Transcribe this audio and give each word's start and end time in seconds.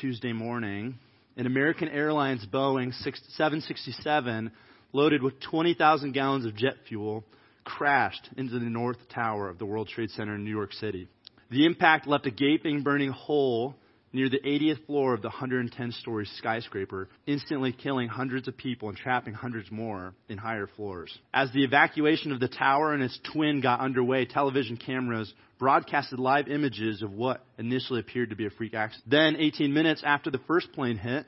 Tuesday 0.00 0.32
morning, 0.32 0.98
an 1.36 1.44
American 1.44 1.86
Airlines 1.86 2.46
Boeing 2.46 2.94
767 2.94 4.50
loaded 4.94 5.22
with 5.22 5.38
20,000 5.40 6.12
gallons 6.12 6.46
of 6.46 6.56
jet 6.56 6.76
fuel 6.88 7.22
crashed 7.64 8.30
into 8.38 8.58
the 8.58 8.60
North 8.60 8.96
Tower 9.10 9.50
of 9.50 9.58
the 9.58 9.66
World 9.66 9.88
Trade 9.88 10.08
Center 10.12 10.36
in 10.36 10.44
New 10.44 10.50
York 10.50 10.72
City. 10.72 11.06
The 11.50 11.66
impact 11.66 12.06
left 12.06 12.24
a 12.24 12.30
gaping, 12.30 12.82
burning 12.82 13.10
hole 13.10 13.74
near 14.12 14.28
the 14.28 14.40
80th 14.40 14.84
floor 14.86 15.14
of 15.14 15.22
the 15.22 15.28
110 15.28 15.92
story 15.92 16.26
skyscraper, 16.36 17.08
instantly 17.26 17.72
killing 17.72 18.08
hundreds 18.08 18.48
of 18.48 18.56
people 18.56 18.88
and 18.88 18.98
trapping 18.98 19.34
hundreds 19.34 19.70
more 19.70 20.14
in 20.28 20.38
higher 20.38 20.68
floors. 20.76 21.16
As 21.32 21.52
the 21.52 21.64
evacuation 21.64 22.32
of 22.32 22.40
the 22.40 22.48
tower 22.48 22.92
and 22.92 23.02
its 23.02 23.18
twin 23.32 23.60
got 23.60 23.80
underway, 23.80 24.24
television 24.24 24.76
cameras 24.76 25.32
broadcasted 25.58 26.18
live 26.18 26.48
images 26.48 27.02
of 27.02 27.12
what 27.12 27.44
initially 27.58 28.00
appeared 28.00 28.30
to 28.30 28.36
be 28.36 28.46
a 28.46 28.50
freak 28.50 28.74
accident. 28.74 29.10
Then, 29.10 29.36
18 29.36 29.72
minutes 29.72 30.02
after 30.04 30.30
the 30.30 30.40
first 30.46 30.72
plane 30.72 30.96
hit, 30.96 31.26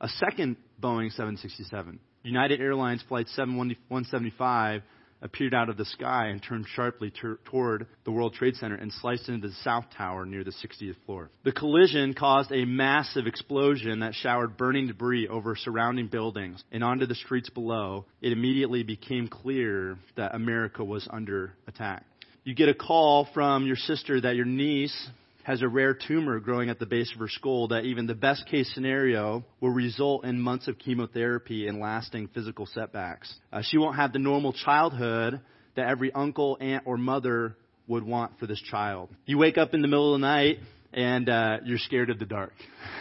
a 0.00 0.08
second 0.08 0.56
Boeing 0.80 1.10
767, 1.10 1.98
United 2.22 2.60
Airlines 2.60 3.02
Flight 3.08 3.26
7175, 3.28 4.82
appeared 5.22 5.54
out 5.54 5.68
of 5.68 5.76
the 5.76 5.84
sky 5.84 6.28
and 6.28 6.42
turned 6.42 6.66
sharply 6.74 7.10
ter- 7.10 7.38
toward 7.44 7.86
the 8.04 8.10
World 8.10 8.34
Trade 8.34 8.56
Center 8.56 8.74
and 8.74 8.92
sliced 8.92 9.28
into 9.28 9.48
the 9.48 9.54
South 9.62 9.84
Tower 9.96 10.24
near 10.24 10.44
the 10.44 10.52
60th 10.52 10.96
floor. 11.06 11.30
The 11.44 11.52
collision 11.52 12.14
caused 12.14 12.52
a 12.52 12.64
massive 12.64 13.26
explosion 13.26 14.00
that 14.00 14.14
showered 14.14 14.56
burning 14.56 14.86
debris 14.86 15.28
over 15.28 15.56
surrounding 15.56 16.08
buildings 16.08 16.62
and 16.72 16.82
onto 16.82 17.06
the 17.06 17.14
streets 17.14 17.50
below. 17.50 18.06
It 18.20 18.32
immediately 18.32 18.82
became 18.82 19.28
clear 19.28 19.98
that 20.16 20.34
America 20.34 20.84
was 20.84 21.06
under 21.10 21.54
attack. 21.66 22.04
You 22.44 22.54
get 22.54 22.70
a 22.70 22.74
call 22.74 23.28
from 23.34 23.66
your 23.66 23.76
sister 23.76 24.20
that 24.20 24.34
your 24.34 24.46
niece 24.46 25.08
has 25.44 25.62
a 25.62 25.68
rare 25.68 25.94
tumor 25.94 26.40
growing 26.40 26.70
at 26.70 26.78
the 26.78 26.86
base 26.86 27.10
of 27.12 27.20
her 27.20 27.28
skull 27.28 27.68
that 27.68 27.84
even 27.84 28.06
the 28.06 28.14
best 28.14 28.46
case 28.46 28.70
scenario 28.74 29.44
will 29.60 29.70
result 29.70 30.24
in 30.24 30.40
months 30.40 30.68
of 30.68 30.78
chemotherapy 30.78 31.66
and 31.66 31.80
lasting 31.80 32.28
physical 32.34 32.66
setbacks. 32.66 33.32
Uh, 33.52 33.62
she 33.62 33.78
won't 33.78 33.96
have 33.96 34.12
the 34.12 34.18
normal 34.18 34.52
childhood 34.52 35.40
that 35.76 35.88
every 35.88 36.12
uncle, 36.12 36.56
aunt, 36.60 36.84
or 36.86 36.96
mother 36.96 37.56
would 37.86 38.04
want 38.04 38.38
for 38.38 38.46
this 38.46 38.60
child. 38.60 39.08
You 39.26 39.38
wake 39.38 39.58
up 39.58 39.74
in 39.74 39.82
the 39.82 39.88
middle 39.88 40.14
of 40.14 40.20
the 40.20 40.26
night 40.26 40.58
and 40.92 41.28
uh, 41.28 41.58
you're 41.64 41.78
scared 41.78 42.10
of 42.10 42.18
the 42.18 42.24
dark 42.24 42.52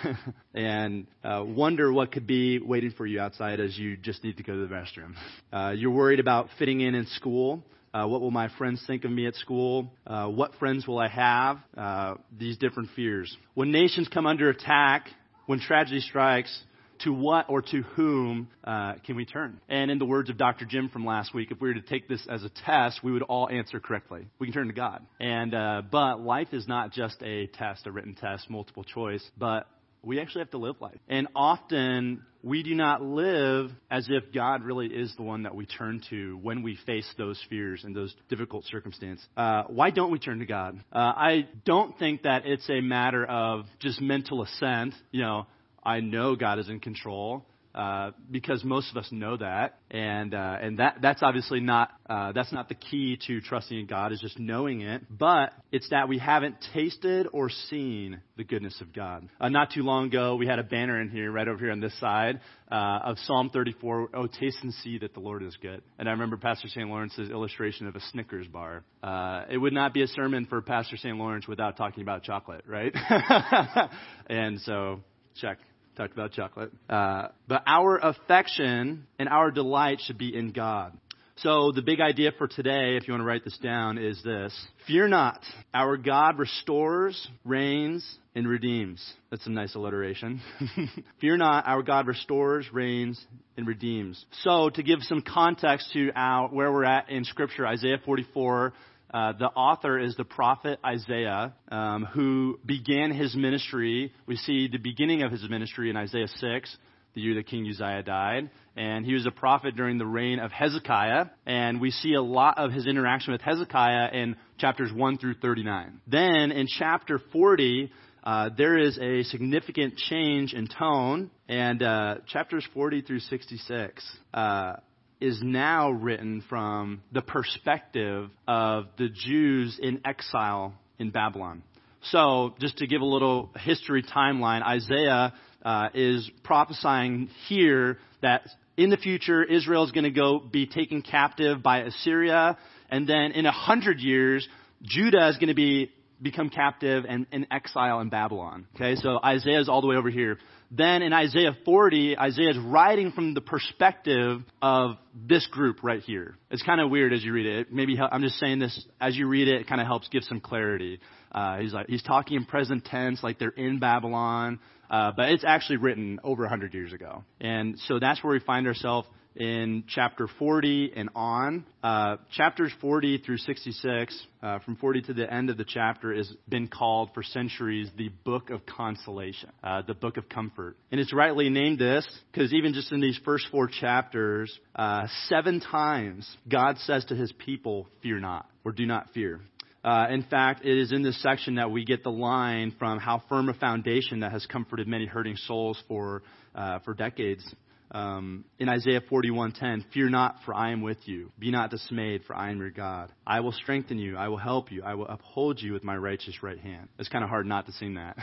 and 0.53 1.07
uh, 1.23 1.43
wonder 1.45 1.91
what 1.91 2.11
could 2.11 2.27
be 2.27 2.59
waiting 2.59 2.91
for 2.91 3.05
you 3.05 3.19
outside 3.19 3.59
as 3.59 3.77
you 3.77 3.97
just 3.97 4.23
need 4.23 4.37
to 4.37 4.43
go 4.43 4.53
to 4.53 4.67
the 4.67 4.73
restroom. 4.73 5.13
Uh, 5.51 5.71
you're 5.71 5.91
worried 5.91 6.19
about 6.19 6.49
fitting 6.57 6.81
in 6.81 6.95
in 6.95 7.05
school. 7.07 7.63
Uh, 7.93 8.05
what 8.05 8.21
will 8.21 8.31
my 8.31 8.49
friends 8.57 8.83
think 8.85 9.03
of 9.03 9.11
me 9.11 9.25
at 9.25 9.35
school? 9.35 9.91
Uh, 10.05 10.27
what 10.27 10.53
friends 10.55 10.87
will 10.87 10.99
I 10.99 11.07
have? 11.07 11.59
Uh, 11.77 12.15
these 12.37 12.57
different 12.57 12.89
fears. 12.95 13.35
When 13.55 13.71
nations 13.71 14.07
come 14.07 14.27
under 14.27 14.49
attack, 14.49 15.07
when 15.47 15.59
tragedy 15.59 16.01
strikes, 16.01 16.63
to 16.99 17.13
what 17.13 17.49
or 17.49 17.61
to 17.61 17.81
whom 17.95 18.49
uh, 18.63 18.93
can 19.05 19.15
we 19.15 19.25
turn? 19.25 19.59
And 19.69 19.89
in 19.89 19.99
the 19.99 20.05
words 20.05 20.29
of 20.29 20.37
Dr. 20.37 20.65
Jim 20.65 20.89
from 20.89 21.05
last 21.05 21.33
week, 21.33 21.51
if 21.51 21.61
we 21.61 21.69
were 21.69 21.75
to 21.75 21.81
take 21.81 22.07
this 22.07 22.25
as 22.29 22.43
a 22.43 22.49
test, 22.49 23.03
we 23.03 23.11
would 23.11 23.23
all 23.23 23.49
answer 23.49 23.79
correctly. 23.79 24.27
We 24.37 24.47
can 24.47 24.53
turn 24.53 24.67
to 24.67 24.73
God. 24.73 25.05
And 25.19 25.53
uh, 25.53 25.81
but 25.89 26.19
life 26.19 26.49
is 26.51 26.67
not 26.67 26.91
just 26.91 27.21
a 27.23 27.47
test, 27.47 27.87
a 27.87 27.91
written 27.91 28.15
test, 28.15 28.49
multiple 28.49 28.83
choice, 28.83 29.27
but 29.37 29.67
we 30.03 30.19
actually 30.19 30.42
have 30.42 30.52
to 30.52 30.58
live 30.58 30.75
life. 30.80 31.00
And 31.08 31.28
often 31.36 32.23
we 32.42 32.64
do 32.64 32.73
not 32.73 33.02
live 33.02 33.72
as 33.92 34.08
if 34.09 34.31
God 34.33 34.64
really 34.64 34.88
is 34.88 35.14
the 35.17 35.23
one 35.23 35.44
that 35.44 35.55
we 35.55 35.66
turn 35.66 36.02
to 36.09 36.38
when 36.42 36.64
we 36.64 36.78
face 36.86 37.11
those 37.17 37.42
fears 37.50 37.83
and 37.83 37.95
those 37.95 38.16
difficult 38.30 38.66
circumstances. 38.66 39.25
Uh, 39.36 39.64
why 39.67 39.89
don't 39.92 40.11
we 40.11 40.20
turn 40.20 40.39
to 40.39 40.45
God? 40.45 40.80
Uh, 40.92 40.97
I 40.97 41.47
don't 41.66 41.97
think 42.00 42.23
that 42.23 42.45
it's 42.45 42.70
a 42.70 42.81
matter 42.81 43.25
of 43.25 43.66
just 43.80 44.00
mental 44.00 44.42
assent. 44.44 44.94
You 45.11 45.22
know, 45.22 45.47
I 45.83 46.00
know 46.00 46.36
God 46.36 46.59
is 46.59 46.70
in 46.70 46.80
control. 46.80 47.45
Uh, 47.80 48.11
because 48.30 48.61
most 48.66 48.91
of 48.91 48.97
us 48.97 49.08
know 49.09 49.38
that, 49.38 49.80
and 49.89 50.33
uh, 50.33 50.58
and 50.61 50.80
that 50.80 50.97
that's 51.02 51.23
obviously 51.23 51.61
not 51.61 51.89
uh, 52.09 52.33
that's 52.33 52.52
not 52.52 52.67
the 52.67 52.75
key 52.75 53.17
to 53.26 53.39
trusting 53.39 53.80
in 53.80 53.86
God 53.86 54.11
is 54.11 54.20
just 54.20 54.37
knowing 54.37 54.81
it, 54.81 55.03
but 55.09 55.53
it's 55.71 55.87
that 55.92 56.09
we 56.09 56.17
haven't 56.17 56.58
tasted 56.73 57.26
or 57.31 57.49
seen 57.49 58.20
the 58.36 58.43
goodness 58.43 58.81
of 58.81 58.92
God. 58.92 59.30
Uh, 59.39 59.48
not 59.48 59.71
too 59.71 59.83
long 59.83 60.08
ago, 60.08 60.36
we 60.36 60.45
had 60.45 60.59
a 60.59 60.64
banner 60.64 60.99
in 60.99 61.08
here, 61.08 61.31
right 61.31 61.48
over 61.48 61.58
here 61.58 61.71
on 61.71 61.80
this 61.80 61.98
side, 62.02 62.42
uh, 62.70 62.99
of 63.05 63.17
Psalm 63.20 63.49
34. 63.49 64.09
Oh, 64.14 64.27
taste 64.27 64.58
and 64.61 64.73
see 64.73 64.98
that 64.98 65.14
the 65.14 65.21
Lord 65.21 65.42
is 65.42 65.55
good. 65.61 65.82
And 65.98 66.09
I 66.09 66.11
remember 66.11 66.36
Pastor 66.36 66.67
St. 66.67 66.86
Lawrence's 66.86 67.30
illustration 67.30 67.87
of 67.87 67.95
a 67.95 68.02
Snickers 68.11 68.48
bar. 68.48 68.83
Uh, 69.02 69.45
it 69.49 69.58
would 69.58 69.71
not 69.71 69.93
be 69.93 70.02
a 70.02 70.08
sermon 70.08 70.48
for 70.48 70.61
Pastor 70.61 70.98
St. 70.98 71.15
Lawrence 71.15 71.48
without 71.48 71.77
talking 71.77 72.03
about 72.03 72.23
chocolate, 72.23 72.65
right? 72.67 72.93
and 74.27 74.59
so 74.59 74.99
check 75.36 75.59
talked 75.95 76.14
about 76.14 76.32
chocolate. 76.32 76.72
Uh, 76.89 77.27
but 77.48 77.64
our 77.66 77.98
affection 77.98 79.05
and 79.17 79.30
our 79.30 79.52
delight 79.52 80.00
should 80.02 80.17
be 80.17 80.36
in 80.36 80.52
God. 80.52 80.98
So 81.38 81.72
the 81.73 81.82
big 81.82 82.02
idea 82.02 82.32
for 82.38 82.50
today, 82.50 82.98
if 82.98 83.08
you 83.08 83.14
want 83.14 83.22
to 83.22 83.26
write 83.26 83.45
this 83.45 83.58
down, 83.60 83.98
is 83.98 84.22
this. 84.23 84.54
Fear 84.88 85.08
not. 85.08 85.42
Our 85.73 85.95
God 85.95 86.38
restores, 86.38 87.30
reigns, 87.45 88.05
and 88.36 88.45
redeems. 88.45 89.02
That's 89.32 89.48
a 89.48 89.50
nice 89.50 89.73
alliteration. 89.73 90.42
Fear 91.22 91.38
not. 91.38 91.66
Our 91.66 91.82
God 91.82 92.08
restores, 92.08 92.66
reigns, 92.73 93.26
and 93.56 93.66
redeems. 93.66 94.26
So 94.44 94.70
to 94.71 94.83
give 94.83 95.00
some 95.04 95.21
context 95.21 95.94
to 95.94 96.11
our, 96.14 96.50
where 96.50 96.73
we're 96.73 96.83
at 96.83 97.10
in 97.10 97.23
Scripture, 97.23 97.66
Isaiah 97.66 98.02
44, 98.04 98.73
uh, 99.14 99.33
the 99.33 99.47
author 99.47 99.99
is 99.99 100.15
the 100.15 100.23
prophet 100.23 100.80
Isaiah, 100.86 101.53
um, 101.71 102.05
who 102.05 102.59
began 102.65 103.11
his 103.11 103.36
ministry. 103.36 104.14
We 104.27 104.36
see 104.36 104.67
the 104.67 104.77
beginning 104.77 105.23
of 105.23 105.31
his 105.31 105.47
ministry 105.49 105.89
in 105.89 105.97
Isaiah 105.97 106.27
6, 106.27 106.77
the 107.15 107.21
year 107.21 107.36
that 107.36 107.47
King 107.47 107.67
Uzziah 107.67 108.03
died. 108.03 108.52
And 108.75 109.05
he 109.05 109.14
was 109.14 109.25
a 109.25 109.31
prophet 109.31 109.75
during 109.75 109.97
the 109.97 110.05
reign 110.05 110.39
of 110.39 110.52
Hezekiah. 110.52 111.25
And 111.47 111.81
we 111.81 111.89
see 111.89 112.14
a 112.14 112.21
lot 112.21 112.59
of 112.59 112.71
his 112.71 112.86
interaction 112.86 113.31
with 113.31 113.42
Hezekiah 113.42 114.09
in 114.14 114.36
chapters 114.59 114.92
1 114.93 115.17
through 115.17 115.36
39. 115.36 116.02
Then 116.08 116.52
in 116.52 116.67
chapter 116.67 117.20
40, 117.31 117.91
uh, 118.23 118.49
there 118.55 118.77
is 118.77 118.99
a 118.99 119.23
significant 119.23 119.97
change 119.97 120.53
in 120.53 120.67
tone. 120.67 121.31
And 121.47 121.81
uh, 121.81 122.15
chapters 122.27 122.67
40 122.76 123.02
through 123.02 123.21
66 123.21 124.17
uh, 124.36 124.73
is 125.19 125.39
now 125.41 125.91
written 125.91 126.43
from 126.47 127.02
the 127.11 127.21
perspective 127.21 128.30
of 128.47 128.85
the 128.97 129.09
Jews 129.09 129.80
in 129.81 130.01
exile 130.06 130.74
in 130.97 131.12
Babylon. 131.12 131.63
So, 132.01 132.56
just 132.59 132.77
to 132.77 132.88
give 132.88 133.01
a 133.01 133.06
little 133.06 133.50
history 133.59 134.03
timeline, 134.03 134.63
Isaiah 134.63 135.33
uh, 135.63 135.89
is 135.94 136.29
prophesying 136.44 137.29
here 137.47 137.97
that 138.21 138.47
in 138.77 138.89
the 138.89 138.97
future 138.97 139.44
Israel 139.44 139.83
is 139.83 139.91
going 139.91 140.06
to 140.06 140.12
go 140.12 140.39
be 140.39 140.65
taken 140.65 141.01
captive 141.01 141.62
by 141.62 141.79
Assyria, 141.79 142.57
and 142.89 143.07
then 143.07 143.33
in 143.33 143.45
a 143.45 143.51
hundred 143.51 144.00
years 144.00 144.47
Judah 144.81 145.27
is 145.27 145.35
going 145.35 145.50
to 145.50 145.53
be 145.53 145.91
become 146.21 146.50
captive 146.50 147.06
and 147.07 147.25
in 147.31 147.47
exile 147.51 148.00
in 148.00 148.09
Babylon. 148.09 148.68
Okay, 148.75 148.95
so 148.95 149.19
Isaiah 149.24 149.59
is 149.59 149.69
all 149.69 149.81
the 149.81 149.88
way 149.88 149.95
over 149.95 150.09
here. 150.09 150.38
Then 150.71 151.01
in 151.01 151.13
Isaiah 151.13 151.57
40, 151.65 152.18
Isaiah 152.18 152.51
is 152.51 152.57
writing 152.59 153.12
from 153.12 153.33
the 153.33 153.41
perspective 153.41 154.41
of 154.62 154.97
this 155.15 155.47
group 155.47 155.77
right 155.81 156.01
here. 156.01 156.35
It's 156.51 156.62
kind 156.62 156.80
of 156.80 156.91
weird 156.91 157.12
as 157.12 157.24
you 157.24 157.33
read 157.33 157.47
it. 157.47 157.74
Maybe 157.74 157.97
I'm 158.00 158.21
just 158.21 158.38
saying 158.38 158.59
this 158.59 158.85
as 159.01 159.18
you 159.18 159.27
read 159.27 159.47
it. 159.47 159.62
It 159.62 159.68
kind 159.68 159.81
of 159.81 159.88
helps 159.88 160.07
give 160.09 160.24
some 160.24 160.39
clarity. 160.39 161.00
Uh, 161.31 161.57
he's 161.57 161.74
like 161.74 161.88
he's 161.88 162.03
talking 162.03 162.38
in 162.38 162.45
present 162.45 162.85
tense, 162.85 163.24
like 163.24 163.39
they're 163.39 163.50
in 163.50 163.79
Babylon, 163.79 164.59
uh, 164.91 165.12
but 165.15 165.29
it's 165.29 165.44
actually 165.44 165.77
written 165.77 166.19
over 166.24 166.44
100 166.44 166.74
years 166.75 166.94
ago. 166.94 167.24
And 167.41 167.79
so 167.88 167.97
that's 168.00 168.24
where 168.24 168.33
we 168.33 168.39
find 168.39 168.68
ourselves 168.68 169.07
in 169.39 169.86
chapter 169.88 170.27
40 170.38 170.92
and 170.95 171.10
on. 171.16 171.66
Uh, 171.81 172.18
chapters 172.36 172.74
40 172.81 173.19
through 173.19 173.38
66, 173.38 174.27
uh, 174.44 174.60
from 174.60 174.75
40 174.75 175.04
to 175.04 175.13
the 175.13 175.33
end 175.33 175.50
of 175.50 175.57
the 175.57 175.63
chapter, 175.63 176.13
has 176.13 176.31
been 176.50 176.68
called 176.68 177.12
for 177.13 177.24
centuries 177.24 177.89
the 177.98 178.10
book 178.25 178.50
of 178.50 178.66
consolation, 178.66 179.50
uh, 179.63 179.81
the 179.88 179.94
book 179.94 180.18
of 180.18 180.27
comfort. 180.27 180.75
And 180.92 181.00
it's 181.00 181.13
rightly 181.13 181.50
named 181.50 181.80
this 181.80 182.06
because 182.31 182.53
even 182.53 182.74
just 182.74 182.91
in 182.91 183.00
these 183.00 183.19
first 183.24 183.47
four 183.50 183.68
chapters, 183.68 184.56
uh, 184.75 185.07
seven 185.27 185.62
times 185.62 186.30
God 186.47 186.77
says 186.80 187.06
to 187.06 187.15
his 187.15 187.31
people, 187.31 187.88
Fear 188.03 188.19
not, 188.19 188.45
or 188.65 188.74
do 188.74 188.85
not 188.85 189.09
fear. 189.13 189.39
Uh, 189.81 190.07
in 190.09 190.24
fact, 190.24 190.65
it 190.65 190.77
is 190.77 190.92
in 190.92 191.03
this 191.03 191.21
section 191.24 191.56
that 191.56 191.71
we 191.71 191.85
get 191.85 192.03
the 192.03 192.12
line 192.12 192.75
from 192.77 193.00
how 193.00 193.24
firm 193.30 193.47
a 193.47 193.53
foundation 193.53 194.19
that 194.19 194.33
has 194.33 194.45
comforted 194.45 194.89
many 194.89 195.06
hurting 195.06 195.38
souls 195.38 195.81
for, 195.88 196.24
uh, 196.53 196.80
for 196.80 196.94
decades 196.94 197.50
um, 197.91 198.45
in 198.59 198.69
Isaiah 198.69 199.01
41:10, 199.01 199.83
"Fear 199.94 200.09
not, 200.09 200.44
for 200.45 200.53
I 200.53 200.71
am 200.71 200.81
with 200.81 201.07
you. 201.07 201.31
Be 201.39 201.51
not 201.51 201.71
dismayed, 201.71 202.24
for 202.25 202.36
I 202.36 202.51
am 202.51 202.59
your 202.59 202.69
God. 202.69 203.12
I 203.25 203.39
will 203.39 203.51
strengthen 203.51 203.97
you. 203.97 204.15
I 204.15 204.27
will 204.27 204.38
help 204.38 204.71
you. 204.71 204.83
I 204.83 204.95
will 204.95 205.07
uphold 205.07 205.62
you 205.62 205.74
with 205.74 205.83
my 205.83 205.97
righteous 205.97 206.44
right 206.44 206.59
hand." 206.59 206.89
It's 207.00 207.09
kind 207.09 207.24
of 207.24 207.30
hard 207.30 207.45
not 207.45 207.65
to 207.65 207.71
sing 207.74 207.95
that. 207.95 208.18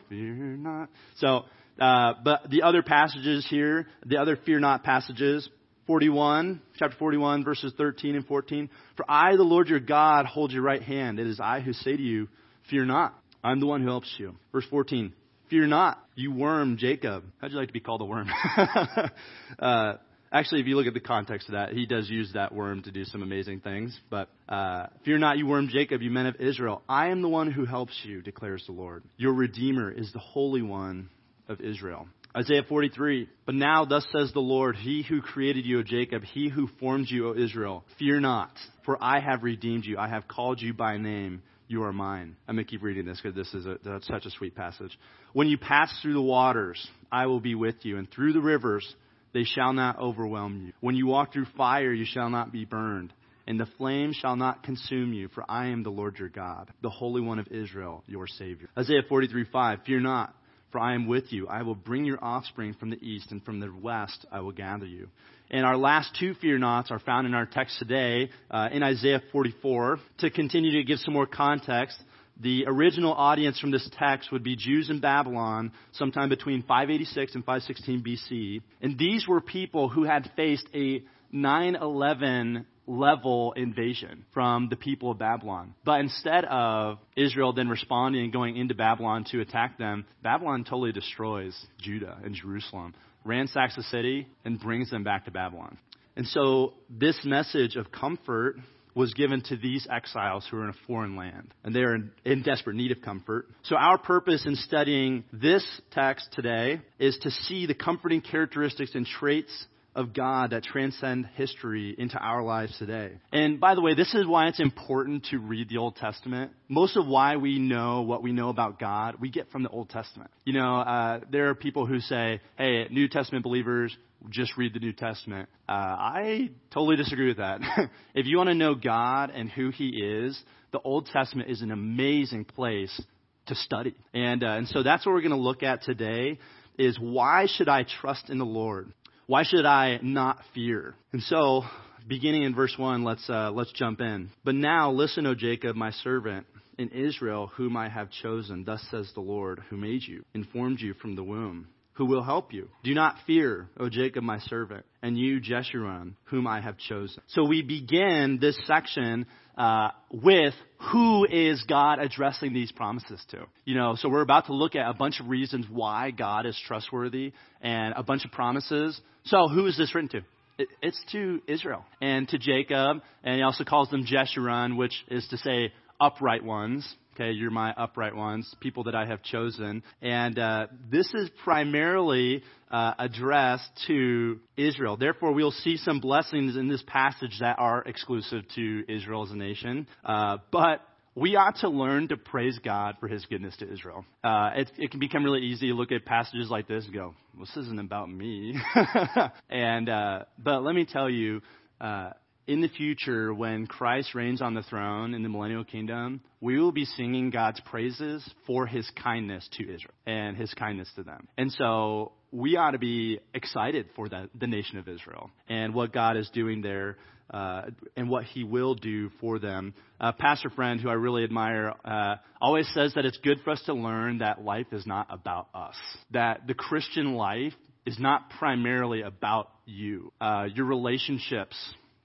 fear 0.08 0.34
not. 0.34 0.88
So, 1.16 1.44
uh, 1.78 2.14
but 2.24 2.50
the 2.50 2.62
other 2.62 2.82
passages 2.82 3.46
here, 3.48 3.86
the 4.04 4.18
other 4.18 4.36
fear 4.36 4.58
not 4.58 4.82
passages, 4.82 5.48
41, 5.86 6.60
chapter 6.78 6.96
41, 6.96 7.44
verses 7.44 7.72
13 7.76 8.16
and 8.16 8.26
14. 8.26 8.70
For 8.96 9.04
I, 9.08 9.36
the 9.36 9.42
Lord 9.42 9.68
your 9.68 9.80
God, 9.80 10.26
hold 10.26 10.52
your 10.52 10.62
right 10.62 10.82
hand. 10.82 11.18
It 11.18 11.26
is 11.26 11.40
I 11.40 11.60
who 11.60 11.72
say 11.72 11.96
to 11.96 12.02
you, 12.02 12.28
Fear 12.70 12.86
not. 12.86 13.14
I'm 13.42 13.60
the 13.60 13.66
one 13.66 13.82
who 13.82 13.88
helps 13.88 14.14
you. 14.18 14.36
Verse 14.52 14.64
14. 14.70 15.12
Fear 15.52 15.66
not, 15.66 16.02
you 16.14 16.32
worm 16.32 16.78
Jacob. 16.78 17.24
How'd 17.38 17.50
you 17.50 17.58
like 17.58 17.66
to 17.66 17.74
be 17.74 17.80
called 17.80 18.00
a 18.00 18.06
worm? 18.06 18.26
uh, 19.58 19.92
actually, 20.32 20.62
if 20.62 20.66
you 20.66 20.76
look 20.76 20.86
at 20.86 20.94
the 20.94 21.00
context 21.00 21.50
of 21.50 21.52
that, 21.52 21.74
he 21.74 21.84
does 21.84 22.08
use 22.08 22.30
that 22.32 22.54
worm 22.54 22.82
to 22.84 22.90
do 22.90 23.04
some 23.04 23.22
amazing 23.22 23.60
things. 23.60 23.94
But 24.08 24.30
uh, 24.48 24.86
fear 25.04 25.18
not, 25.18 25.36
you 25.36 25.46
worm 25.46 25.68
Jacob, 25.68 26.00
you 26.00 26.10
men 26.10 26.24
of 26.24 26.36
Israel. 26.36 26.80
I 26.88 27.08
am 27.08 27.20
the 27.20 27.28
one 27.28 27.52
who 27.52 27.66
helps 27.66 27.92
you, 28.02 28.22
declares 28.22 28.64
the 28.64 28.72
Lord. 28.72 29.02
Your 29.18 29.34
Redeemer 29.34 29.90
is 29.90 30.10
the 30.14 30.20
Holy 30.20 30.62
One 30.62 31.10
of 31.48 31.60
Israel. 31.60 32.08
Isaiah 32.34 32.62
43. 32.66 33.28
But 33.44 33.54
now, 33.54 33.84
thus 33.84 34.06
says 34.10 34.32
the 34.32 34.40
Lord, 34.40 34.76
He 34.76 35.04
who 35.06 35.20
created 35.20 35.66
you, 35.66 35.80
O 35.80 35.82
Jacob, 35.82 36.22
He 36.22 36.48
who 36.48 36.66
formed 36.80 37.08
you, 37.10 37.28
O 37.28 37.34
Israel, 37.34 37.84
fear 37.98 38.20
not, 38.20 38.52
for 38.86 38.96
I 39.04 39.20
have 39.20 39.42
redeemed 39.42 39.84
you. 39.84 39.98
I 39.98 40.08
have 40.08 40.26
called 40.28 40.62
you 40.62 40.72
by 40.72 40.96
name. 40.96 41.42
You 41.68 41.84
are 41.84 41.92
mine. 41.92 42.36
I'm 42.46 42.56
going 42.56 42.66
to 42.66 42.70
keep 42.70 42.82
reading 42.82 43.06
this 43.06 43.20
because 43.20 43.36
this 43.36 43.52
is 43.54 43.66
a, 43.66 43.78
such 44.02 44.26
a 44.26 44.30
sweet 44.30 44.54
passage. 44.54 44.98
When 45.32 45.48
you 45.48 45.58
pass 45.58 45.92
through 46.02 46.14
the 46.14 46.22
waters, 46.22 46.86
I 47.10 47.26
will 47.26 47.40
be 47.40 47.54
with 47.54 47.76
you, 47.82 47.98
and 47.98 48.10
through 48.10 48.32
the 48.32 48.40
rivers, 48.40 48.86
they 49.32 49.44
shall 49.44 49.72
not 49.72 49.98
overwhelm 49.98 50.66
you. 50.66 50.72
When 50.80 50.94
you 50.94 51.06
walk 51.06 51.32
through 51.32 51.46
fire, 51.56 51.92
you 51.92 52.04
shall 52.04 52.28
not 52.28 52.52
be 52.52 52.64
burned, 52.64 53.12
and 53.46 53.58
the 53.58 53.68
flame 53.78 54.12
shall 54.12 54.36
not 54.36 54.62
consume 54.62 55.12
you, 55.12 55.28
for 55.28 55.44
I 55.48 55.68
am 55.68 55.82
the 55.82 55.90
Lord 55.90 56.18
your 56.18 56.28
God, 56.28 56.70
the 56.82 56.90
Holy 56.90 57.22
One 57.22 57.38
of 57.38 57.48
Israel, 57.48 58.04
your 58.06 58.26
Savior. 58.26 58.68
Isaiah 58.76 59.02
43 59.08 59.46
5. 59.50 59.78
Fear 59.86 60.00
not 60.00 60.34
for 60.72 60.80
I 60.80 60.94
am 60.94 61.06
with 61.06 61.32
you. 61.32 61.46
I 61.46 61.62
will 61.62 61.74
bring 61.74 62.04
your 62.04 62.18
offspring 62.22 62.74
from 62.74 62.90
the 62.90 63.00
east, 63.04 63.30
and 63.30 63.44
from 63.44 63.60
the 63.60 63.72
west 63.72 64.26
I 64.32 64.40
will 64.40 64.52
gather 64.52 64.86
you. 64.86 65.08
And 65.50 65.66
our 65.66 65.76
last 65.76 66.16
two 66.18 66.34
fear 66.34 66.58
nots 66.58 66.90
are 66.90 66.98
found 66.98 67.26
in 67.26 67.34
our 67.34 67.44
text 67.44 67.78
today 67.78 68.30
uh, 68.50 68.70
in 68.72 68.82
Isaiah 68.82 69.22
44. 69.30 69.98
To 70.18 70.30
continue 70.30 70.72
to 70.72 70.82
give 70.82 70.98
some 70.98 71.12
more 71.12 71.26
context, 71.26 72.02
the 72.40 72.64
original 72.66 73.12
audience 73.12 73.60
from 73.60 73.70
this 73.70 73.88
text 73.98 74.32
would 74.32 74.42
be 74.42 74.56
Jews 74.56 74.88
in 74.88 75.00
Babylon 75.00 75.72
sometime 75.92 76.30
between 76.30 76.62
586 76.62 77.34
and 77.34 77.44
516 77.44 78.02
BC. 78.02 78.62
And 78.80 78.98
these 78.98 79.28
were 79.28 79.42
people 79.42 79.90
who 79.90 80.04
had 80.04 80.30
faced 80.34 80.66
a 80.74 81.02
9 81.30 81.76
11 81.76 82.66
level 82.86 83.52
invasion 83.52 84.24
from 84.34 84.68
the 84.68 84.76
people 84.76 85.10
of 85.10 85.18
Babylon. 85.18 85.74
But 85.84 86.00
instead 86.00 86.44
of 86.44 86.98
Israel 87.16 87.52
then 87.52 87.68
responding 87.68 88.24
and 88.24 88.32
going 88.32 88.56
into 88.56 88.74
Babylon 88.74 89.24
to 89.30 89.40
attack 89.40 89.78
them, 89.78 90.04
Babylon 90.22 90.64
totally 90.64 90.92
destroys 90.92 91.56
Judah 91.78 92.18
and 92.24 92.34
Jerusalem, 92.34 92.94
ransacks 93.24 93.76
the 93.76 93.82
city, 93.84 94.26
and 94.44 94.58
brings 94.58 94.90
them 94.90 95.04
back 95.04 95.26
to 95.26 95.30
Babylon. 95.30 95.78
And 96.16 96.26
so 96.26 96.74
this 96.90 97.18
message 97.24 97.76
of 97.76 97.90
comfort 97.90 98.56
was 98.94 99.14
given 99.14 99.40
to 99.42 99.56
these 99.56 99.86
exiles 99.90 100.46
who 100.50 100.58
are 100.58 100.64
in 100.64 100.70
a 100.70 100.86
foreign 100.86 101.16
land, 101.16 101.54
and 101.64 101.74
they 101.74 101.80
are 101.80 101.94
in, 101.94 102.10
in, 102.24 102.42
desperate 102.42 102.76
need 102.76 102.92
of 102.92 103.00
comfort. 103.00 103.46
So, 103.62 103.76
our 103.76 103.96
purpose 103.96 104.44
in 104.44 104.54
studying 104.56 105.24
this 105.32 105.64
text 105.92 106.28
today 106.32 106.80
is 106.98 107.16
to 107.22 107.30
see 107.30 107.66
the 107.66 107.74
comforting 107.74 108.20
characteristics 108.20 108.94
and 108.94 109.06
traits 109.06 109.66
of 109.94 110.14
God 110.14 110.50
that 110.50 110.64
transcend 110.64 111.26
history 111.34 111.94
into 111.96 112.16
our 112.16 112.42
lives 112.42 112.76
today. 112.78 113.12
And 113.32 113.60
by 113.60 113.74
the 113.74 113.80
way, 113.80 113.94
this 113.94 114.14
is 114.14 114.26
why 114.26 114.48
it's 114.48 114.60
important 114.60 115.26
to 115.30 115.38
read 115.38 115.68
the 115.68 115.78
Old 115.78 115.96
Testament. 115.96 116.52
Most 116.68 116.96
of 116.96 117.06
why 117.06 117.36
we 117.36 117.58
know 117.58 118.02
what 118.02 118.22
we 118.22 118.32
know 118.32 118.48
about 118.48 118.78
God, 118.78 119.16
we 119.20 119.30
get 119.30 119.50
from 119.50 119.62
the 119.62 119.68
Old 119.68 119.90
Testament. 119.90 120.30
You 120.44 120.54
know, 120.54 120.76
uh, 120.76 121.20
there 121.30 121.50
are 121.50 121.54
people 121.54 121.86
who 121.86 122.00
say, 122.00 122.40
hey, 122.56 122.86
New 122.90 123.08
Testament 123.08 123.44
believers, 123.44 123.94
just 124.30 124.56
read 124.56 124.72
the 124.72 124.80
New 124.80 124.92
Testament. 124.92 125.48
Uh, 125.68 125.72
I 125.72 126.50
totally 126.72 126.96
disagree 126.96 127.28
with 127.28 127.38
that. 127.38 127.60
if 128.14 128.26
you 128.26 128.36
want 128.36 128.48
to 128.48 128.54
know 128.54 128.74
God 128.74 129.30
and 129.30 129.50
who 129.50 129.70
He 129.70 129.88
is, 129.88 130.40
the 130.72 130.80
Old 130.80 131.06
Testament 131.06 131.50
is 131.50 131.60
an 131.60 131.70
amazing 131.70 132.44
place 132.44 132.98
to 133.46 133.54
study. 133.54 133.94
And, 134.14 134.42
uh, 134.42 134.52
and 134.52 134.68
so 134.68 134.82
that's 134.82 135.04
what 135.04 135.12
we're 135.12 135.20
going 135.20 135.32
to 135.32 135.36
look 135.36 135.62
at 135.62 135.82
today 135.82 136.38
is 136.78 136.98
why 136.98 137.46
should 137.46 137.68
I 137.68 137.84
trust 137.84 138.30
in 138.30 138.38
the 138.38 138.46
Lord? 138.46 138.92
Why 139.32 139.44
should 139.44 139.64
I 139.64 139.98
not 140.02 140.40
fear? 140.52 140.94
And 141.14 141.22
so, 141.22 141.62
beginning 142.06 142.42
in 142.42 142.54
verse 142.54 142.74
1, 142.76 143.02
let's, 143.02 143.30
uh, 143.30 143.50
let's 143.50 143.72
jump 143.72 144.02
in. 144.02 144.28
But 144.44 144.54
now 144.54 144.92
listen, 144.92 145.26
O 145.26 145.34
Jacob, 145.34 145.74
my 145.74 145.90
servant, 145.90 146.46
in 146.76 146.90
Israel, 146.90 147.46
whom 147.56 147.74
I 147.74 147.88
have 147.88 148.10
chosen. 148.10 148.64
Thus 148.64 148.86
says 148.90 149.10
the 149.14 149.22
Lord, 149.22 149.62
who 149.70 149.78
made 149.78 150.02
you, 150.02 150.26
informed 150.34 150.80
you 150.82 150.92
from 150.92 151.16
the 151.16 151.24
womb 151.24 151.68
who 151.94 152.06
will 152.06 152.22
help 152.22 152.52
you. 152.52 152.68
Do 152.82 152.94
not 152.94 153.16
fear, 153.26 153.68
O 153.78 153.88
Jacob, 153.88 154.24
my 154.24 154.38
servant, 154.38 154.84
and 155.02 155.18
you, 155.18 155.40
Jeshurun, 155.40 156.14
whom 156.24 156.46
I 156.46 156.60
have 156.60 156.78
chosen. 156.78 157.22
So 157.28 157.44
we 157.44 157.62
begin 157.62 158.38
this 158.40 158.58
section 158.66 159.26
uh, 159.56 159.90
with 160.10 160.54
who 160.90 161.24
is 161.24 161.62
God 161.68 161.98
addressing 161.98 162.52
these 162.52 162.72
promises 162.72 163.22
to. 163.30 163.46
You 163.64 163.74
know, 163.74 163.96
so 163.96 164.08
we're 164.08 164.22
about 164.22 164.46
to 164.46 164.54
look 164.54 164.74
at 164.74 164.88
a 164.88 164.94
bunch 164.94 165.20
of 165.20 165.28
reasons 165.28 165.66
why 165.70 166.10
God 166.10 166.46
is 166.46 166.58
trustworthy 166.66 167.32
and 167.60 167.94
a 167.96 168.02
bunch 168.02 168.24
of 168.24 168.32
promises. 168.32 169.00
So 169.24 169.48
who 169.48 169.66
is 169.66 169.76
this 169.76 169.94
written 169.94 170.10
to? 170.10 170.66
It's 170.80 171.02
to 171.12 171.40
Israel 171.46 171.84
and 172.00 172.28
to 172.28 172.38
Jacob, 172.38 173.02
and 173.24 173.36
he 173.36 173.42
also 173.42 173.64
calls 173.64 173.88
them 173.90 174.04
Jeshurun, 174.04 174.76
which 174.76 174.94
is 175.08 175.26
to 175.28 175.36
say 175.38 175.72
upright 176.00 176.44
ones. 176.44 176.94
Okay, 177.14 177.32
you're 177.32 177.50
my 177.50 177.74
upright 177.76 178.16
ones, 178.16 178.54
people 178.60 178.84
that 178.84 178.94
I 178.94 179.04
have 179.04 179.22
chosen. 179.22 179.82
And 180.00 180.38
uh, 180.38 180.68
this 180.90 181.12
is 181.12 181.28
primarily 181.44 182.42
uh, 182.70 182.94
addressed 182.98 183.68
to 183.86 184.40
Israel. 184.56 184.96
Therefore, 184.96 185.32
we'll 185.32 185.50
see 185.50 185.76
some 185.76 186.00
blessings 186.00 186.56
in 186.56 186.68
this 186.68 186.82
passage 186.86 187.36
that 187.40 187.58
are 187.58 187.82
exclusive 187.82 188.44
to 188.54 188.84
Israel 188.88 189.24
as 189.24 189.30
a 189.30 189.36
nation. 189.36 189.86
Uh, 190.02 190.38
but 190.50 190.80
we 191.14 191.36
ought 191.36 191.56
to 191.56 191.68
learn 191.68 192.08
to 192.08 192.16
praise 192.16 192.58
God 192.64 192.96
for 192.98 193.08
his 193.08 193.26
goodness 193.26 193.54
to 193.58 193.70
Israel. 193.70 194.06
Uh, 194.24 194.52
it, 194.56 194.72
it, 194.78 194.90
can 194.90 194.98
become 194.98 195.22
really 195.22 195.42
easy 195.42 195.68
to 195.68 195.74
look 195.74 195.92
at 195.92 196.06
passages 196.06 196.48
like 196.48 196.66
this 196.66 196.86
and 196.86 196.94
go, 196.94 197.14
well, 197.36 197.44
this 197.44 197.64
isn't 197.64 197.78
about 197.78 198.10
me. 198.10 198.58
and, 199.50 199.90
uh, 199.90 200.20
but 200.38 200.62
let 200.62 200.74
me 200.74 200.86
tell 200.86 201.10
you, 201.10 201.42
uh, 201.78 202.12
in 202.52 202.60
the 202.60 202.68
future, 202.68 203.32
when 203.32 203.66
Christ 203.66 204.14
reigns 204.14 204.42
on 204.42 204.52
the 204.52 204.62
throne 204.62 205.14
in 205.14 205.22
the 205.22 205.28
millennial 205.30 205.64
kingdom, 205.64 206.20
we 206.40 206.60
will 206.60 206.72
be 206.72 206.84
singing 206.84 207.30
God's 207.30 207.60
praises 207.60 208.28
for 208.46 208.66
his 208.66 208.88
kindness 209.02 209.48
to 209.56 209.62
Israel 209.62 209.94
and 210.06 210.36
his 210.36 210.52
kindness 210.52 210.90
to 210.96 211.02
them. 211.02 211.28
And 211.38 211.50
so 211.50 212.12
we 212.30 212.56
ought 212.56 212.72
to 212.72 212.78
be 212.78 213.20
excited 213.32 213.86
for 213.96 214.08
the, 214.08 214.28
the 214.38 214.46
nation 214.46 214.78
of 214.78 214.86
Israel 214.86 215.30
and 215.48 215.72
what 215.72 215.92
God 215.92 216.18
is 216.18 216.28
doing 216.34 216.60
there 216.60 216.98
uh, 217.30 217.62
and 217.96 218.10
what 218.10 218.24
he 218.24 218.44
will 218.44 218.74
do 218.74 219.08
for 219.18 219.38
them. 219.38 219.72
A 219.98 220.12
pastor 220.12 220.50
friend 220.50 220.78
who 220.78 220.90
I 220.90 220.94
really 220.94 221.24
admire 221.24 221.72
uh, 221.84 222.16
always 222.38 222.68
says 222.74 222.92
that 222.94 223.06
it's 223.06 223.18
good 223.18 223.38
for 223.44 223.52
us 223.52 223.62
to 223.64 223.72
learn 223.72 224.18
that 224.18 224.44
life 224.44 224.66
is 224.72 224.86
not 224.86 225.06
about 225.08 225.48
us, 225.54 225.76
that 226.10 226.46
the 226.46 226.54
Christian 226.54 227.14
life 227.14 227.54
is 227.86 227.98
not 227.98 228.30
primarily 228.38 229.02
about 229.02 229.50
you. 229.64 230.12
Uh, 230.20 230.46
your 230.54 230.66
relationships, 230.66 231.56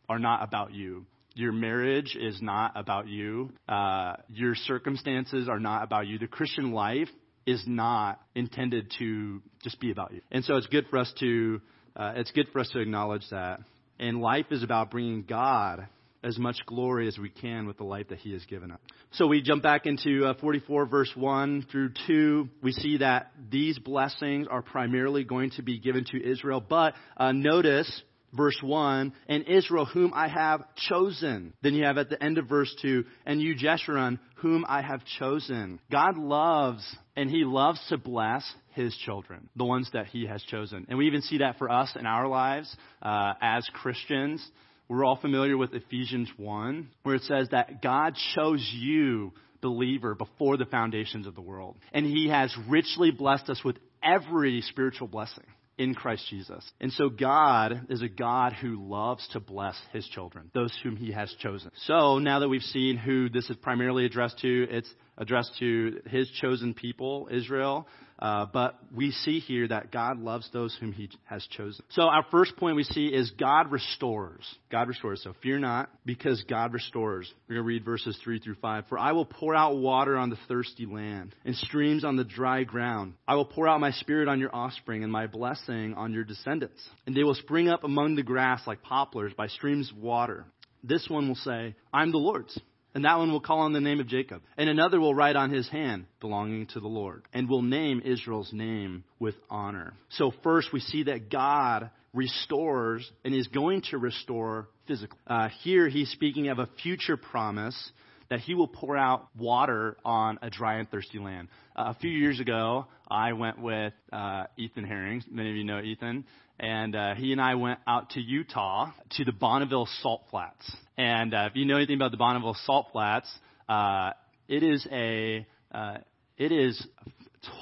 are 0.10 0.20
not 0.20 0.44
about 0.44 0.74
you. 0.74 1.06
Your 1.36 1.52
marriage 1.52 2.18
is 2.20 2.42
not 2.42 2.72
about 2.76 3.08
you. 3.08 3.52
Uh, 3.70 4.16
your 4.30 4.56
circumstances 4.56 5.48
are 5.48 5.60
not 5.60 5.84
about 5.84 6.08
you. 6.08 6.18
The 6.18 6.28
Christian 6.28 6.72
life 6.72 7.10
is 7.46 7.64
not 7.68 8.20
intended 8.36 8.92
to 9.00 9.42
just 9.64 9.80
be 9.80 9.92
about 9.92 10.14
you. 10.14 10.22
And 10.32 10.44
so 10.44 10.56
it's 10.56 10.68
good 10.68 10.88
for 10.90 10.98
us 10.98 11.14
to 11.20 11.62
uh, 11.96 12.14
it's 12.16 12.32
good 12.32 12.48
for 12.54 12.60
us 12.60 12.70
to 12.74 12.80
acknowledge 12.80 13.24
that. 13.32 13.60
And 14.00 14.22
life 14.22 14.48
is 14.52 14.64
about 14.64 14.92
bringing 14.92 15.24
God 15.24 15.88
as 16.24 16.38
much 16.38 16.58
glory 16.66 17.08
as 17.08 17.18
we 17.18 17.30
can 17.30 17.68
with 17.68 17.78
the 17.78 17.84
life 17.84 18.10
that 18.10 18.20
He 18.20 18.34
has 18.34 18.44
given 18.46 18.72
us. 18.72 18.80
So 19.12 19.28
we 19.28 19.42
jump 19.42 19.64
back 19.64 19.86
into 19.86 20.26
uh, 20.26 20.34
44 20.40 20.86
verse 20.86 21.12
1 21.16 21.68
through 21.72 21.92
2. 22.06 22.50
We 22.62 22.72
see 22.72 22.98
that 22.98 23.32
these 23.50 23.80
blessings 23.80 24.48
are 24.50 24.62
primarily 24.62 25.24
going 25.24 25.52
to 25.52 25.64
be 25.64 25.80
given 25.80 26.06
to 26.12 26.24
Israel. 26.24 26.62
But 26.68 26.94
uh, 27.16 27.32
notice 27.32 28.04
verse 28.34 28.58
1, 28.62 29.14
and 29.28 29.44
Israel, 29.48 29.86
whom 29.86 30.14
I 30.14 30.28
have 30.28 30.64
chosen. 30.90 31.54
Then 31.62 31.74
you 31.74 31.86
have 31.86 31.98
at 31.98 32.10
the 32.10 32.22
end 32.22 32.38
of 32.38 32.48
verse 32.48 32.74
2, 32.82 33.04
and 33.26 33.42
you, 33.42 33.56
Jeshurun, 33.56 34.20
whom 34.38 34.66
I 34.68 34.82
have 34.82 35.02
chosen. 35.20 35.80
God 35.92 36.18
loves, 36.18 36.84
and 37.16 37.30
He 37.30 37.44
loves 37.44 37.80
to 37.90 37.98
bless 37.98 38.44
His 38.74 38.96
children, 38.98 39.50
the 39.56 39.66
ones 39.66 39.90
that 39.94 40.08
He 40.08 40.28
has 40.28 40.44
chosen. 40.44 40.86
And 40.90 40.98
we 40.98 41.08
even 41.08 41.22
see 41.22 41.40
that 41.40 41.58
for 41.58 41.72
us 41.72 41.92
in 41.98 42.06
our 42.06 42.28
lives 42.28 42.76
uh, 43.02 43.34
as 43.42 43.68
Christians. 43.74 44.46
We're 44.90 45.06
all 45.06 45.18
familiar 45.18 45.58
with 45.58 45.74
Ephesians 45.74 46.30
1, 46.38 46.90
where 47.04 47.16
it 47.16 47.24
says 47.24 47.50
that 47.52 47.82
God 47.82 48.16
chose 48.36 48.66
you, 48.74 49.34
believer, 49.62 50.16
before 50.16 50.56
the 50.58 50.66
foundations 50.66 51.28
of 51.28 51.36
the 51.36 51.42
world. 51.42 51.78
And 51.92 52.06
He 52.06 52.30
has 52.30 52.56
richly 52.70 53.12
blessed 53.12 53.50
us 53.50 53.62
with 53.64 53.78
every 54.04 54.62
spiritual 54.62 55.08
blessing 55.08 55.44
in 55.78 55.94
Christ 55.94 56.26
Jesus. 56.30 56.64
And 56.80 56.92
so 56.92 57.10
God 57.10 57.88
is 57.90 58.02
a 58.02 58.10
God 58.10 58.54
who 58.54 58.88
loves 58.88 59.28
to 59.30 59.40
bless 59.40 59.76
his 59.94 60.08
children, 60.08 60.50
those 60.54 60.78
whom 60.84 60.96
he 60.96 61.12
has 61.12 61.34
chosen. 61.40 61.72
So 61.86 62.18
now 62.20 62.40
that 62.40 62.50
we've 62.50 62.62
seen 62.62 62.98
who 62.98 63.30
this 63.30 63.50
is 63.50 63.56
primarily 63.58 64.06
addressed 64.06 64.40
to, 64.40 64.68
it's 64.70 64.90
addressed 65.18 65.52
to 65.60 66.02
his 66.08 66.30
chosen 66.42 66.74
people, 66.74 67.30
Israel. 67.32 67.88
Uh, 68.20 68.46
but 68.52 68.80
we 68.96 69.12
see 69.12 69.40
here 69.40 69.68
that 69.68 69.92
God 69.92 70.20
loves 70.20 70.50
those 70.52 70.76
whom 70.80 70.92
He 70.92 71.10
has 71.26 71.46
chosen. 71.48 71.84
So 71.90 72.04
our 72.04 72.26
first 72.32 72.58
point 72.58 72.76
we 72.76 72.84
see 72.84 73.08
is 73.08 73.32
God 73.32 73.72
restores. 73.72 74.44
God 74.72 74.88
restores. 74.88 75.22
So 75.24 75.34
fear 75.44 75.60
not, 75.60 75.90
because 76.06 76.44
God 76.50 76.74
restores. 76.74 77.32
We're 77.48 77.56
going 77.56 77.66
to 77.66 77.68
read 77.68 77.86
verses 77.86 78.18
3 78.24 78.40
through 78.40 78.56
5. 78.56 78.86
For 78.90 78.98
I 78.98 79.12
will 79.12 79.26
pour 79.26 79.56
out 79.56 79.78
water 79.78 80.18
on 80.18 80.30
the 80.30 80.38
thirsty 80.48 80.86
land, 80.86 81.36
and 81.46 81.56
streams 81.56 82.04
on 82.04 82.16
the 82.16 82.24
dry 82.24 82.64
ground. 82.64 83.14
I 83.28 83.36
will 83.36 83.46
pour 83.46 83.68
out 83.68 83.80
my 83.80 83.92
spirit 83.92 84.28
on 84.28 84.40
your 84.40 84.54
offspring, 84.54 85.04
and 85.04 85.12
my 85.12 85.28
blessing 85.28 85.94
on 85.96 86.14
your 86.14 86.24
descendants. 86.24 86.82
And 87.06 87.16
they 87.16 87.24
will 87.24 87.36
spring 87.36 87.70
up 87.70 87.84
among 87.84 88.16
the 88.16 88.24
grass 88.24 88.62
like 88.66 88.82
poplars 88.82 89.34
by 89.38 89.48
streams 89.48 89.92
of 89.92 89.98
water. 89.98 90.46
This 90.84 91.08
one 91.10 91.28
will 91.28 91.36
say, 91.36 91.76
I'm 91.94 92.12
the 92.12 92.18
Lord's 92.18 92.58
and 92.94 93.06
that 93.06 93.18
one 93.18 93.32
will 93.32 93.42
call 93.42 93.60
on 93.60 93.74
the 93.74 93.82
name 93.82 94.00
of 94.00 94.08
Jacob. 94.08 94.42
And 94.58 94.70
another 94.70 95.00
will 95.00 95.14
write 95.14 95.36
on 95.36 95.52
his 95.52 95.70
hand, 95.70 96.06
belonging 96.20 96.68
to 96.68 96.80
the 96.80 96.88
Lord, 96.88 97.24
and 97.34 97.50
will 97.50 97.62
name 97.62 98.02
Israel's 98.04 98.52
name 98.52 99.04
with 99.20 99.36
honor. 99.50 99.94
So 100.10 100.32
first 100.44 100.74
we 100.74 100.80
see 100.80 101.04
that 101.04 101.30
God 101.30 101.90
restores 102.14 103.10
and 103.24 103.34
is 103.34 103.48
going 103.48 103.84
to 103.92 103.98
restore 103.98 104.68
physically. 104.88 105.20
Uh, 105.28 105.50
here 105.62 105.88
he's 105.88 106.10
speaking 106.10 106.48
of 106.48 106.60
a 106.60 106.70
future 106.82 107.18
promise 107.18 107.92
that 108.30 108.40
he 108.40 108.54
will 108.54 108.68
pour 108.68 108.98
out 108.98 109.28
water 109.38 109.98
on 110.04 110.40
a 110.42 110.50
dry 110.50 110.76
and 110.76 110.90
thirsty 110.90 111.20
land. 111.20 111.48
Uh, 111.76 111.94
a 111.96 112.00
few 112.00 112.12
years 112.12 112.40
ago, 112.40 112.86
I 113.10 113.34
went 113.34 113.62
with 113.62 113.94
uh, 114.12 114.46
Ethan 114.58 114.84
Herring. 114.84 115.24
Many 115.30 115.52
of 115.52 115.56
you 115.56 115.64
know 115.64 115.82
Ethan. 115.82 116.26
And 116.60 116.96
uh, 116.96 117.16
he 117.16 117.32
and 117.32 117.40
I 117.40 117.56
went 117.56 117.80
out 117.86 118.12
to 118.12 118.22
Utah 118.22 118.92
to 119.12 119.26
the 119.26 119.32
Bonneville 119.32 119.88
Salt 120.02 120.24
Flats. 120.32 120.76
And 120.98 121.34
uh, 121.34 121.48
if 121.50 121.56
you 121.56 121.66
know 121.66 121.78
anything 121.78 121.96
about 121.96 122.12
the 122.12 122.18
Bonneville 122.18 122.58
Salt 122.66 122.88
Flats, 122.92 123.32
uh, 123.70 124.12
it 124.48 124.64
is 124.64 124.88
a 124.92 125.46
uh, 125.72 125.98
it 126.38 126.52
is 126.52 126.86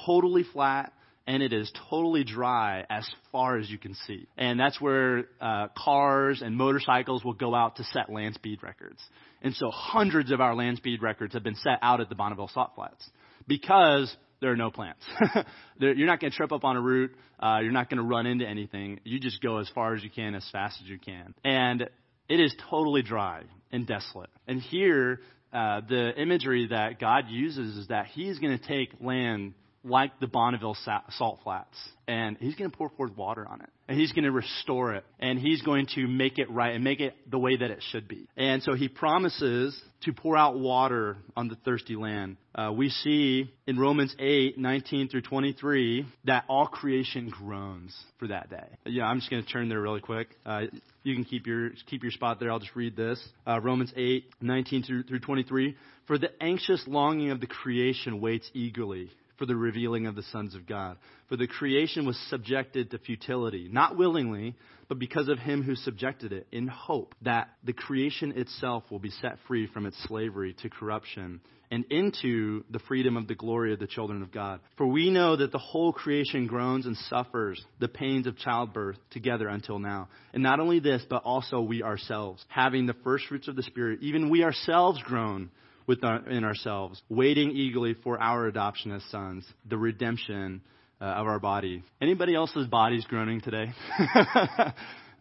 totally 0.06 0.44
flat 0.44 0.92
and 1.26 1.42
it 1.42 1.52
is 1.52 1.70
totally 1.90 2.24
dry 2.24 2.84
as 2.88 3.08
far 3.32 3.58
as 3.58 3.68
you 3.68 3.78
can 3.78 3.94
see. 4.06 4.28
And 4.36 4.58
that's 4.58 4.80
where 4.80 5.24
uh, 5.40 5.68
cars 5.76 6.40
and 6.42 6.56
motorcycles 6.56 7.24
will 7.24 7.34
go 7.34 7.54
out 7.54 7.76
to 7.76 7.84
set 7.84 8.10
land 8.10 8.34
speed 8.34 8.62
records. 8.62 9.02
And 9.42 9.54
so 9.54 9.70
hundreds 9.70 10.30
of 10.30 10.40
our 10.40 10.54
land 10.54 10.76
speed 10.76 11.02
records 11.02 11.34
have 11.34 11.42
been 11.42 11.56
set 11.56 11.78
out 11.82 12.00
at 12.00 12.08
the 12.08 12.14
Bonneville 12.14 12.50
Salt 12.52 12.72
Flats 12.74 13.10
because 13.48 14.14
there 14.40 14.52
are 14.52 14.56
no 14.56 14.70
plants. 14.70 15.04
you're 15.78 16.06
not 16.06 16.20
going 16.20 16.30
to 16.30 16.36
trip 16.36 16.52
up 16.52 16.64
on 16.64 16.76
a 16.76 16.80
route. 16.80 17.10
Uh, 17.40 17.58
you're 17.62 17.72
not 17.72 17.90
going 17.90 17.98
to 17.98 18.06
run 18.06 18.26
into 18.26 18.46
anything. 18.46 19.00
You 19.04 19.18
just 19.18 19.42
go 19.42 19.58
as 19.58 19.68
far 19.74 19.94
as 19.94 20.02
you 20.02 20.10
can, 20.10 20.34
as 20.34 20.48
fast 20.52 20.80
as 20.82 20.88
you 20.88 20.98
can. 20.98 21.34
And 21.44 21.88
it 22.28 22.40
is 22.40 22.54
totally 22.70 23.02
dry 23.02 23.42
and 23.72 23.86
desolate. 23.86 24.30
And 24.46 24.60
here, 24.60 25.20
uh, 25.52 25.80
the 25.88 26.12
imagery 26.20 26.68
that 26.68 26.98
God 27.00 27.24
uses 27.28 27.76
is 27.76 27.88
that 27.88 28.06
He's 28.06 28.38
going 28.38 28.58
to 28.58 28.66
take 28.66 28.90
land 29.00 29.54
like 29.86 30.18
the 30.20 30.26
Bonneville 30.26 30.76
salt 31.10 31.40
flats, 31.42 31.76
and 32.08 32.36
He's 32.38 32.54
going 32.54 32.70
to 32.70 32.76
pour 32.76 32.90
forth 32.90 33.16
water 33.16 33.46
on 33.48 33.60
it, 33.60 33.68
and 33.88 33.98
He's 33.98 34.12
going 34.12 34.24
to 34.24 34.32
restore 34.32 34.94
it, 34.94 35.04
and 35.18 35.38
He's 35.38 35.62
going 35.62 35.86
to 35.94 36.06
make 36.06 36.38
it 36.38 36.50
right 36.50 36.74
and 36.74 36.84
make 36.84 37.00
it 37.00 37.14
the 37.30 37.38
way 37.38 37.56
that 37.56 37.70
it 37.70 37.82
should 37.90 38.08
be. 38.08 38.28
And 38.36 38.62
so 38.62 38.74
He 38.74 38.88
promises 38.88 39.80
to 40.02 40.12
pour 40.12 40.36
out 40.36 40.58
water 40.58 41.16
on 41.36 41.48
the 41.48 41.56
thirsty 41.64 41.96
land. 41.96 42.36
Uh, 42.54 42.72
we 42.74 42.88
see 42.88 43.50
in 43.66 43.78
Romans 43.78 44.14
8, 44.18 44.58
19 44.58 45.08
through 45.08 45.22
23, 45.22 46.06
that 46.24 46.44
all 46.48 46.66
creation 46.66 47.30
groans 47.30 47.96
for 48.18 48.28
that 48.28 48.50
day. 48.50 48.66
Yeah, 48.84 49.04
I'm 49.04 49.18
just 49.18 49.30
going 49.30 49.42
to 49.42 49.48
turn 49.48 49.68
there 49.68 49.80
really 49.80 50.00
quick. 50.00 50.28
Uh, 50.44 50.62
you 51.02 51.14
can 51.14 51.24
keep 51.24 51.46
your 51.46 51.70
keep 51.86 52.02
your 52.02 52.12
spot 52.12 52.40
there. 52.40 52.50
I'll 52.50 52.58
just 52.58 52.74
read 52.74 52.96
this. 52.96 53.22
Uh, 53.46 53.60
Romans 53.60 53.92
8, 53.96 54.24
19 54.40 54.82
through, 54.82 55.02
through 55.04 55.20
23. 55.20 55.76
For 56.06 56.18
the 56.18 56.30
anxious 56.40 56.82
longing 56.86 57.30
of 57.30 57.40
the 57.40 57.46
creation 57.48 58.20
waits 58.20 58.48
eagerly 58.54 59.10
for 59.38 59.46
the 59.46 59.56
revealing 59.56 60.06
of 60.06 60.14
the 60.14 60.22
sons 60.24 60.54
of 60.54 60.66
God. 60.66 60.96
For 61.28 61.36
the 61.36 61.46
creation 61.46 62.06
was 62.06 62.18
subjected 62.28 62.90
to 62.90 62.98
futility, 62.98 63.68
not 63.70 63.96
willingly, 63.96 64.54
but 64.88 64.98
because 64.98 65.28
of 65.28 65.38
him 65.38 65.62
who 65.62 65.74
subjected 65.74 66.32
it, 66.32 66.46
in 66.52 66.68
hope 66.68 67.14
that 67.22 67.48
the 67.64 67.72
creation 67.72 68.32
itself 68.36 68.84
will 68.90 68.98
be 68.98 69.10
set 69.10 69.38
free 69.46 69.66
from 69.66 69.86
its 69.86 69.96
slavery 70.04 70.54
to 70.62 70.70
corruption 70.70 71.40
and 71.70 71.84
into 71.90 72.64
the 72.70 72.78
freedom 72.80 73.16
of 73.16 73.26
the 73.26 73.34
glory 73.34 73.72
of 73.72 73.78
the 73.80 73.86
children 73.86 74.22
of 74.22 74.30
God. 74.30 74.60
For 74.76 74.86
we 74.86 75.10
know 75.10 75.36
that 75.36 75.52
the 75.52 75.58
whole 75.58 75.92
creation 75.92 76.46
groans 76.46 76.86
and 76.86 76.96
suffers 76.96 77.64
the 77.80 77.88
pains 77.88 78.26
of 78.26 78.38
childbirth 78.38 78.98
together 79.10 79.48
until 79.48 79.78
now. 79.78 80.08
And 80.32 80.42
not 80.42 80.60
only 80.60 80.78
this, 80.78 81.02
but 81.08 81.24
also 81.24 81.60
we 81.60 81.82
ourselves, 81.82 82.44
having 82.48 82.86
the 82.86 82.94
first 83.04 83.26
fruits 83.26 83.48
of 83.48 83.56
the 83.56 83.64
Spirit, 83.64 84.00
even 84.02 84.30
we 84.30 84.44
ourselves 84.44 85.02
groan 85.02 85.50
within 85.86 86.44
ourselves, 86.44 87.02
waiting 87.08 87.50
eagerly 87.50 87.94
for 88.02 88.20
our 88.20 88.46
adoption 88.46 88.92
as 88.92 89.02
sons, 89.10 89.46
the 89.68 89.76
redemption 89.76 90.60
uh, 91.00 91.04
of 91.04 91.26
our 91.26 91.38
body. 91.38 91.82
Anybody 92.00 92.34
else's 92.34 92.66
body's 92.66 93.04
groaning 93.04 93.40
today? 93.40 93.72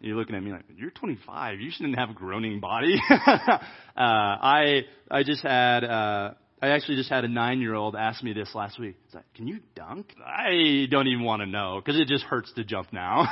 You're 0.02 0.18
looking 0.18 0.36
at 0.36 0.44
me 0.44 0.52
like, 0.52 0.66
you're 0.76 0.92
25. 0.92 1.62
You 1.62 1.72
shouldn't 1.72 1.98
have 1.98 2.10
a 2.10 2.14
groaning 2.14 2.60
body. 2.60 3.02
uh, 3.10 3.58
I 3.96 4.82
I 5.10 5.24
just 5.24 5.42
had 5.42 5.84
uh, 5.84 6.34
I 6.62 6.70
actually 6.70 6.98
just 6.98 7.10
had 7.10 7.26
a 7.26 7.28
nine 7.28 7.60
year 7.60 7.74
old 7.74 7.96
ask 7.96 8.24
me 8.24 8.34
this 8.34 8.54
last 8.54 8.80
week. 8.80 8.96
Like, 9.14 9.26
"Can 9.34 9.48
you 9.48 9.60
dunk?" 9.74 10.14
I 10.24 10.88
don't 10.92 11.08
even 11.08 11.24
want 11.24 11.42
to 11.42 11.46
know 11.46 11.82
because 11.84 12.00
it 12.00 12.08
just 12.08 12.24
hurts 12.24 12.52
to 12.54 12.64
jump 12.64 12.94
now. 12.94 13.26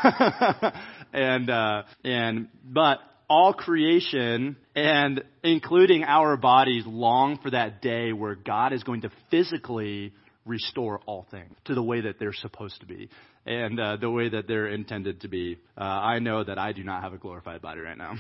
and 1.13 1.50
uh, 1.50 1.84
and 2.04 2.48
but 2.66 3.00
all 3.30 3.53
creation 3.53 4.56
and 4.75 5.24
including 5.44 6.03
our 6.03 6.38
bodies 6.38 6.84
long 6.86 7.39
for 7.42 7.51
that 7.51 7.82
day 7.82 8.13
where 8.13 8.36
God 8.36 8.74
is 8.74 8.84
going 8.84 9.01
to 9.01 9.12
physically 9.32 10.13
restore 10.46 11.00
all 11.06 11.25
things 11.32 11.56
to 11.65 11.75
the 11.75 11.84
way 11.84 12.01
that 12.01 12.20
they're 12.20 12.34
supposed 12.34 12.80
to 12.82 12.86
be 12.86 13.10
and 13.46 13.80
uh, 13.80 13.98
the 13.98 14.10
way 14.10 14.30
that 14.30 14.48
they're 14.48 14.68
intended 14.68 15.22
to 15.22 15.27
be. 15.27 15.58
Uh, 15.77 15.82
I 15.84 16.20
know 16.20 16.44
that 16.44 16.58
I 16.58 16.72
do 16.72 16.84
not 16.84 17.03
have 17.03 17.13
a 17.13 17.18
glorified 17.18 17.62
body 17.62 17.82
right 17.82 17.98
now. 17.98 18.15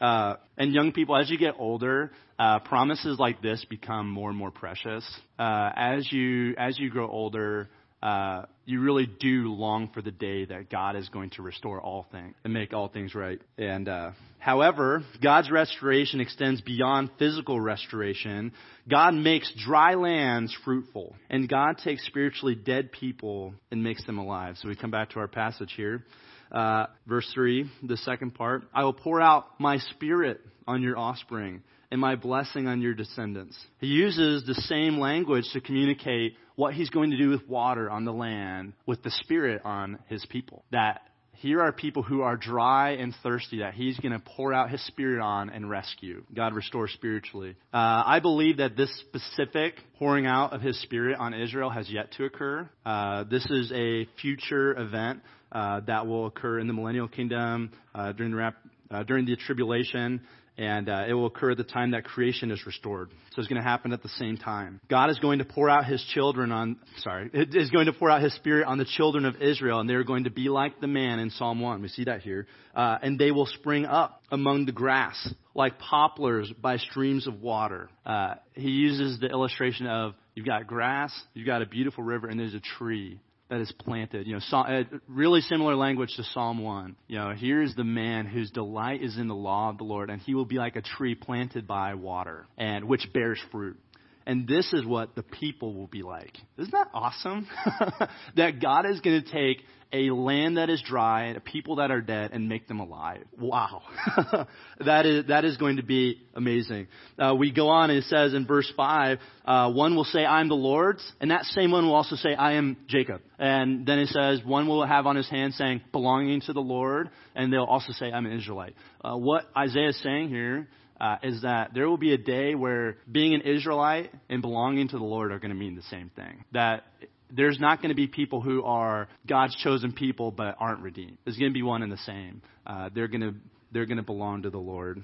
uh, 0.00 0.36
and 0.56 0.72
young 0.72 0.92
people, 0.92 1.16
as 1.16 1.30
you 1.30 1.38
get 1.38 1.54
older, 1.58 2.12
uh, 2.38 2.58
promises 2.60 3.18
like 3.18 3.40
this 3.40 3.64
become 3.68 4.08
more 4.08 4.28
and 4.28 4.38
more 4.38 4.50
precious. 4.50 5.04
Uh, 5.38 5.70
as 5.74 6.10
you 6.12 6.54
as 6.58 6.78
you 6.78 6.90
grow 6.90 7.08
older, 7.08 7.70
uh, 8.02 8.42
you 8.64 8.80
really 8.80 9.06
do 9.06 9.52
long 9.52 9.90
for 9.92 10.02
the 10.02 10.10
day 10.10 10.44
that 10.44 10.70
God 10.70 10.94
is 10.94 11.08
going 11.08 11.30
to 11.30 11.42
restore 11.42 11.80
all 11.80 12.06
things 12.12 12.34
and 12.44 12.52
make 12.52 12.72
all 12.72 12.88
things 12.88 13.14
right. 13.14 13.40
And 13.56 13.88
uh, 13.88 14.12
however, 14.38 15.02
God's 15.22 15.50
restoration 15.50 16.20
extends 16.20 16.60
beyond 16.60 17.10
physical 17.18 17.60
restoration. 17.60 18.52
God 18.88 19.14
makes 19.14 19.52
dry 19.64 19.94
lands 19.94 20.56
fruitful, 20.64 21.16
and 21.28 21.48
God 21.48 21.78
takes 21.82 22.06
spiritually 22.06 22.54
dead 22.54 22.92
people 22.92 23.54
and 23.72 23.82
makes 23.82 24.04
them 24.04 24.18
alive. 24.18 24.56
So 24.60 24.68
we 24.68 24.76
come 24.76 24.92
back 24.92 25.10
to 25.10 25.20
our 25.20 25.28
passage 25.28 25.72
here. 25.76 26.04
Uh, 26.52 26.86
verse 27.06 27.30
3, 27.34 27.70
the 27.82 27.96
second 27.98 28.34
part. 28.34 28.62
I 28.72 28.84
will 28.84 28.94
pour 28.94 29.20
out 29.20 29.58
my 29.58 29.78
spirit 29.78 30.40
on 30.66 30.82
your 30.82 30.96
offspring 30.96 31.62
and 31.90 32.00
my 32.00 32.16
blessing 32.16 32.66
on 32.66 32.80
your 32.80 32.94
descendants. 32.94 33.58
He 33.80 33.88
uses 33.88 34.46
the 34.46 34.54
same 34.54 34.98
language 34.98 35.44
to 35.52 35.60
communicate 35.60 36.36
what 36.58 36.74
he's 36.74 36.90
going 36.90 37.12
to 37.12 37.16
do 37.16 37.28
with 37.28 37.48
water 37.48 37.88
on 37.88 38.04
the 38.04 38.12
land 38.12 38.72
with 38.84 39.00
the 39.04 39.12
Spirit 39.12 39.62
on 39.64 39.96
his 40.08 40.26
people. 40.26 40.64
That 40.72 41.02
here 41.34 41.62
are 41.62 41.70
people 41.70 42.02
who 42.02 42.22
are 42.22 42.36
dry 42.36 42.94
and 42.94 43.14
thirsty 43.22 43.60
that 43.60 43.74
he's 43.74 43.96
going 44.00 44.10
to 44.10 44.18
pour 44.18 44.52
out 44.52 44.68
his 44.68 44.84
spirit 44.84 45.22
on 45.22 45.50
and 45.50 45.70
rescue. 45.70 46.24
God 46.34 46.54
restores 46.54 46.90
spiritually. 46.94 47.54
Uh, 47.72 48.02
I 48.04 48.18
believe 48.18 48.56
that 48.56 48.76
this 48.76 48.90
specific 49.06 49.74
pouring 50.00 50.26
out 50.26 50.52
of 50.52 50.60
his 50.60 50.82
spirit 50.82 51.16
on 51.20 51.32
Israel 51.32 51.70
has 51.70 51.88
yet 51.88 52.10
to 52.16 52.24
occur. 52.24 52.68
Uh, 52.84 53.22
this 53.22 53.46
is 53.48 53.70
a 53.70 54.08
future 54.20 54.76
event 54.76 55.20
uh, 55.52 55.78
that 55.86 56.08
will 56.08 56.26
occur 56.26 56.58
in 56.58 56.66
the 56.66 56.72
millennial 56.72 57.06
kingdom 57.06 57.70
uh, 57.94 58.10
during 58.10 58.32
the 58.32 58.36
rap, 58.36 58.56
uh, 58.90 59.04
during 59.04 59.26
the 59.26 59.36
tribulation 59.36 60.22
and 60.58 60.88
uh, 60.88 61.04
it 61.08 61.12
will 61.12 61.26
occur 61.26 61.52
at 61.52 61.56
the 61.56 61.64
time 61.64 61.92
that 61.92 62.04
creation 62.04 62.50
is 62.50 62.66
restored. 62.66 63.10
So 63.30 63.40
it's 63.40 63.48
going 63.48 63.62
to 63.62 63.66
happen 63.66 63.92
at 63.92 64.02
the 64.02 64.08
same 64.10 64.36
time. 64.36 64.80
God 64.90 65.08
is 65.08 65.18
going 65.20 65.38
to 65.38 65.44
pour 65.44 65.70
out 65.70 65.86
His 65.86 66.04
children 66.12 66.50
on, 66.50 66.76
sorry, 66.98 67.30
it 67.32 67.54
is 67.54 67.70
going 67.70 67.86
to 67.86 67.92
pour 67.92 68.10
out 68.10 68.20
His 68.20 68.34
Spirit 68.34 68.66
on 68.66 68.76
the 68.76 68.84
children 68.84 69.24
of 69.24 69.40
Israel, 69.40 69.78
and 69.78 69.88
they 69.88 69.94
are 69.94 70.04
going 70.04 70.24
to 70.24 70.30
be 70.30 70.48
like 70.48 70.80
the 70.80 70.88
man 70.88 71.20
in 71.20 71.30
Psalm 71.30 71.60
1. 71.60 71.80
We 71.80 71.88
see 71.88 72.04
that 72.04 72.22
here. 72.22 72.48
Uh, 72.74 72.98
and 73.00 73.18
they 73.18 73.30
will 73.30 73.46
spring 73.46 73.86
up 73.86 74.20
among 74.30 74.66
the 74.66 74.72
grass 74.72 75.32
like 75.54 75.78
poplars 75.78 76.52
by 76.60 76.76
streams 76.76 77.26
of 77.26 77.40
water. 77.40 77.88
Uh, 78.04 78.34
he 78.54 78.70
uses 78.70 79.20
the 79.20 79.28
illustration 79.28 79.86
of 79.86 80.14
you've 80.34 80.46
got 80.46 80.66
grass, 80.66 81.12
you've 81.34 81.46
got 81.46 81.62
a 81.62 81.66
beautiful 81.66 82.02
river, 82.02 82.26
and 82.26 82.38
there's 82.38 82.54
a 82.54 82.60
tree 82.60 83.20
that 83.50 83.60
is 83.60 83.72
planted. 83.72 84.26
You 84.26 84.38
know, 84.38 84.58
uh, 84.58 84.84
really 85.08 85.40
similar 85.40 85.74
language 85.74 86.14
to 86.16 86.24
Psalm 86.24 86.62
1. 86.62 86.96
You 87.06 87.18
know, 87.18 87.34
here's 87.36 87.74
the 87.74 87.84
man 87.84 88.26
whose 88.26 88.50
delight 88.50 89.02
is 89.02 89.16
in 89.16 89.28
the 89.28 89.34
law 89.34 89.70
of 89.70 89.78
the 89.78 89.84
Lord, 89.84 90.10
and 90.10 90.20
he 90.20 90.34
will 90.34 90.44
be 90.44 90.56
like 90.56 90.76
a 90.76 90.82
tree 90.82 91.14
planted 91.14 91.66
by 91.66 91.94
water, 91.94 92.46
and 92.56 92.86
which 92.86 93.12
bears 93.12 93.40
fruit. 93.50 93.78
And 94.26 94.46
this 94.46 94.70
is 94.74 94.84
what 94.84 95.14
the 95.14 95.22
people 95.22 95.72
will 95.74 95.86
be 95.86 96.02
like. 96.02 96.36
Isn't 96.58 96.72
that 96.72 96.88
awesome? 96.92 97.48
that 98.36 98.60
God 98.60 98.84
is 98.84 99.00
going 99.00 99.22
to 99.22 99.30
take 99.30 99.64
a 99.92 100.10
land 100.10 100.58
that 100.58 100.68
is 100.68 100.82
dry, 100.82 101.24
and 101.24 101.36
a 101.36 101.40
people 101.40 101.76
that 101.76 101.90
are 101.90 102.00
dead, 102.00 102.30
and 102.32 102.48
make 102.48 102.68
them 102.68 102.80
alive. 102.80 103.24
Wow. 103.38 103.82
that 104.84 105.06
is, 105.06 105.26
that 105.28 105.44
is 105.44 105.56
going 105.56 105.76
to 105.76 105.82
be 105.82 106.20
amazing. 106.34 106.88
Uh, 107.18 107.34
we 107.34 107.52
go 107.52 107.68
on 107.68 107.90
and 107.90 107.98
it 107.98 108.04
says 108.04 108.34
in 108.34 108.46
verse 108.46 108.70
5, 108.76 109.18
uh, 109.44 109.72
one 109.72 109.96
will 109.96 110.04
say, 110.04 110.24
I'm 110.24 110.48
the 110.48 110.54
Lord's, 110.54 111.02
and 111.20 111.30
that 111.30 111.44
same 111.44 111.70
one 111.70 111.86
will 111.86 111.94
also 111.94 112.16
say, 112.16 112.34
I 112.34 112.54
am 112.54 112.76
Jacob. 112.86 113.22
And 113.38 113.86
then 113.86 113.98
it 113.98 114.08
says, 114.08 114.40
one 114.44 114.68
will 114.68 114.86
have 114.86 115.06
on 115.06 115.16
his 115.16 115.28
hand 115.28 115.54
saying, 115.54 115.80
belonging 115.92 116.42
to 116.42 116.52
the 116.52 116.60
Lord, 116.60 117.08
and 117.34 117.52
they'll 117.52 117.64
also 117.64 117.92
say, 117.92 118.12
I'm 118.12 118.26
an 118.26 118.32
Israelite. 118.32 118.74
Uh, 119.02 119.16
what 119.16 119.46
Isaiah 119.56 119.88
is 119.88 120.02
saying 120.02 120.28
here 120.28 120.68
uh, 121.00 121.16
is 121.22 121.42
that 121.42 121.72
there 121.74 121.88
will 121.88 121.96
be 121.96 122.12
a 122.12 122.18
day 122.18 122.54
where 122.54 122.96
being 123.10 123.34
an 123.34 123.42
Israelite 123.42 124.12
and 124.28 124.42
belonging 124.42 124.88
to 124.88 124.98
the 124.98 125.04
Lord 125.04 125.32
are 125.32 125.38
going 125.38 125.50
to 125.50 125.56
mean 125.56 125.76
the 125.76 125.82
same 125.82 126.10
thing. 126.14 126.44
That 126.52 126.84
there's 127.30 127.60
not 127.60 127.80
going 127.80 127.90
to 127.90 127.94
be 127.94 128.06
people 128.06 128.40
who 128.40 128.62
are 128.64 129.08
God's 129.26 129.54
chosen 129.56 129.92
people 129.92 130.30
but 130.30 130.56
aren't 130.58 130.80
redeemed. 130.80 131.18
There's 131.24 131.36
going 131.36 131.50
to 131.50 131.54
be 131.54 131.62
one 131.62 131.82
and 131.82 131.92
the 131.92 131.98
same. 131.98 132.42
Uh, 132.66 132.90
they're 132.94 133.08
going 133.08 133.20
to 133.20 133.34
they're 133.72 133.86
going 133.86 133.98
to 133.98 134.02
belong 134.02 134.42
to 134.42 134.50
the 134.50 134.58
Lord. 134.58 135.02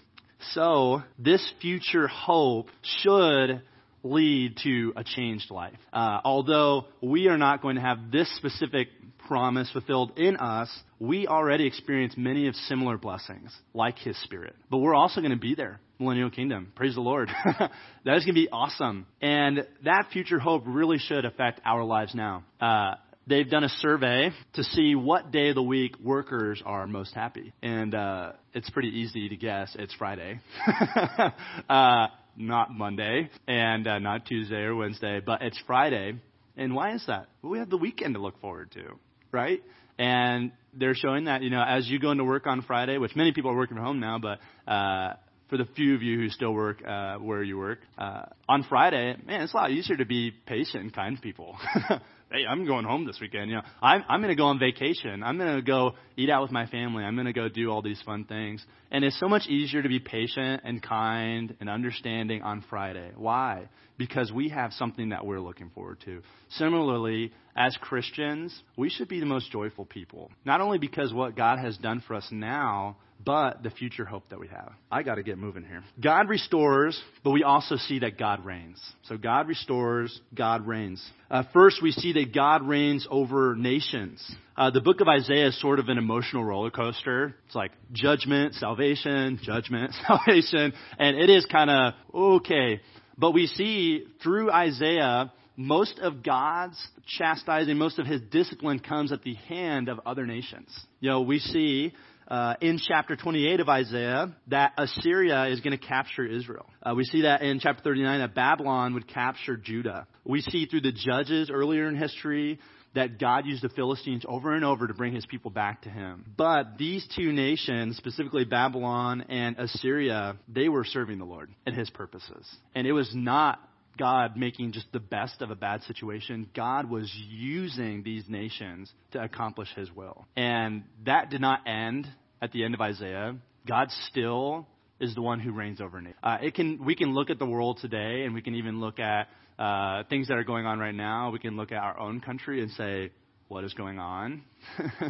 So 0.53 1.03
this 1.19 1.45
future 1.61 2.07
hope 2.09 2.69
should 2.83 3.63
lead 4.05 4.59
to 4.63 4.93
a 4.97 5.03
changed 5.03 5.51
life. 5.51 5.79
Uh, 5.93 6.21
although 6.25 6.85
we 7.03 7.27
are 7.29 7.39
not 7.39 7.63
going 7.63 7.77
to 7.77 7.83
have 7.83 8.13
this 8.13 8.31
specific 8.37 8.89
promise 9.27 9.71
fulfilled 9.73 10.13
in 10.19 10.37
us, 10.37 10.71
we 11.01 11.27
already 11.27 11.67
experience 11.67 12.15
many 12.17 12.47
of 12.47 12.55
similar 12.55 12.99
blessings, 12.99 13.57
like 13.73 13.99
His 13.99 14.21
Spirit. 14.23 14.55
But 14.71 14.79
we're 14.79 14.95
also 14.95 15.21
going 15.21 15.33
to 15.33 15.39
be 15.39 15.55
there, 15.55 15.81
millennial 15.99 16.31
kingdom. 16.31 16.73
Praise 16.77 16.95
the 16.95 17.01
Lord. 17.01 17.31
that 17.45 18.17
is 18.17 18.25
going 18.25 18.27
to 18.27 18.33
be 18.35 18.49
awesome. 18.53 19.07
And 19.21 19.67
that 19.85 20.09
future 20.13 20.39
hope 20.39 20.65
really 20.67 20.99
should 20.99 21.25
affect 21.25 21.61
our 21.65 21.83
lives 21.83 22.15
now. 22.15 22.45
Uh, 22.61 22.95
they've 23.27 23.49
done 23.49 23.65
a 23.65 23.69
survey 23.69 24.31
to 24.55 24.65
see 24.65 24.95
what 24.95 25.31
day 25.31 25.49
of 25.49 25.55
the 25.55 25.63
week 25.63 25.99
workers 25.99 26.63
are 26.65 26.87
most 26.87 27.15
happy. 27.15 27.53
And 27.63 27.95
uh, 27.95 28.33
it's 28.53 28.69
pretty 28.71 28.89
easy 28.89 29.31
to 29.31 29.37
guess 29.37 29.75
it's 29.79 29.95
Friday. 29.95 30.41
uh, 31.69 32.09
not 32.37 32.73
Monday 32.73 33.31
and 33.47 33.87
uh, 33.87 33.99
not 33.99 34.27
Tuesday 34.27 34.63
or 34.63 34.75
Wednesday, 34.75 35.21
but 35.25 35.43
it's 35.43 35.61
Friday. 35.67 36.15
And 36.57 36.75
why 36.75 36.95
is 36.95 37.05
that? 37.07 37.29
Well, 37.43 37.53
we 37.53 37.59
have 37.59 37.71
the 37.71 37.77
weekend 37.77 38.15
to 38.15 38.21
look 38.21 38.41
forward 38.41 38.71
to, 38.73 38.99
right? 39.33 39.63
And 39.99 40.53
they're 40.73 40.95
showing 40.95 41.25
that, 41.25 41.43
you 41.43 41.51
know, 41.51 41.63
as 41.63 41.89
you 41.89 41.99
go 41.99 42.11
into 42.11 42.25
work 42.25 42.47
on 42.47 42.63
Friday, 42.63 42.99
which 42.99 43.15
many 43.17 43.33
people 43.33 43.51
are 43.51 43.57
working 43.57 43.77
from 43.77 43.85
home 43.85 44.01
now, 44.01 44.19
but 44.19 44.39
uh, 44.71 45.15
for 45.49 45.57
the 45.57 45.67
few 45.77 45.95
of 45.95 46.03
you 46.03 46.19
who 46.19 46.29
still 46.31 46.53
work 46.53 46.83
uh, 46.87 47.17
where 47.17 47.43
you 47.43 47.59
work, 47.59 47.81
uh, 47.99 48.23
on 48.49 48.65
Friday, 48.65 49.17
man, 49.27 49.43
it's 49.43 49.55
a 49.55 49.57
lot 49.57 49.71
easier 49.71 49.97
to 49.97 50.05
be 50.05 50.33
patient 50.47 50.83
and 50.85 50.93
kind 50.93 51.17
to 51.17 51.23
people. 51.23 51.57
hey, 52.31 52.47
I'm 52.49 52.67
going 52.67 52.85
home 52.85 53.07
this 53.07 53.19
weekend. 53.21 53.51
You 53.51 53.57
know, 53.57 53.63
I'm, 53.83 54.05
I'm 54.09 54.21
going 54.21 54.31
to 54.31 54.37
go 54.37 54.47
on 54.47 54.59
vacation. 54.59 55.23
I'm 55.23 55.39
going 55.39 55.57
to 55.57 55.63
go 55.63 55.93
eat 56.17 56.31
out 56.31 56.43
with 56.43 56.51
my 56.51 56.67
family. 56.67 57.05
I'm 57.05 57.15
going 57.15 57.27
to 57.27 57.33
go 57.33 57.49
do 57.49 57.71
all 57.71 57.83
these 57.83 58.01
fun 58.03 58.25
things. 58.25 58.65
And 58.91 59.05
it's 59.05 59.19
so 59.19 59.29
much 59.29 59.47
easier 59.47 59.83
to 59.83 59.89
be 59.89 60.01
patient 60.01 60.63
and 60.65 60.83
kind 60.83 61.57
and 61.61 61.69
understanding 61.69 62.43
on 62.43 62.65
Friday. 62.69 63.11
Why? 63.17 63.69
Because 63.97 64.33
we 64.33 64.49
have 64.49 64.73
something 64.73 65.11
that 65.11 65.25
we're 65.25 65.41
looking 65.41 65.71
forward 65.71 65.99
to. 66.05 66.23
Similarly, 66.51 67.33
as 67.57 67.77
Christians, 67.81 68.57
we 68.77 68.91
should 68.91 69.09
be 69.09 69.21
the 69.21 69.27
most 69.27 69.53
joyful 69.53 69.85
people. 69.85 70.31
Not 70.45 70.61
only 70.61 70.79
because 70.79 71.13
what 71.13 71.37
God 71.37 71.59
has 71.59 71.77
done 71.77 72.03
for 72.07 72.15
us 72.15 72.27
now, 72.33 72.97
but 73.25 73.63
the 73.63 73.71
future 73.71 74.05
hope 74.05 74.29
that 74.31 74.39
we 74.39 74.49
have. 74.49 74.73
I 74.91 75.03
got 75.03 75.17
to 75.17 75.23
get 75.23 75.39
moving 75.39 75.65
here. 75.65 75.83
God 76.03 76.29
restores, 76.29 77.01
but 77.23 77.31
we 77.31 77.43
also 77.43 77.77
see 77.77 78.01
that 78.01 78.19
God 78.19 78.45
reigns. 78.45 78.81
So 79.05 79.17
God 79.17 79.49
restores, 79.49 80.21
God 80.35 80.67
reigns. 80.67 81.05
Uh, 81.31 81.45
first, 81.53 81.83
we 81.83 81.93
see 81.93 82.13
that 82.15 82.35
God 82.35 82.67
reigns 82.67 83.07
over 83.11 83.55
nations. 83.57 84.25
Uh, 84.57 84.71
the 84.71 84.81
book 84.81 85.01
of 85.01 85.09
Isaiah 85.09 85.49
is 85.49 85.61
sort 85.61 85.79
of 85.79 85.89
an 85.89 85.99
emotional 85.99 86.45
roller 86.45 86.71
coaster. 86.71 87.35
It's 87.47 87.55
like 87.55 87.73
judgment, 87.93 88.55
salvation, 88.55 89.39
judgment, 89.43 89.95
salvation, 90.07 90.73
and 90.99 91.17
it 91.19 91.31
is 91.31 91.47
kind 91.47 91.71
of 91.71 91.95
okay. 92.13 92.81
But 93.17 93.33
we 93.33 93.47
see 93.47 94.07
through 94.23 94.51
Isaiah, 94.51 95.33
most 95.57 95.99
of 96.01 96.23
God's 96.23 96.77
chastising, 97.19 97.77
most 97.77 97.99
of 97.99 98.07
his 98.07 98.21
discipline 98.33 98.81
comes 98.81 99.13
at 99.13 99.23
the 99.23 99.35
hand 99.35 99.89
of 99.89 100.01
other 100.05 100.27
nations. 100.27 100.69
You 101.01 101.11
know, 101.11 101.21
we 101.23 101.39
see 101.39 101.93
uh, 102.29 102.55
in 102.61 102.79
chapter 102.79 103.17
28 103.17 103.61
of 103.61 103.69
Isaiah 103.69 104.35
that 104.49 104.73
Assyria 104.79 105.47
is 105.47 105.61
going 105.61 105.79
to 105.79 105.87
capture 105.87 106.27
Israel. 106.27 106.67
Uh, 106.83 106.95
we 106.95 107.05
see 107.05 107.23
that 107.23 107.43
in 107.43 107.61
chapter 107.61 107.83
39 107.83 108.21
that 108.21 108.35
Babylon 108.35 108.95
would 108.95 109.09
capture 109.09 109.57
Judah. 109.57 110.07
We 110.25 110.41
see 110.41 110.67
through 110.67 110.83
the 110.83 110.93
judges 110.93 111.51
earlier 111.51 111.89
in 111.89 111.97
history 111.97 112.59
that 112.95 113.19
God 113.19 113.45
used 113.45 113.63
the 113.63 113.69
Philistines 113.69 114.25
over 114.27 114.55
and 114.55 114.65
over 114.65 114.87
to 114.87 114.95
bring 114.95 115.15
his 115.15 115.27
people 115.27 115.51
back 115.51 115.83
to 115.83 115.91
him. 115.91 116.25
But 116.37 116.79
these 116.79 117.07
two 117.17 117.33
nations, 117.33 117.97
specifically 117.97 118.45
Babylon 118.45 119.23
and 119.29 119.59
Assyria, 119.59 120.37
they 120.49 120.69
were 120.69 120.85
serving 120.85 121.19
the 121.19 121.25
Lord 121.25 121.51
and 121.67 121.77
his 121.77 121.91
purposes. 121.91 122.49
And 122.75 122.87
it 122.87 122.93
was 122.93 123.11
not 123.13 123.59
God 123.99 124.37
making 124.37 124.73
just 124.73 124.87
the 124.93 125.01
best 125.01 125.43
of 125.43 125.51
a 125.51 125.55
bad 125.55 125.83
situation. 125.83 126.49
God 126.55 126.91
was 126.91 127.13
using 127.29 128.03
these 128.03 128.25
nations 128.29 128.93
to 129.13 129.23
accomplish 129.23 129.69
his 129.75 129.91
will. 129.93 130.27
And 130.37 130.85
that 131.07 131.31
did 131.31 131.41
not 131.41 131.61
end 131.67 132.09
at 132.43 132.53
the 132.53 132.65
end 132.65 132.75
of 132.75 132.81
Isaiah. 132.81 133.37
God 133.67 133.91
still 134.09 134.67
is 135.01 135.15
the 135.15 135.23
one 135.23 135.41
who 135.41 135.53
reigns 135.53 135.81
over 135.81 136.01
nations. 136.01 136.19
Uh, 136.23 136.39
it 136.43 136.55
can, 136.55 136.85
we 136.85 136.95
can 136.95 137.15
look 137.15 137.31
at 137.31 137.39
the 137.39 137.47
world 137.47 137.79
today 137.81 138.25
and 138.25 138.35
we 138.35 138.43
can 138.43 138.55
even 138.55 138.81
look 138.81 138.99
at 138.99 139.29
uh, 139.59 140.05
things 140.09 140.29
that 140.29 140.35
are 140.35 140.45
going 140.45 140.67
on 140.67 140.79
right 140.79 140.95
now. 140.95 141.31
We 141.31 141.39
can 141.39 141.57
look 141.57 141.73
at 141.73 141.79
our 141.79 141.99
own 141.99 142.21
country 142.21 142.63
and 142.63 142.71
say, 142.73 143.11
what 143.49 143.65
is 143.65 143.75
going 143.75 143.99
on? 143.99 144.43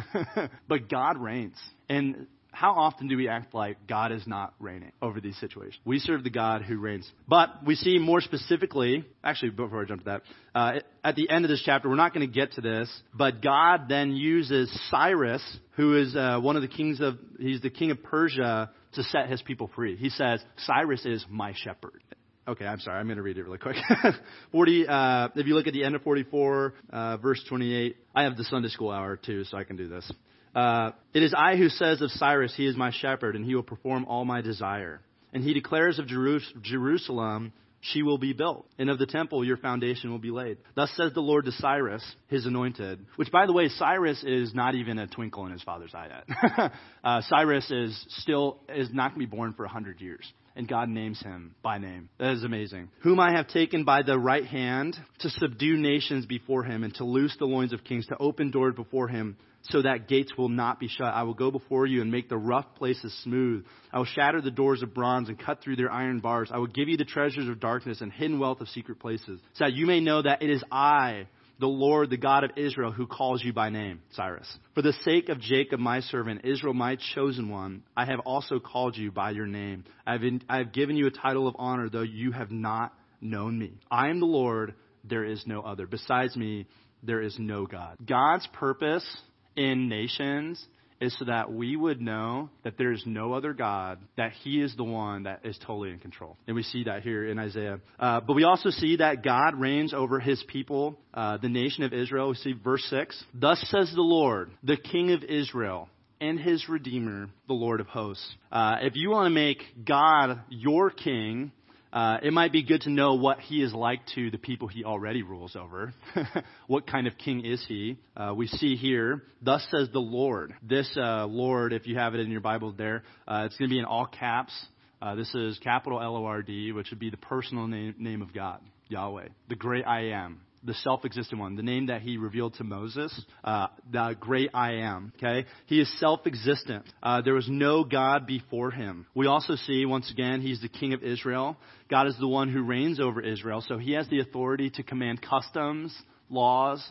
but 0.67 0.89
God 0.89 1.17
reigns. 1.17 1.57
And 1.89 2.27
how 2.55 2.71
often 2.71 3.09
do 3.09 3.17
we 3.17 3.27
act 3.27 3.53
like 3.53 3.85
God 3.85 4.13
is 4.13 4.25
not 4.25 4.53
reigning 4.59 4.93
over 5.01 5.19
these 5.19 5.37
situations? 5.37 5.77
We 5.83 5.99
serve 5.99 6.23
the 6.23 6.29
God 6.29 6.61
who 6.61 6.77
reigns. 6.77 7.09
But 7.27 7.49
we 7.65 7.75
see 7.75 7.97
more 7.99 8.21
specifically, 8.21 9.03
actually, 9.21 9.49
before 9.49 9.81
I 9.81 9.85
jump 9.85 10.05
to 10.05 10.05
that, 10.05 10.21
uh, 10.57 10.79
at 11.03 11.15
the 11.15 11.29
end 11.29 11.43
of 11.43 11.49
this 11.49 11.61
chapter, 11.65 11.89
we're 11.89 11.95
not 11.95 12.13
going 12.13 12.25
to 12.25 12.33
get 12.33 12.53
to 12.53 12.61
this, 12.61 12.89
but 13.13 13.41
God 13.41 13.89
then 13.89 14.13
uses 14.13 14.71
Cyrus, 14.89 15.43
who 15.75 15.97
is 15.97 16.15
uh, 16.15 16.39
one 16.39 16.55
of 16.55 16.61
the 16.61 16.69
kings 16.69 17.01
of, 17.01 17.17
he's 17.37 17.59
the 17.59 17.69
king 17.69 17.91
of 17.91 18.01
Persia, 18.01 18.71
to 18.93 19.03
set 19.03 19.29
his 19.29 19.41
people 19.41 19.69
free. 19.75 19.97
He 19.97 20.09
says, 20.09 20.41
Cyrus 20.59 21.05
is 21.05 21.25
my 21.29 21.53
shepherd. 21.57 22.01
Okay, 22.47 22.65
I'm 22.65 22.79
sorry. 22.79 22.99
I'm 22.99 23.07
going 23.07 23.17
to 23.17 23.23
read 23.23 23.37
it 23.37 23.43
really 23.43 23.57
quick. 23.57 23.75
40, 24.53 24.87
uh, 24.87 25.29
if 25.35 25.45
you 25.45 25.55
look 25.55 25.67
at 25.67 25.73
the 25.73 25.83
end 25.83 25.95
of 25.95 26.03
44, 26.03 26.73
uh, 26.93 27.17
verse 27.17 27.43
28, 27.49 27.97
I 28.13 28.23
have 28.23 28.37
the 28.37 28.45
Sunday 28.45 28.69
school 28.69 28.91
hour 28.91 29.17
too, 29.17 29.43
so 29.43 29.57
I 29.57 29.65
can 29.65 29.75
do 29.75 29.89
this. 29.89 30.09
Uh, 30.55 30.91
it 31.13 31.21
is 31.21 31.33
I 31.37 31.57
who 31.57 31.69
says 31.69 32.01
of 32.01 32.09
Cyrus, 32.11 32.53
He 32.55 32.65
is 32.65 32.77
my 32.77 32.91
shepherd, 32.91 33.35
and 33.35 33.45
he 33.45 33.53
will 33.53 33.63
perform 33.63 34.05
all 34.05 34.23
my 34.23 34.41
desire. 34.41 35.01
And 35.33 35.43
he 35.43 35.53
declares 35.53 35.99
of 35.99 36.07
Jerusalem, 36.07 37.51
she 37.81 38.01
will 38.01 38.17
be 38.17 38.33
built, 38.33 38.65
and 38.79 38.89
of 38.89 38.97
the 38.97 39.05
temple 39.05 39.45
your 39.45 39.57
foundation 39.57 40.09
will 40.09 40.17
be 40.17 40.31
laid. 40.31 40.57
Thus 40.75 40.89
says 40.95 41.13
the 41.13 41.19
Lord 41.19 41.45
to 41.45 41.51
Cyrus, 41.51 42.03
his 42.29 42.45
anointed. 42.45 43.05
Which, 43.17 43.31
by 43.31 43.45
the 43.45 43.53
way, 43.53 43.67
Cyrus 43.67 44.23
is 44.23 44.55
not 44.55 44.73
even 44.75 44.97
a 44.97 45.07
twinkle 45.07 45.45
in 45.45 45.51
his 45.51 45.61
father's 45.61 45.93
eye 45.93 46.09
yet. 46.09 46.71
uh, 47.03 47.21
Cyrus 47.27 47.69
is 47.69 48.05
still 48.21 48.61
is 48.69 48.89
not 48.91 49.13
going 49.13 49.25
to 49.25 49.29
be 49.29 49.35
born 49.37 49.53
for 49.53 49.65
a 49.65 49.69
hundred 49.69 49.99
years 50.01 50.25
and 50.55 50.67
God 50.67 50.89
names 50.89 51.21
him 51.21 51.53
by 51.61 51.77
name. 51.77 52.09
That 52.17 52.31
is 52.31 52.43
amazing. 52.43 52.89
Whom 53.01 53.19
I 53.19 53.33
have 53.33 53.49
taken 53.49 53.83
by 53.83 54.03
the 54.03 54.17
right 54.17 54.45
hand 54.45 54.95
to 55.19 55.29
subdue 55.29 55.75
nations 55.77 56.25
before 56.25 56.63
him 56.63 56.83
and 56.83 56.93
to 56.95 57.03
loose 57.03 57.35
the 57.37 57.45
loins 57.45 57.73
of 57.73 57.83
kings, 57.83 58.07
to 58.07 58.17
open 58.17 58.51
doors 58.51 58.73
before 58.75 59.09
him 59.09 59.35
so 59.69 59.81
that 59.81 60.07
gates 60.07 60.31
will 60.37 60.49
not 60.49 60.79
be 60.79 60.87
shut. 60.87 61.13
I 61.13 61.23
will 61.23 61.33
go 61.33 61.51
before 61.51 61.85
you 61.85 62.01
and 62.01 62.11
make 62.11 62.29
the 62.29 62.37
rough 62.37 62.75
places 62.75 63.17
smooth. 63.23 63.65
I 63.91 63.97
will 63.97 64.05
shatter 64.05 64.41
the 64.41 64.51
doors 64.51 64.81
of 64.81 64.93
bronze 64.93 65.29
and 65.29 65.39
cut 65.39 65.61
through 65.61 65.77
their 65.77 65.91
iron 65.91 66.19
bars. 66.19 66.49
I 66.51 66.57
will 66.57 66.67
give 66.67 66.87
you 66.87 66.97
the 66.97 67.05
treasures 67.05 67.47
of 67.47 67.59
darkness 67.59 68.01
and 68.01 68.11
hidden 68.11 68.39
wealth 68.39 68.61
of 68.61 68.69
secret 68.69 68.99
places, 68.99 69.39
so 69.53 69.65
that 69.65 69.73
you 69.73 69.85
may 69.85 69.99
know 69.99 70.21
that 70.21 70.41
it 70.41 70.49
is 70.49 70.63
I, 70.71 71.27
the 71.59 71.67
Lord, 71.67 72.09
the 72.09 72.17
God 72.17 72.43
of 72.43 72.51
Israel, 72.57 72.91
who 72.91 73.07
calls 73.07 73.43
you 73.43 73.53
by 73.53 73.69
name, 73.69 74.01
Cyrus. 74.11 74.47
For 74.73 74.81
the 74.81 74.93
sake 75.03 75.29
of 75.29 75.39
Jacob, 75.39 75.79
my 75.79 76.01
servant, 76.01 76.41
Israel, 76.43 76.73
my 76.73 76.97
chosen 77.15 77.49
one, 77.49 77.83
I 77.95 78.05
have 78.05 78.19
also 78.19 78.59
called 78.59 78.97
you 78.97 79.11
by 79.11 79.31
your 79.31 79.47
name. 79.47 79.85
I 80.05 80.13
have, 80.13 80.23
in, 80.23 80.41
I 80.49 80.57
have 80.57 80.73
given 80.73 80.97
you 80.97 81.07
a 81.07 81.11
title 81.11 81.47
of 81.47 81.55
honor, 81.57 81.89
though 81.89 82.01
you 82.01 82.31
have 82.33 82.51
not 82.51 82.93
known 83.21 83.57
me. 83.57 83.79
I 83.89 84.09
am 84.09 84.19
the 84.19 84.25
Lord, 84.25 84.75
there 85.05 85.23
is 85.23 85.41
no 85.45 85.61
other. 85.61 85.87
Besides 85.87 86.35
me, 86.35 86.67
there 87.03 87.21
is 87.21 87.37
no 87.39 87.65
God. 87.65 87.97
God's 88.05 88.47
purpose 88.53 89.05
in 89.55 89.89
nations 89.89 90.63
is 91.01 91.17
so 91.19 91.25
that 91.25 91.51
we 91.51 91.75
would 91.75 92.01
know 92.01 92.49
that 92.63 92.77
there 92.77 92.91
is 92.91 93.03
no 93.05 93.33
other 93.33 93.53
God, 93.53 93.99
that 94.17 94.31
He 94.43 94.61
is 94.61 94.75
the 94.75 94.83
one 94.83 95.23
that 95.23 95.41
is 95.43 95.57
totally 95.65 95.91
in 95.91 95.99
control. 95.99 96.37
And 96.47 96.55
we 96.55 96.63
see 96.63 96.85
that 96.85 97.03
here 97.03 97.27
in 97.27 97.37
Isaiah. 97.37 97.79
Uh, 97.99 98.21
but 98.21 98.33
we 98.33 98.43
also 98.43 98.69
see 98.69 98.97
that 98.97 99.23
God 99.23 99.59
reigns 99.59 99.93
over 99.93 100.19
His 100.19 100.43
people, 100.47 100.97
uh, 101.13 101.37
the 101.37 101.49
nation 101.49 101.83
of 101.83 101.93
Israel. 101.93 102.29
We 102.29 102.35
see 102.35 102.53
verse 102.53 102.85
6. 102.89 103.23
Thus 103.33 103.59
says 103.69 103.91
the 103.93 104.01
Lord, 104.01 104.51
the 104.63 104.77
King 104.77 105.11
of 105.11 105.23
Israel, 105.23 105.89
and 106.21 106.39
His 106.39 106.69
Redeemer, 106.69 107.27
the 107.47 107.53
Lord 107.53 107.81
of 107.81 107.87
hosts. 107.87 108.33
Uh, 108.51 108.77
if 108.81 108.95
you 108.95 109.09
want 109.09 109.27
to 109.27 109.35
make 109.35 109.61
God 109.85 110.41
your 110.49 110.89
king, 110.89 111.51
uh, 111.95 112.17
it 112.21 112.33
might 112.33 112.51
be 112.51 112.61
good 112.61 112.81
to 112.81 112.89
know 112.89 113.13
what 113.13 113.39
he 113.39 113.63
is 113.63 113.73
like 113.73 114.01
to 114.15 114.29
the 114.29 114.37
people 114.37 114.67
he 114.67 114.83
already 114.83 115.23
rules 115.23 115.55
over. 115.55 115.93
what 116.67 116.85
kind 116.85 117.07
of 117.07 117.17
king 117.17 117.45
is 117.45 117.65
he? 117.69 117.97
Uh, 118.17 118.33
we 118.35 118.47
see 118.47 118.75
here, 118.75 119.23
thus 119.41 119.65
says 119.71 119.87
the 119.93 119.99
Lord. 119.99 120.53
This 120.61 120.91
uh, 120.97 121.25
Lord, 121.25 121.71
if 121.71 121.87
you 121.87 121.97
have 121.97 122.13
it 122.13 122.19
in 122.19 122.29
your 122.29 122.41
Bible 122.41 122.73
there, 122.73 123.03
uh, 123.25 123.43
it's 123.45 123.55
going 123.55 123.69
to 123.69 123.73
be 123.73 123.79
in 123.79 123.85
all 123.85 124.05
caps. 124.05 124.53
Uh, 125.01 125.15
this 125.15 125.33
is 125.33 125.57
capital 125.59 126.01
L 126.01 126.17
O 126.17 126.25
R 126.25 126.41
D, 126.41 126.73
which 126.73 126.89
would 126.89 126.99
be 126.99 127.09
the 127.09 127.17
personal 127.17 127.65
name, 127.65 127.95
name 127.97 128.21
of 128.21 128.33
God, 128.33 128.59
Yahweh, 128.89 129.29
the 129.47 129.55
great 129.55 129.87
I 129.87 130.09
am 130.09 130.41
the 130.65 130.73
self-existent 130.73 131.39
one, 131.39 131.55
the 131.55 131.63
name 131.63 131.87
that 131.87 132.01
he 132.01 132.17
revealed 132.17 132.55
to 132.55 132.63
Moses, 132.63 133.13
uh, 133.43 133.67
the 133.91 134.15
great 134.19 134.49
I 134.53 134.73
am. 134.73 135.13
Okay, 135.17 135.47
he 135.67 135.79
is 135.79 135.99
self-existent. 135.99 136.85
Uh, 137.01 137.21
there 137.21 137.33
was 137.33 137.47
no 137.49 137.83
God 137.83 138.25
before 138.25 138.71
him. 138.71 139.05
We 139.13 139.27
also 139.27 139.55
see 139.55 139.85
once 139.85 140.11
again 140.11 140.41
he's 140.41 140.61
the 140.61 140.69
King 140.69 140.93
of 140.93 141.03
Israel. 141.03 141.57
God 141.89 142.07
is 142.07 142.17
the 142.19 142.27
one 142.27 142.51
who 142.51 142.63
reigns 142.63 142.99
over 142.99 143.21
Israel, 143.21 143.63
so 143.67 143.77
he 143.77 143.93
has 143.93 144.07
the 144.09 144.19
authority 144.19 144.69
to 144.71 144.83
command 144.83 145.21
customs, 145.21 145.95
laws, 146.29 146.83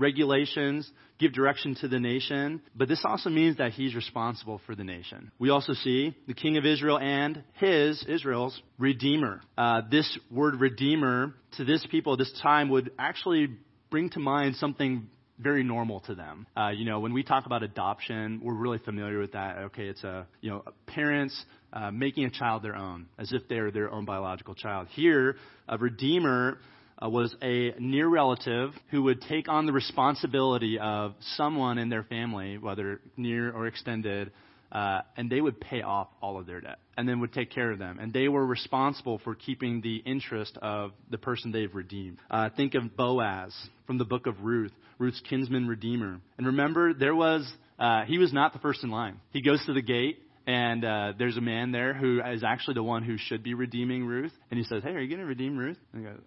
regulations, 0.00 0.90
give 1.18 1.32
direction 1.32 1.76
to 1.76 1.88
the 1.88 2.00
nation, 2.00 2.62
but 2.74 2.88
this 2.88 3.02
also 3.04 3.30
means 3.30 3.58
that 3.58 3.72
he's 3.72 3.94
responsible 3.94 4.60
for 4.66 4.74
the 4.74 4.82
nation. 4.82 5.30
We 5.38 5.50
also 5.50 5.74
see 5.74 6.16
the 6.26 6.34
king 6.34 6.56
of 6.56 6.64
Israel 6.64 6.98
and 6.98 7.44
his, 7.54 8.04
Israel's, 8.08 8.60
redeemer. 8.78 9.42
Uh, 9.56 9.82
this 9.90 10.18
word 10.30 10.58
redeemer 10.58 11.34
to 11.58 11.64
this 11.64 11.86
people 11.90 12.14
at 12.14 12.18
this 12.18 12.32
time 12.42 12.70
would 12.70 12.90
actually 12.98 13.48
bring 13.90 14.08
to 14.10 14.18
mind 14.18 14.56
something 14.56 15.08
very 15.38 15.62
normal 15.62 16.00
to 16.00 16.14
them. 16.14 16.46
Uh, 16.56 16.68
you 16.68 16.84
know, 16.84 17.00
when 17.00 17.12
we 17.12 17.22
talk 17.22 17.46
about 17.46 17.62
adoption, 17.62 18.40
we're 18.42 18.54
really 18.54 18.78
familiar 18.78 19.18
with 19.18 19.32
that. 19.32 19.58
Okay, 19.58 19.86
it's 19.86 20.04
a 20.04 20.26
you 20.40 20.50
know 20.50 20.64
parents 20.86 21.44
uh, 21.72 21.90
making 21.90 22.24
a 22.24 22.30
child 22.30 22.62
their 22.62 22.76
own, 22.76 23.06
as 23.18 23.32
if 23.32 23.48
they're 23.48 23.70
their 23.70 23.90
own 23.90 24.04
biological 24.04 24.54
child. 24.54 24.88
Here, 24.90 25.36
a 25.68 25.78
redeemer 25.78 26.58
was 27.08 27.34
a 27.42 27.74
near 27.78 28.08
relative 28.08 28.72
who 28.90 29.02
would 29.04 29.22
take 29.22 29.48
on 29.48 29.66
the 29.66 29.72
responsibility 29.72 30.78
of 30.78 31.14
someone 31.36 31.78
in 31.78 31.88
their 31.88 32.02
family, 32.02 32.58
whether 32.58 33.00
near 33.16 33.50
or 33.50 33.66
extended, 33.66 34.32
uh, 34.72 35.00
and 35.16 35.30
they 35.30 35.40
would 35.40 35.60
pay 35.60 35.82
off 35.82 36.08
all 36.22 36.38
of 36.38 36.46
their 36.46 36.60
debt 36.60 36.78
and 36.96 37.08
then 37.08 37.20
would 37.20 37.32
take 37.32 37.50
care 37.50 37.70
of 37.70 37.78
them. 37.78 37.98
And 37.98 38.12
they 38.12 38.28
were 38.28 38.44
responsible 38.44 39.18
for 39.24 39.34
keeping 39.34 39.80
the 39.80 39.96
interest 39.96 40.56
of 40.60 40.92
the 41.10 41.18
person 41.18 41.50
they've 41.50 41.74
redeemed. 41.74 42.18
Uh, 42.30 42.50
think 42.56 42.74
of 42.74 42.96
Boaz 42.96 43.54
from 43.86 43.98
the 43.98 44.04
book 44.04 44.26
of 44.26 44.42
Ruth, 44.42 44.72
Ruth's 44.98 45.20
kinsman 45.28 45.66
redeemer. 45.66 46.20
And 46.38 46.46
remember, 46.46 46.94
there 46.94 47.14
was, 47.14 47.50
uh, 47.78 48.04
he 48.04 48.18
was 48.18 48.32
not 48.32 48.52
the 48.52 48.58
first 48.58 48.84
in 48.84 48.90
line. 48.90 49.16
He 49.32 49.42
goes 49.42 49.64
to 49.66 49.72
the 49.72 49.82
gate. 49.82 50.18
And 50.46 50.84
uh, 50.84 51.12
there's 51.18 51.36
a 51.36 51.40
man 51.40 51.70
there 51.70 51.94
who 51.94 52.20
is 52.20 52.42
actually 52.42 52.74
the 52.74 52.82
one 52.82 53.04
who 53.04 53.16
should 53.18 53.42
be 53.42 53.54
redeeming 53.54 54.06
Ruth. 54.06 54.32
And 54.50 54.58
he 54.58 54.64
says, 54.64 54.82
Hey, 54.82 54.90
are 54.90 55.00
you 55.00 55.08
going 55.08 55.20
to 55.20 55.26
redeem 55.26 55.56
Ruth? 55.56 55.76
And 55.92 56.02
he 56.02 56.10
goes, 56.10 56.20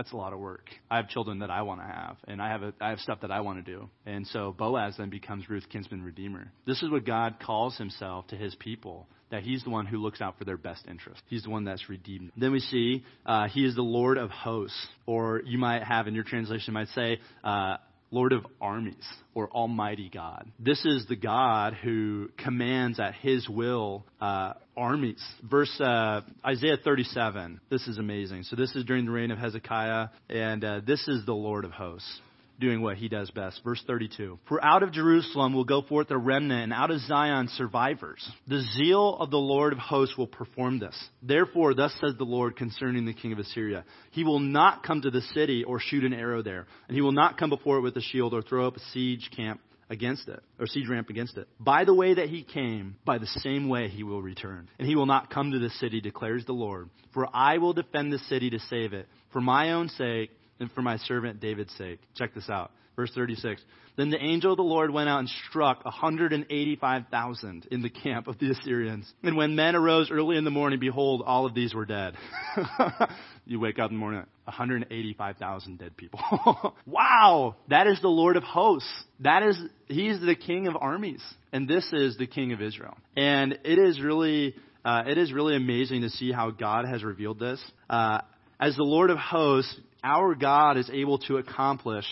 that's 0.00 0.12
a 0.12 0.16
lot 0.16 0.32
of 0.32 0.38
work. 0.38 0.70
I 0.90 0.96
have 0.96 1.10
children 1.10 1.40
that 1.40 1.50
I 1.50 1.60
want 1.60 1.82
to 1.82 1.86
have, 1.86 2.16
and 2.26 2.40
I 2.40 2.48
have 2.48 2.62
a, 2.62 2.72
I 2.80 2.88
have 2.88 3.00
stuff 3.00 3.20
that 3.20 3.30
I 3.30 3.42
want 3.42 3.62
to 3.62 3.70
do. 3.70 3.90
And 4.06 4.26
so 4.28 4.54
Boaz 4.56 4.94
then 4.96 5.10
becomes 5.10 5.46
Ruth's 5.50 5.66
kinsman 5.66 6.02
redeemer. 6.02 6.50
This 6.66 6.82
is 6.82 6.90
what 6.90 7.04
God 7.04 7.34
calls 7.38 7.76
himself 7.76 8.26
to 8.28 8.36
his 8.36 8.54
people, 8.54 9.06
that 9.30 9.42
he's 9.42 9.62
the 9.62 9.68
one 9.68 9.84
who 9.84 9.98
looks 9.98 10.22
out 10.22 10.38
for 10.38 10.46
their 10.46 10.56
best 10.56 10.86
interest. 10.88 11.20
He's 11.26 11.42
the 11.42 11.50
one 11.50 11.64
that's 11.64 11.90
redeemed. 11.90 12.32
Then 12.34 12.50
we 12.50 12.60
see 12.60 13.04
uh, 13.26 13.48
he 13.48 13.62
is 13.62 13.74
the 13.74 13.82
Lord 13.82 14.16
of 14.16 14.30
hosts, 14.30 14.86
or 15.04 15.42
you 15.44 15.58
might 15.58 15.82
have 15.82 16.06
in 16.06 16.14
your 16.14 16.24
translation 16.24 16.72
might 16.72 16.88
say 16.94 17.18
uh, 17.44 17.76
Lord 18.10 18.32
of 18.32 18.44
armies 18.60 19.06
or 19.34 19.48
Almighty 19.50 20.10
God. 20.12 20.50
This 20.58 20.84
is 20.84 21.06
the 21.06 21.16
God 21.16 21.74
who 21.74 22.28
commands 22.36 22.98
at 22.98 23.14
His 23.14 23.48
will 23.48 24.04
uh, 24.20 24.54
armies. 24.76 25.22
Verse 25.48 25.80
uh, 25.80 26.22
Isaiah 26.44 26.78
37. 26.82 27.60
This 27.70 27.86
is 27.86 27.98
amazing. 27.98 28.42
So 28.44 28.56
this 28.56 28.74
is 28.74 28.84
during 28.84 29.04
the 29.04 29.12
reign 29.12 29.30
of 29.30 29.38
Hezekiah, 29.38 30.08
and 30.28 30.64
uh, 30.64 30.80
this 30.86 31.06
is 31.06 31.24
the 31.24 31.34
Lord 31.34 31.64
of 31.64 31.72
hosts 31.72 32.20
doing 32.60 32.82
what 32.82 32.96
he 32.96 33.08
does 33.08 33.30
best. 33.30 33.60
Verse 33.64 33.82
32. 33.86 34.38
For 34.48 34.64
out 34.64 34.82
of 34.82 34.92
Jerusalem 34.92 35.54
will 35.54 35.64
go 35.64 35.82
forth 35.82 36.10
a 36.10 36.18
remnant, 36.18 36.64
and 36.64 36.72
out 36.72 36.90
of 36.90 37.00
Zion 37.00 37.48
survivors. 37.48 38.28
The 38.46 38.62
zeal 38.76 39.16
of 39.18 39.30
the 39.30 39.38
Lord 39.38 39.72
of 39.72 39.78
hosts 39.78 40.16
will 40.16 40.26
perform 40.26 40.78
this. 40.78 40.96
Therefore, 41.22 41.74
thus 41.74 41.92
says 42.00 42.14
the 42.16 42.24
Lord 42.24 42.56
concerning 42.56 43.06
the 43.06 43.14
king 43.14 43.32
of 43.32 43.38
Assyria 43.38 43.84
He 44.12 44.24
will 44.24 44.40
not 44.40 44.84
come 44.84 45.02
to 45.02 45.10
the 45.10 45.22
city 45.22 45.64
or 45.64 45.80
shoot 45.80 46.04
an 46.04 46.12
arrow 46.12 46.42
there, 46.42 46.66
and 46.88 46.94
he 46.94 47.00
will 47.00 47.12
not 47.12 47.38
come 47.38 47.50
before 47.50 47.78
it 47.78 47.82
with 47.82 47.96
a 47.96 48.02
shield 48.02 48.34
or 48.34 48.42
throw 48.42 48.66
up 48.66 48.76
a 48.76 48.80
siege 48.92 49.30
camp 49.34 49.60
against 49.90 50.28
it, 50.28 50.40
or 50.58 50.66
siege 50.66 50.88
ramp 50.88 51.10
against 51.10 51.36
it. 51.36 51.48
By 51.58 51.84
the 51.84 51.94
way 51.94 52.14
that 52.14 52.28
he 52.28 52.44
came, 52.44 52.96
by 53.04 53.18
the 53.18 53.26
same 53.26 53.68
way 53.68 53.88
he 53.88 54.04
will 54.04 54.22
return. 54.22 54.68
And 54.78 54.86
he 54.86 54.94
will 54.94 55.06
not 55.06 55.30
come 55.30 55.50
to 55.50 55.58
the 55.58 55.70
city, 55.70 56.00
declares 56.00 56.46
the 56.46 56.52
Lord. 56.52 56.88
For 57.12 57.28
I 57.34 57.58
will 57.58 57.72
defend 57.72 58.12
the 58.12 58.18
city 58.18 58.50
to 58.50 58.60
save 58.60 58.92
it, 58.92 59.08
for 59.32 59.40
my 59.40 59.72
own 59.72 59.88
sake 59.88 60.30
and 60.60 60.70
for 60.72 60.82
my 60.82 60.96
servant 60.98 61.40
David's 61.40 61.74
sake. 61.76 62.00
Check 62.14 62.34
this 62.34 62.48
out. 62.48 62.70
Verse 62.96 63.10
36. 63.14 63.62
Then 63.96 64.10
the 64.10 64.22
angel 64.22 64.52
of 64.52 64.56
the 64.56 64.62
Lord 64.62 64.90
went 64.90 65.08
out 65.08 65.18
and 65.18 65.28
struck 65.48 65.84
185,000 65.84 67.68
in 67.70 67.82
the 67.82 67.90
camp 67.90 68.28
of 68.28 68.38
the 68.38 68.50
Assyrians. 68.50 69.12
And 69.22 69.36
when 69.36 69.56
men 69.56 69.74
arose 69.74 70.10
early 70.10 70.36
in 70.36 70.44
the 70.44 70.50
morning, 70.50 70.78
behold, 70.78 71.22
all 71.26 71.44
of 71.44 71.54
these 71.54 71.74
were 71.74 71.84
dead. 71.84 72.14
you 73.46 73.60
wake 73.60 73.78
up 73.78 73.90
in 73.90 73.96
the 73.96 74.00
morning, 74.00 74.24
185,000 74.44 75.78
dead 75.78 75.96
people. 75.96 76.20
wow! 76.86 77.56
That 77.68 77.86
is 77.86 78.00
the 78.00 78.08
Lord 78.08 78.36
of 78.36 78.42
hosts. 78.42 78.88
That 79.20 79.42
is, 79.42 79.60
he's 79.86 80.20
the 80.20 80.36
king 80.36 80.66
of 80.66 80.76
armies. 80.80 81.22
And 81.52 81.68
this 81.68 81.86
is 81.92 82.16
the 82.16 82.26
king 82.26 82.52
of 82.52 82.62
Israel. 82.62 82.96
And 83.16 83.58
it 83.64 83.78
is 83.78 84.00
really, 84.00 84.54
uh, 84.84 85.02
it 85.06 85.18
is 85.18 85.32
really 85.32 85.56
amazing 85.56 86.02
to 86.02 86.10
see 86.10 86.32
how 86.32 86.50
God 86.50 86.86
has 86.86 87.02
revealed 87.02 87.38
this. 87.38 87.60
Uh, 87.88 88.20
as 88.58 88.76
the 88.76 88.82
Lord 88.82 89.10
of 89.10 89.18
hosts, 89.18 89.74
our 90.02 90.34
God 90.34 90.76
is 90.76 90.90
able 90.92 91.18
to 91.20 91.36
accomplish 91.36 92.04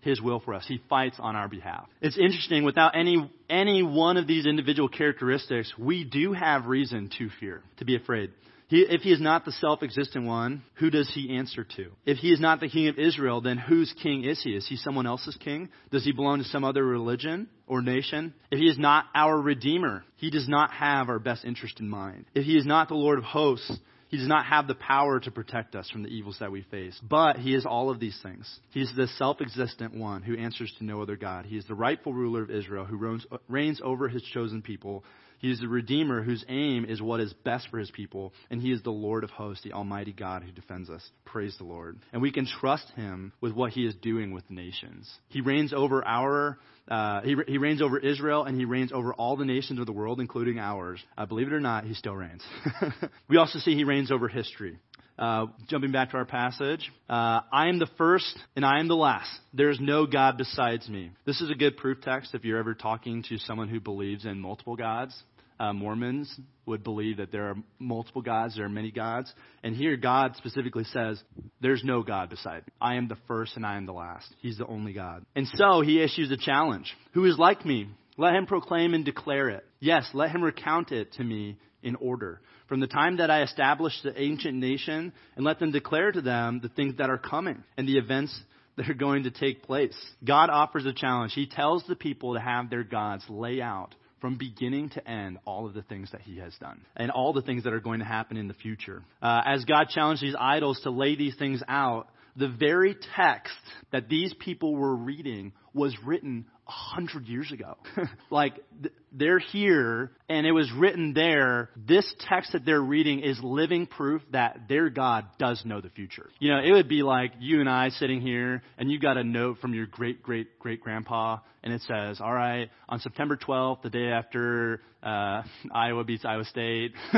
his 0.00 0.20
will 0.20 0.40
for 0.40 0.54
us. 0.54 0.64
He 0.66 0.80
fights 0.88 1.16
on 1.18 1.36
our 1.36 1.48
behalf. 1.48 1.86
It's 2.00 2.18
interesting, 2.18 2.64
without 2.64 2.96
any, 2.96 3.30
any 3.48 3.82
one 3.82 4.16
of 4.16 4.26
these 4.26 4.46
individual 4.46 4.88
characteristics, 4.88 5.72
we 5.78 6.04
do 6.04 6.32
have 6.32 6.66
reason 6.66 7.10
to 7.18 7.28
fear, 7.40 7.62
to 7.78 7.84
be 7.84 7.96
afraid. 7.96 8.32
He, 8.66 8.80
if 8.80 9.02
he 9.02 9.12
is 9.12 9.20
not 9.20 9.44
the 9.44 9.52
self-existent 9.52 10.24
one, 10.24 10.62
who 10.76 10.88
does 10.88 11.10
he 11.12 11.36
answer 11.36 11.62
to? 11.76 11.90
If 12.06 12.16
he 12.16 12.32
is 12.32 12.40
not 12.40 12.58
the 12.58 12.70
king 12.70 12.88
of 12.88 12.98
Israel, 12.98 13.42
then 13.42 13.58
whose 13.58 13.94
king 14.02 14.24
is 14.24 14.42
he? 14.42 14.56
Is 14.56 14.66
he 14.66 14.76
someone 14.76 15.06
else's 15.06 15.36
king? 15.36 15.68
Does 15.90 16.04
he 16.04 16.12
belong 16.12 16.38
to 16.38 16.44
some 16.44 16.64
other 16.64 16.82
religion 16.82 17.48
or 17.66 17.82
nation? 17.82 18.32
If 18.50 18.58
he 18.58 18.68
is 18.68 18.78
not 18.78 19.04
our 19.14 19.38
redeemer, 19.38 20.04
he 20.16 20.30
does 20.30 20.48
not 20.48 20.72
have 20.72 21.10
our 21.10 21.18
best 21.18 21.44
interest 21.44 21.80
in 21.80 21.88
mind. 21.90 22.24
If 22.34 22.44
he 22.44 22.56
is 22.56 22.64
not 22.64 22.88
the 22.88 22.94
Lord 22.94 23.18
of 23.18 23.24
hosts, 23.24 23.78
he 24.12 24.18
does 24.18 24.28
not 24.28 24.44
have 24.44 24.66
the 24.66 24.74
power 24.74 25.18
to 25.20 25.30
protect 25.30 25.74
us 25.74 25.88
from 25.88 26.02
the 26.02 26.10
evils 26.10 26.36
that 26.40 26.52
we 26.52 26.60
face. 26.70 27.00
But 27.02 27.38
He 27.38 27.54
is 27.54 27.64
all 27.64 27.88
of 27.88 27.98
these 27.98 28.18
things. 28.22 28.46
He 28.70 28.82
is 28.82 28.92
the 28.94 29.06
self 29.16 29.40
existent 29.40 29.94
one 29.94 30.20
who 30.20 30.36
answers 30.36 30.70
to 30.76 30.84
no 30.84 31.00
other 31.00 31.16
God. 31.16 31.46
He 31.46 31.56
is 31.56 31.64
the 31.64 31.74
rightful 31.74 32.12
ruler 32.12 32.42
of 32.42 32.50
Israel 32.50 32.84
who 32.84 33.18
reigns 33.48 33.80
over 33.82 34.08
His 34.08 34.22
chosen 34.22 34.60
people. 34.60 35.02
He 35.42 35.50
is 35.50 35.58
the 35.58 35.66
Redeemer 35.66 36.22
whose 36.22 36.44
aim 36.48 36.84
is 36.84 37.02
what 37.02 37.18
is 37.18 37.32
best 37.32 37.66
for 37.68 37.78
his 37.78 37.90
people, 37.90 38.32
and 38.48 38.62
he 38.62 38.70
is 38.70 38.80
the 38.82 38.92
Lord 38.92 39.24
of 39.24 39.30
hosts, 39.30 39.64
the 39.64 39.72
Almighty 39.72 40.12
God 40.12 40.44
who 40.44 40.52
defends 40.52 40.88
us. 40.88 41.02
Praise 41.24 41.56
the 41.58 41.64
Lord. 41.64 41.98
And 42.12 42.22
we 42.22 42.30
can 42.30 42.46
trust 42.46 42.88
him 42.94 43.32
with 43.40 43.52
what 43.52 43.72
he 43.72 43.84
is 43.84 43.94
doing 43.96 44.32
with 44.32 44.46
the 44.46 44.54
nations. 44.54 45.10
He 45.30 45.40
reigns 45.40 45.72
over 45.72 46.06
our, 46.06 46.58
uh, 46.86 47.22
he, 47.22 47.34
he 47.48 47.58
reigns 47.58 47.82
over 47.82 47.98
Israel, 47.98 48.44
and 48.44 48.56
he 48.56 48.64
reigns 48.64 48.92
over 48.92 49.12
all 49.12 49.36
the 49.36 49.44
nations 49.44 49.80
of 49.80 49.86
the 49.86 49.92
world, 49.92 50.20
including 50.20 50.60
ours. 50.60 51.02
Uh, 51.18 51.26
believe 51.26 51.48
it 51.48 51.52
or 51.52 51.60
not, 51.60 51.86
he 51.86 51.94
still 51.94 52.14
reigns. 52.14 52.44
we 53.28 53.36
also 53.36 53.58
see 53.58 53.74
he 53.74 53.82
reigns 53.84 54.01
over 54.10 54.28
history. 54.28 54.78
Uh, 55.18 55.46
jumping 55.68 55.92
back 55.92 56.10
to 56.10 56.16
our 56.16 56.24
passage, 56.24 56.90
uh, 57.08 57.40
I 57.52 57.68
am 57.68 57.78
the 57.78 57.88
first 57.98 58.36
and 58.56 58.64
I 58.64 58.80
am 58.80 58.88
the 58.88 58.96
last. 58.96 59.30
There 59.52 59.70
is 59.70 59.78
no 59.80 60.06
God 60.06 60.38
besides 60.38 60.88
me. 60.88 61.10
This 61.26 61.40
is 61.40 61.50
a 61.50 61.54
good 61.54 61.76
proof 61.76 62.00
text 62.00 62.34
if 62.34 62.44
you're 62.44 62.58
ever 62.58 62.74
talking 62.74 63.22
to 63.28 63.38
someone 63.38 63.68
who 63.68 63.78
believes 63.78 64.24
in 64.24 64.40
multiple 64.40 64.74
gods 64.74 65.22
uh, 65.62 65.72
Mormons 65.72 66.40
would 66.66 66.82
believe 66.82 67.18
that 67.18 67.30
there 67.30 67.48
are 67.48 67.54
multiple 67.78 68.20
gods, 68.20 68.56
there 68.56 68.64
are 68.64 68.70
many 68.70 68.90
gods. 68.90 69.32
And 69.62 69.76
here 69.76 69.96
God 69.96 70.34
specifically 70.36 70.84
says, 70.84 71.22
There's 71.60 71.84
no 71.84 72.02
God 72.02 72.30
beside 72.30 72.66
me. 72.66 72.72
I 72.80 72.96
am 72.96 73.06
the 73.06 73.18
first 73.28 73.56
and 73.56 73.64
I 73.64 73.76
am 73.76 73.86
the 73.86 73.92
last. 73.92 74.26
He's 74.40 74.58
the 74.58 74.66
only 74.66 74.92
God. 74.92 75.24
And 75.36 75.46
so 75.54 75.80
he 75.80 76.02
issues 76.02 76.30
a 76.32 76.36
challenge 76.36 76.92
Who 77.14 77.24
is 77.26 77.38
like 77.38 77.64
me? 77.64 77.88
Let 78.18 78.34
him 78.34 78.46
proclaim 78.46 78.92
and 78.92 79.04
declare 79.04 79.50
it. 79.50 79.64
Yes, 79.80 80.08
let 80.12 80.30
him 80.30 80.42
recount 80.42 80.92
it 80.92 81.12
to 81.14 81.24
me 81.24 81.56
in 81.82 81.96
order. 81.96 82.40
From 82.72 82.80
the 82.80 82.86
time 82.86 83.18
that 83.18 83.30
I 83.30 83.42
established 83.42 84.02
the 84.02 84.18
ancient 84.18 84.54
nation, 84.54 85.12
and 85.36 85.44
let 85.44 85.58
them 85.58 85.72
declare 85.72 86.10
to 86.10 86.22
them 86.22 86.58
the 86.62 86.70
things 86.70 86.96
that 86.96 87.10
are 87.10 87.18
coming 87.18 87.62
and 87.76 87.86
the 87.86 87.98
events 87.98 88.34
that 88.78 88.88
are 88.88 88.94
going 88.94 89.24
to 89.24 89.30
take 89.30 89.62
place. 89.62 89.94
God 90.24 90.48
offers 90.48 90.86
a 90.86 90.94
challenge. 90.94 91.34
He 91.34 91.46
tells 91.46 91.84
the 91.86 91.96
people 91.96 92.32
to 92.32 92.40
have 92.40 92.70
their 92.70 92.82
gods 92.82 93.24
lay 93.28 93.60
out 93.60 93.94
from 94.22 94.38
beginning 94.38 94.88
to 94.88 95.06
end 95.06 95.36
all 95.44 95.66
of 95.66 95.74
the 95.74 95.82
things 95.82 96.12
that 96.12 96.22
he 96.22 96.38
has 96.38 96.54
done 96.62 96.80
and 96.96 97.10
all 97.10 97.34
the 97.34 97.42
things 97.42 97.64
that 97.64 97.74
are 97.74 97.80
going 97.80 97.98
to 97.98 98.06
happen 98.06 98.38
in 98.38 98.48
the 98.48 98.54
future. 98.54 99.02
Uh, 99.20 99.42
as 99.44 99.66
God 99.66 99.88
challenged 99.90 100.22
these 100.22 100.36
idols 100.40 100.80
to 100.84 100.90
lay 100.90 101.14
these 101.14 101.36
things 101.36 101.62
out, 101.68 102.08
the 102.36 102.48
very 102.48 102.96
text 103.14 103.52
that 103.90 104.08
these 104.08 104.32
people 104.32 104.74
were 104.74 104.96
reading 104.96 105.52
was 105.74 105.94
written 106.02 106.46
a 106.66 106.70
hundred 106.70 107.26
years 107.26 107.52
ago. 107.52 107.76
like, 108.30 108.54
th- 108.80 108.94
they're 109.12 109.38
here, 109.38 110.10
and 110.28 110.46
it 110.46 110.52
was 110.52 110.70
written 110.72 111.12
there. 111.14 111.70
This 111.76 112.12
text 112.28 112.52
that 112.52 112.64
they're 112.64 112.80
reading 112.80 113.20
is 113.20 113.38
living 113.42 113.86
proof 113.86 114.22
that 114.32 114.68
their 114.68 114.90
God 114.90 115.26
does 115.38 115.62
know 115.64 115.80
the 115.80 115.90
future. 115.90 116.28
You 116.38 116.52
know, 116.52 116.60
it 116.64 116.72
would 116.72 116.88
be 116.88 117.02
like 117.02 117.32
you 117.38 117.60
and 117.60 117.68
I 117.68 117.90
sitting 117.90 118.20
here, 118.20 118.62
and 118.78 118.90
you 118.90 118.98
got 118.98 119.16
a 119.16 119.24
note 119.24 119.58
from 119.58 119.74
your 119.74 119.86
great, 119.86 120.22
great, 120.22 120.58
great 120.58 120.80
grandpa, 120.80 121.38
and 121.62 121.72
it 121.72 121.82
says, 121.82 122.20
all 122.20 122.32
right, 122.32 122.70
on 122.88 123.00
September 123.00 123.36
12th, 123.36 123.82
the 123.82 123.90
day 123.90 124.08
after 124.08 124.80
uh, 125.02 125.42
Iowa 125.74 126.04
beats 126.04 126.24
Iowa 126.24 126.44
State, 126.44 126.92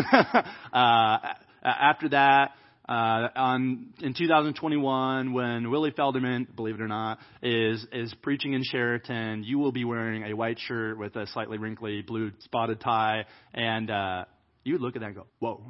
uh, 0.73 1.19
after 1.63 2.09
that, 2.11 2.53
uh, 2.89 3.29
on 3.35 3.95
in 4.01 4.15
2021 4.15 5.33
when 5.33 5.71
Willie 5.71 5.93
Felderman, 5.93 6.47
believe 6.55 6.75
it 6.75 6.81
or 6.83 6.89
not, 6.89 7.19
is 7.43 7.87
is 7.93 8.15
preaching 8.23 8.53
in 8.53 8.63
Chariton, 8.63 9.43
you 9.45 9.59
will 9.59 9.73
be 9.73 9.85
wearing 9.85 10.25
a 10.25 10.35
white 10.35 10.59
shirt 10.59 10.99
with 10.99 11.17
a 11.17 11.27
slightly 11.29 11.57
wrinkly 11.57 12.03
blue 12.03 12.33
spotted 12.41 12.81
tie, 12.81 13.25
and 13.55 13.91
uh, 13.91 14.25
you 14.65 14.75
would 14.75 14.83
look 14.83 14.97
at 14.97 15.01
that 15.01 15.07
and 15.07 15.17
go, 15.17 15.27
"Whoa, 15.39 15.63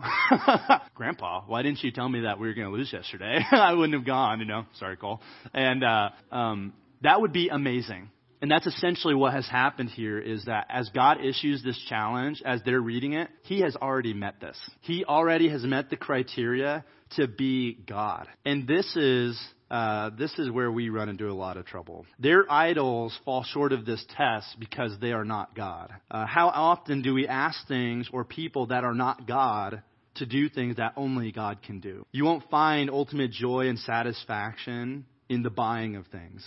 Grandpa, 0.95 1.43
why 1.47 1.63
didn't 1.63 1.85
you 1.85 1.93
tell 1.93 2.09
me 2.09 2.23
that 2.23 2.41
we 2.41 2.49
were 2.49 2.55
going 2.55 2.67
to 2.69 2.77
lose 2.77 2.93
yesterday? 2.93 3.39
I 3.53 3.75
wouldn't 3.75 3.95
have 3.95 4.07
gone." 4.07 4.41
You 4.41 4.47
know, 4.47 4.67
sorry, 4.79 4.97
Cole. 4.97 5.21
And 5.53 5.85
uh, 5.85 6.11
um, 6.33 6.73
that 7.03 7.21
would 7.21 7.33
be 7.33 7.49
amazing. 7.49 8.11
And 8.45 8.51
that's 8.51 8.67
essentially 8.67 9.15
what 9.15 9.33
has 9.33 9.49
happened 9.49 9.89
here 9.89 10.19
is 10.19 10.45
that 10.45 10.67
as 10.69 10.91
God 10.91 11.25
issues 11.25 11.63
this 11.63 11.83
challenge, 11.89 12.43
as 12.45 12.61
they're 12.63 12.79
reading 12.79 13.15
it, 13.15 13.31
He 13.45 13.63
has 13.63 13.75
already 13.75 14.13
met 14.13 14.39
this. 14.39 14.59
He 14.83 15.03
already 15.03 15.49
has 15.49 15.63
met 15.65 15.89
the 15.89 15.97
criteria 15.97 16.85
to 17.17 17.27
be 17.27 17.73
God. 17.73 18.29
And 18.45 18.69
this 18.69 18.97
is 18.97 19.43
uh, 19.71 20.11
this 20.19 20.39
is 20.39 20.51
where 20.51 20.71
we 20.71 20.91
run 20.91 21.09
into 21.09 21.31
a 21.31 21.33
lot 21.33 21.57
of 21.57 21.65
trouble. 21.65 22.05
Their 22.19 22.45
idols 22.53 23.19
fall 23.25 23.45
short 23.45 23.73
of 23.73 23.87
this 23.87 24.05
test 24.15 24.57
because 24.61 24.93
they 25.01 25.13
are 25.13 25.25
not 25.25 25.57
God. 25.57 25.95
Uh, 26.11 26.27
how 26.27 26.49
often 26.49 27.01
do 27.01 27.15
we 27.15 27.27
ask 27.27 27.67
things 27.67 28.11
or 28.13 28.27
people 28.27 28.67
that 28.67 28.85
are 28.85 28.93
not 28.95 29.27
God 29.27 29.83
to 30.17 30.27
do 30.27 30.51
things 30.51 30.77
that 30.77 30.93
only 30.99 31.33
God 31.33 31.63
can 31.63 31.81
do? 31.81 32.05
You 32.13 32.27
won't 32.27 32.45
find 32.51 32.91
ultimate 32.91 33.31
joy 33.31 33.69
and 33.69 33.79
satisfaction 33.79 35.07
in 35.31 35.43
the 35.43 35.49
buying 35.49 35.97
of 35.97 36.07
things. 36.09 36.45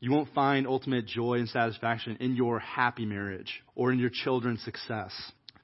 You 0.00 0.12
won't 0.12 0.32
find 0.32 0.66
ultimate 0.66 1.06
joy 1.06 1.38
and 1.38 1.48
satisfaction 1.48 2.18
in 2.20 2.36
your 2.36 2.60
happy 2.60 3.04
marriage 3.04 3.62
or 3.74 3.92
in 3.92 3.98
your 3.98 4.10
children's 4.10 4.62
success. 4.62 5.12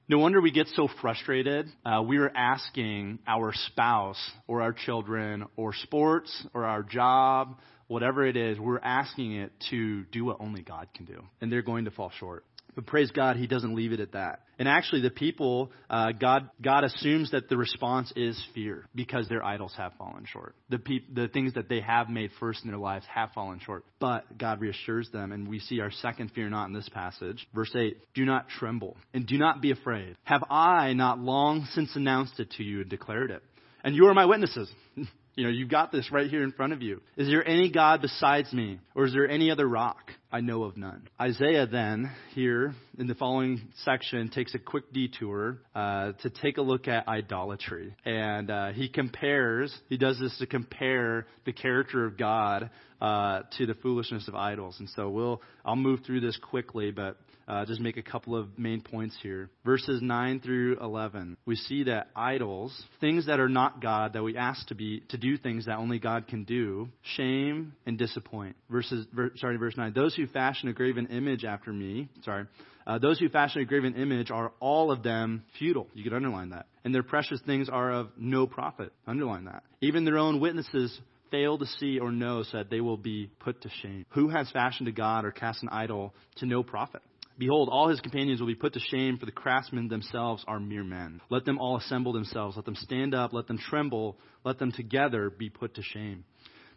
No 0.09 0.19
wonder 0.19 0.41
we 0.41 0.51
get 0.51 0.67
so 0.75 0.89
frustrated. 1.01 1.67
Uh, 1.85 2.03
we 2.05 2.17
are 2.17 2.31
asking 2.35 3.19
our 3.25 3.53
spouse 3.53 4.19
or 4.45 4.61
our 4.61 4.73
children 4.73 5.45
or 5.55 5.73
sports 5.73 6.45
or 6.53 6.65
our 6.65 6.83
job, 6.83 7.57
whatever 7.87 8.25
it 8.25 8.35
is, 8.35 8.59
we're 8.59 8.79
asking 8.79 9.35
it 9.35 9.51
to 9.71 10.03
do 10.05 10.25
what 10.25 10.37
only 10.41 10.61
God 10.61 10.89
can 10.93 11.05
do. 11.05 11.23
And 11.39 11.51
they're 11.51 11.61
going 11.61 11.85
to 11.85 11.91
fall 11.91 12.11
short. 12.19 12.43
But 12.75 12.85
praise 12.85 13.11
God, 13.11 13.37
He 13.37 13.47
doesn't 13.47 13.75
leave 13.75 13.93
it 13.93 13.99
at 13.99 14.11
that. 14.11 14.41
And 14.57 14.67
actually, 14.67 15.01
the 15.01 15.09
people, 15.09 15.71
uh, 15.89 16.11
God, 16.13 16.49
God 16.61 16.83
assumes 16.83 17.31
that 17.31 17.49
the 17.49 17.57
response 17.57 18.11
is 18.15 18.41
fear 18.53 18.85
because 18.95 19.27
their 19.27 19.43
idols 19.43 19.73
have 19.77 19.93
fallen 19.97 20.25
short. 20.31 20.55
The, 20.69 20.79
the 21.13 21.27
things 21.27 21.53
that 21.55 21.67
they 21.67 21.81
have 21.81 22.09
made 22.09 22.31
first 22.39 22.63
in 22.63 22.69
their 22.69 22.79
lives 22.79 23.05
have 23.13 23.31
fallen 23.33 23.59
short. 23.59 23.83
But 23.99 24.37
God 24.37 24.61
reassures 24.61 25.09
them, 25.11 25.31
and 25.31 25.47
we 25.47 25.59
see 25.59 25.81
our 25.81 25.91
second 25.91 26.31
fear 26.31 26.49
not 26.49 26.67
in 26.67 26.73
this 26.73 26.89
passage. 26.89 27.47
Verse 27.53 27.71
8 27.75 27.97
Do 28.13 28.25
not 28.25 28.47
tremble, 28.47 28.95
and 29.13 29.27
do 29.27 29.37
not 29.37 29.61
be 29.61 29.71
afraid. 29.71 30.15
Have 30.23 30.43
I 30.49 30.93
not 30.93 31.19
long 31.19 31.67
since 31.73 31.95
announced 31.95 32.39
it 32.39 32.51
to 32.51 32.63
you 32.63 32.81
and 32.81 32.89
declared 32.89 33.31
it? 33.31 33.43
And 33.83 33.95
you 33.95 34.07
are 34.07 34.13
my 34.13 34.25
witnesses. 34.25 34.71
You 35.35 35.43
know, 35.43 35.49
you've 35.49 35.69
got 35.69 35.91
this 35.91 36.11
right 36.13 36.29
here 36.29 36.43
in 36.43 36.53
front 36.53 36.71
of 36.71 36.81
you. 36.81 37.01
Is 37.17 37.27
there 37.27 37.45
any 37.45 37.69
God 37.69 38.01
besides 38.01 38.53
me? 38.53 38.79
Or 38.95 39.03
is 39.03 39.11
there 39.11 39.29
any 39.29 39.51
other 39.51 39.67
rock? 39.67 40.11
I 40.31 40.39
know 40.39 40.63
of 40.63 40.77
none. 40.77 41.09
Isaiah 41.19 41.67
then, 41.67 42.09
here 42.33 42.73
in 42.97 43.07
the 43.07 43.15
following 43.15 43.61
section, 43.83 44.29
takes 44.29 44.55
a 44.55 44.59
quick 44.59 44.93
detour 44.93 45.57
uh, 45.75 46.13
to 46.21 46.29
take 46.29 46.57
a 46.57 46.61
look 46.61 46.87
at 46.87 47.09
idolatry. 47.09 47.93
And 48.05 48.49
uh, 48.49 48.71
he 48.71 48.87
compares, 48.87 49.77
he 49.89 49.97
does 49.97 50.17
this 50.19 50.37
to 50.37 50.45
compare 50.45 51.27
the 51.45 51.51
character 51.51 52.05
of 52.05 52.17
God 52.17 52.69
uh, 53.01 53.41
to 53.57 53.65
the 53.65 53.75
foolishness 53.75 54.29
of 54.29 54.35
idols. 54.35 54.77
And 54.79 54.89
so 54.95 55.09
we'll, 55.09 55.41
I'll 55.65 55.75
move 55.75 55.99
through 56.05 56.21
this 56.21 56.37
quickly, 56.37 56.91
but 56.91 57.17
uh, 57.47 57.65
just 57.65 57.79
make 57.79 57.97
a 57.97 58.03
couple 58.03 58.35
of 58.35 58.57
main 58.57 58.81
points 58.81 59.15
here. 59.21 59.49
Verses 59.63 60.01
9 60.01 60.39
through 60.39 60.77
11, 60.79 61.37
we 61.45 61.55
see 61.55 61.83
that 61.83 62.07
idols, 62.15 62.83
things 62.99 63.27
that 63.27 63.39
are 63.39 63.49
not 63.49 63.81
God, 63.81 64.13
that 64.13 64.23
we 64.23 64.37
ask 64.37 64.67
to 64.67 64.75
be 64.75 65.01
to 65.09 65.17
do 65.17 65.37
things 65.37 65.65
that 65.65 65.77
only 65.77 65.99
God 65.99 66.27
can 66.27 66.43
do, 66.43 66.89
shame 67.15 67.73
and 67.85 67.97
disappoint. 67.97 68.55
Verses, 68.69 69.05
ver, 69.13 69.31
sorry, 69.37 69.57
verse 69.57 69.77
9. 69.77 69.93
Those 69.93 70.15
who 70.15 70.27
fashion 70.27 70.69
a 70.69 70.73
graven 70.73 71.07
image 71.07 71.45
after 71.45 71.71
me, 71.71 72.09
sorry, 72.23 72.45
uh, 72.87 72.99
those 72.99 73.19
who 73.19 73.29
fashion 73.29 73.61
a 73.61 73.65
graven 73.65 73.95
image 73.95 74.29
are 74.31 74.51
all 74.59 74.91
of 74.91 75.03
them 75.03 75.43
futile. 75.57 75.87
You 75.93 76.03
could 76.03 76.13
underline 76.13 76.49
that. 76.49 76.67
And 76.83 76.93
their 76.93 77.03
precious 77.03 77.39
things 77.45 77.67
are 77.69 77.91
of 77.91 78.09
no 78.17 78.45
profit. 78.45 78.91
Underline 79.07 79.45
that. 79.45 79.63
Even 79.81 80.05
their 80.05 80.17
own 80.17 80.39
witnesses 80.39 80.99
fail 81.31 81.57
to 81.57 81.65
see 81.65 81.99
or 81.99 82.11
know 82.11 82.43
so 82.43 82.57
that 82.57 82.69
they 82.69 82.81
will 82.81 82.97
be 82.97 83.29
put 83.39 83.61
to 83.63 83.69
shame. 83.81 84.05
Who 84.09 84.29
has 84.29 84.49
fashioned 84.51 84.87
a 84.87 84.91
god 84.91 85.25
or 85.25 85.31
cast 85.31 85.63
an 85.63 85.69
idol 85.69 86.13
to 86.37 86.45
no 86.45 86.61
profit? 86.63 87.01
Behold, 87.37 87.69
all 87.71 87.89
his 87.89 87.99
companions 87.99 88.39
will 88.39 88.47
be 88.47 88.55
put 88.55 88.73
to 88.73 88.79
shame, 88.79 89.17
for 89.17 89.25
the 89.25 89.31
craftsmen 89.31 89.87
themselves 89.87 90.43
are 90.47 90.59
mere 90.59 90.83
men. 90.83 91.21
Let 91.29 91.45
them 91.45 91.59
all 91.59 91.77
assemble 91.77 92.13
themselves. 92.13 92.55
Let 92.55 92.65
them 92.65 92.75
stand 92.75 93.13
up. 93.13 93.33
Let 93.33 93.47
them 93.47 93.57
tremble. 93.57 94.17
Let 94.43 94.59
them 94.59 94.71
together 94.71 95.29
be 95.29 95.49
put 95.49 95.75
to 95.75 95.81
shame. 95.81 96.23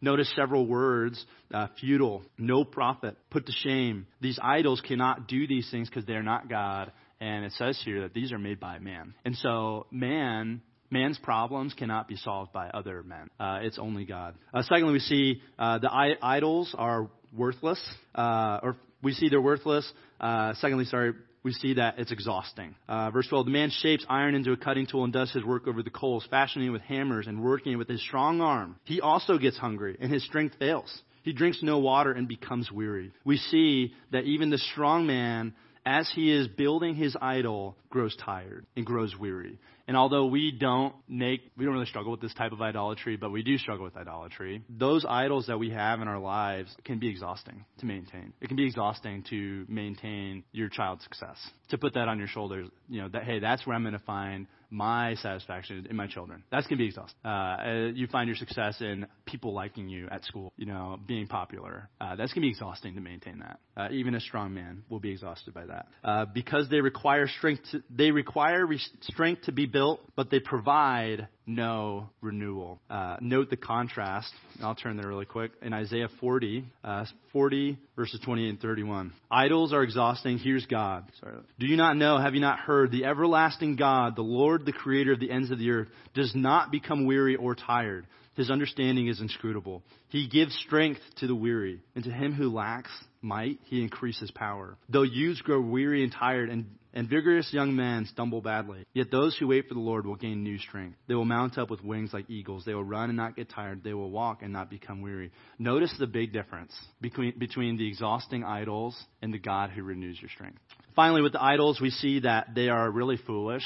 Notice 0.00 0.32
several 0.36 0.66
words 0.66 1.24
uh, 1.52 1.66
futile, 1.80 2.22
no 2.38 2.64
profit, 2.64 3.16
put 3.30 3.46
to 3.46 3.52
shame. 3.52 4.06
These 4.20 4.38
idols 4.40 4.80
cannot 4.80 5.26
do 5.26 5.46
these 5.46 5.68
things 5.70 5.88
because 5.88 6.06
they 6.06 6.12
are 6.14 6.22
not 6.22 6.48
God. 6.48 6.92
And 7.20 7.44
it 7.44 7.52
says 7.52 7.80
here 7.84 8.02
that 8.02 8.14
these 8.14 8.30
are 8.30 8.38
made 8.38 8.60
by 8.60 8.78
man. 8.78 9.14
And 9.24 9.34
so, 9.36 9.86
man 9.90 10.62
Man's 10.90 11.18
problems 11.18 11.74
cannot 11.74 12.08
be 12.08 12.16
solved 12.16 12.52
by 12.52 12.68
other 12.68 13.02
men. 13.02 13.28
Uh, 13.38 13.58
it's 13.62 13.78
only 13.78 14.04
God. 14.04 14.34
Uh, 14.54 14.62
secondly, 14.62 14.94
we 14.94 15.00
see 15.00 15.42
uh, 15.58 15.78
the 15.78 15.90
I- 15.90 16.16
idols 16.22 16.74
are 16.76 17.10
worthless, 17.36 17.82
uh, 18.14 18.60
or 18.62 18.76
we 19.02 19.12
see 19.12 19.28
they're 19.28 19.40
worthless. 19.40 19.90
Uh, 20.20 20.54
secondly, 20.54 20.84
sorry, 20.84 21.12
we 21.42 21.52
see 21.52 21.74
that 21.74 21.98
it's 21.98 22.12
exhausting. 22.12 22.74
Uh, 22.88 23.10
verse 23.10 23.26
12, 23.28 23.46
the 23.46 23.52
man 23.52 23.70
shapes 23.70 24.04
iron 24.08 24.34
into 24.34 24.52
a 24.52 24.56
cutting 24.56 24.86
tool 24.86 25.04
and 25.04 25.12
does 25.12 25.30
his 25.32 25.44
work 25.44 25.66
over 25.66 25.82
the 25.82 25.90
coals, 25.90 26.26
fashioning 26.30 26.68
it 26.68 26.72
with 26.72 26.82
hammers 26.82 27.26
and 27.26 27.42
working 27.42 27.72
it 27.72 27.76
with 27.76 27.88
his 27.88 28.02
strong 28.02 28.40
arm. 28.40 28.76
He 28.84 29.00
also 29.00 29.38
gets 29.38 29.56
hungry, 29.56 29.96
and 30.00 30.12
his 30.12 30.24
strength 30.24 30.56
fails. 30.58 31.02
He 31.22 31.32
drinks 31.32 31.62
no 31.62 31.78
water 31.78 32.12
and 32.12 32.26
becomes 32.26 32.72
weary. 32.72 33.12
We 33.24 33.36
see 33.36 33.94
that 34.12 34.24
even 34.24 34.50
the 34.50 34.58
strong 34.58 35.06
man, 35.06 35.54
as 35.84 36.10
he 36.14 36.32
is 36.32 36.48
building 36.48 36.94
his 36.94 37.16
idol, 37.20 37.76
grows 37.90 38.16
tired 38.16 38.66
and 38.76 38.84
grows 38.84 39.16
weary. 39.18 39.58
And 39.88 39.96
although 39.96 40.26
we 40.26 40.52
don't 40.52 40.94
make, 41.08 41.40
we 41.56 41.64
don't 41.64 41.72
really 41.72 41.86
struggle 41.86 42.12
with 42.12 42.20
this 42.20 42.34
type 42.34 42.52
of 42.52 42.60
idolatry, 42.60 43.16
but 43.16 43.30
we 43.30 43.42
do 43.42 43.56
struggle 43.56 43.84
with 43.84 43.96
idolatry. 43.96 44.62
Those 44.68 45.04
idols 45.08 45.46
that 45.46 45.58
we 45.58 45.70
have 45.70 46.02
in 46.02 46.08
our 46.08 46.18
lives 46.18 46.70
can 46.84 46.98
be 46.98 47.08
exhausting 47.08 47.64
to 47.78 47.86
maintain. 47.86 48.34
It 48.42 48.48
can 48.48 48.56
be 48.56 48.66
exhausting 48.66 49.24
to 49.30 49.64
maintain 49.66 50.44
your 50.52 50.68
child's 50.68 51.04
success. 51.04 51.38
To 51.70 51.78
put 51.78 51.94
that 51.94 52.06
on 52.06 52.18
your 52.18 52.28
shoulders, 52.28 52.68
you 52.88 53.00
know, 53.00 53.08
that, 53.08 53.24
hey, 53.24 53.38
that's 53.38 53.66
where 53.66 53.74
I'm 53.74 53.82
going 53.82 53.94
to 53.94 53.98
find 54.00 54.46
my 54.70 55.14
satisfaction 55.16 55.86
in 55.88 55.96
my 55.96 56.06
children. 56.06 56.42
That's 56.50 56.66
going 56.66 56.78
to 56.78 56.82
be 56.82 56.88
exhausting. 56.88 57.18
Uh, 57.24 57.90
you 57.94 58.06
find 58.08 58.28
your 58.28 58.36
success 58.36 58.80
in 58.80 59.06
people 59.24 59.54
liking 59.54 59.88
you 59.88 60.08
at 60.10 60.24
school, 60.24 60.52
you 60.56 60.66
know, 60.66 60.98
being 61.06 61.26
popular. 61.26 61.88
Uh, 62.00 62.16
that's 62.16 62.32
going 62.32 62.42
to 62.42 62.46
be 62.46 62.50
exhausting 62.50 62.94
to 62.94 63.00
maintain 63.00 63.38
that. 63.38 63.60
Uh, 63.76 63.88
even 63.92 64.14
a 64.14 64.20
strong 64.20 64.52
man 64.52 64.82
will 64.88 65.00
be 65.00 65.10
exhausted 65.10 65.54
by 65.54 65.64
that. 65.66 65.86
Uh, 66.04 66.26
because 66.26 66.68
they 66.68 66.80
require 66.80 67.28
strength, 67.28 67.62
to, 67.70 67.82
they 67.88 68.10
require 68.10 68.66
re- 68.66 68.80
strength 69.02 69.42
to 69.42 69.52
be 69.52 69.66
built, 69.66 69.77
but 70.16 70.30
they 70.30 70.40
provide 70.40 71.28
no 71.46 72.10
renewal. 72.20 72.80
Uh, 72.90 73.16
note 73.20 73.50
the 73.50 73.56
contrast. 73.56 74.32
I'll 74.62 74.74
turn 74.74 74.96
there 74.96 75.08
really 75.08 75.24
quick. 75.24 75.52
In 75.62 75.72
Isaiah 75.72 76.08
40, 76.20 76.64
uh, 76.84 77.06
40 77.32 77.78
verses 77.96 78.20
28 78.24 78.48
and 78.48 78.60
31. 78.60 79.12
Idols 79.30 79.72
are 79.72 79.82
exhausting. 79.82 80.38
Here's 80.38 80.66
God. 80.66 81.04
Sorry. 81.20 81.36
Do 81.58 81.66
you 81.66 81.76
not 81.76 81.96
know? 81.96 82.18
Have 82.18 82.34
you 82.34 82.40
not 82.40 82.58
heard? 82.58 82.90
The 82.90 83.04
everlasting 83.04 83.76
God, 83.76 84.16
the 84.16 84.22
Lord, 84.22 84.66
the 84.66 84.72
creator 84.72 85.12
of 85.12 85.20
the 85.20 85.30
ends 85.30 85.50
of 85.50 85.58
the 85.58 85.70
earth, 85.70 85.88
does 86.14 86.32
not 86.34 86.70
become 86.70 87.06
weary 87.06 87.36
or 87.36 87.54
tired. 87.54 88.06
His 88.38 88.50
understanding 88.52 89.08
is 89.08 89.20
inscrutable. 89.20 89.82
He 90.10 90.28
gives 90.28 90.54
strength 90.64 91.00
to 91.16 91.26
the 91.26 91.34
weary, 91.34 91.80
and 91.96 92.04
to 92.04 92.10
him 92.10 92.32
who 92.32 92.50
lacks 92.50 92.90
might, 93.20 93.58
he 93.64 93.82
increases 93.82 94.30
power. 94.30 94.76
Though 94.88 95.02
youths 95.02 95.40
grow 95.40 95.60
weary 95.60 96.04
and 96.04 96.12
tired, 96.12 96.48
and, 96.48 96.66
and 96.94 97.08
vigorous 97.08 97.52
young 97.52 97.76
men 97.76 98.06
stumble 98.06 98.40
badly, 98.40 98.84
yet 98.94 99.10
those 99.10 99.36
who 99.36 99.48
wait 99.48 99.68
for 99.68 99.74
the 99.74 99.80
Lord 99.80 100.06
will 100.06 100.16
gain 100.16 100.42
new 100.42 100.58
strength. 100.58 100.96
They 101.06 101.14
will 101.14 101.24
mount 101.24 101.58
up 101.58 101.70
with 101.70 101.82
wings 101.84 102.12
like 102.12 102.28
eagles. 102.30 102.64
They 102.64 102.74
will 102.74 102.84
run 102.84 103.10
and 103.10 103.16
not 103.16 103.36
get 103.36 103.50
tired. 103.50 103.82
They 103.84 103.94
will 103.94 104.10
walk 104.10 104.42
and 104.42 104.52
not 104.52 104.70
become 104.70 105.00
weary. 105.00 105.30
Notice 105.58 105.94
the 105.98 106.06
big 106.06 106.32
difference 106.32 106.72
between, 107.00 107.38
between 107.38 107.76
the 107.76 107.86
exhausting 107.86 108.44
idols 108.44 108.96
and 109.22 109.32
the 109.32 109.38
God 109.38 109.70
who 109.70 109.82
renews 109.82 110.20
your 110.20 110.30
strength. 110.30 110.58
Finally, 110.96 111.22
with 111.22 111.32
the 111.32 111.42
idols, 111.42 111.80
we 111.80 111.90
see 111.90 112.20
that 112.20 112.54
they 112.54 112.68
are 112.68 112.90
really 112.90 113.18
foolish. 113.26 113.62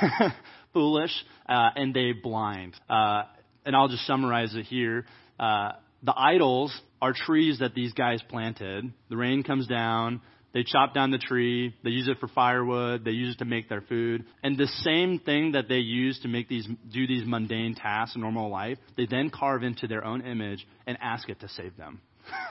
foolish, 0.72 1.12
uh, 1.48 1.70
and 1.76 1.92
they 1.92 2.12
blind. 2.12 2.74
Uh, 2.88 3.24
and 3.64 3.76
I'll 3.76 3.88
just 3.88 4.06
summarize 4.06 4.54
it 4.54 4.64
here. 4.64 5.04
uh, 5.38 5.72
the 6.02 6.14
idols 6.16 6.76
are 7.00 7.12
trees 7.12 7.60
that 7.60 7.74
these 7.74 7.92
guys 7.92 8.20
planted. 8.28 8.92
The 9.08 9.16
rain 9.16 9.42
comes 9.42 9.66
down. 9.66 10.20
They 10.54 10.64
chop 10.64 10.94
down 10.94 11.10
the 11.10 11.18
tree. 11.18 11.74
They 11.82 11.90
use 11.90 12.08
it 12.08 12.18
for 12.18 12.28
firewood. 12.28 13.04
They 13.04 13.12
use 13.12 13.34
it 13.34 13.38
to 13.38 13.44
make 13.44 13.68
their 13.68 13.80
food. 13.80 14.24
And 14.42 14.56
the 14.56 14.66
same 14.66 15.18
thing 15.18 15.52
that 15.52 15.68
they 15.68 15.78
use 15.78 16.20
to 16.20 16.28
make 16.28 16.48
these, 16.48 16.68
do 16.92 17.06
these 17.06 17.26
mundane 17.26 17.74
tasks 17.74 18.14
in 18.14 18.20
normal 18.20 18.50
life, 18.50 18.78
they 18.96 19.06
then 19.06 19.30
carve 19.30 19.62
into 19.62 19.86
their 19.86 20.04
own 20.04 20.20
image 20.22 20.66
and 20.86 20.98
ask 21.00 21.28
it 21.28 21.40
to 21.40 21.48
save 21.48 21.76
them. 21.76 22.00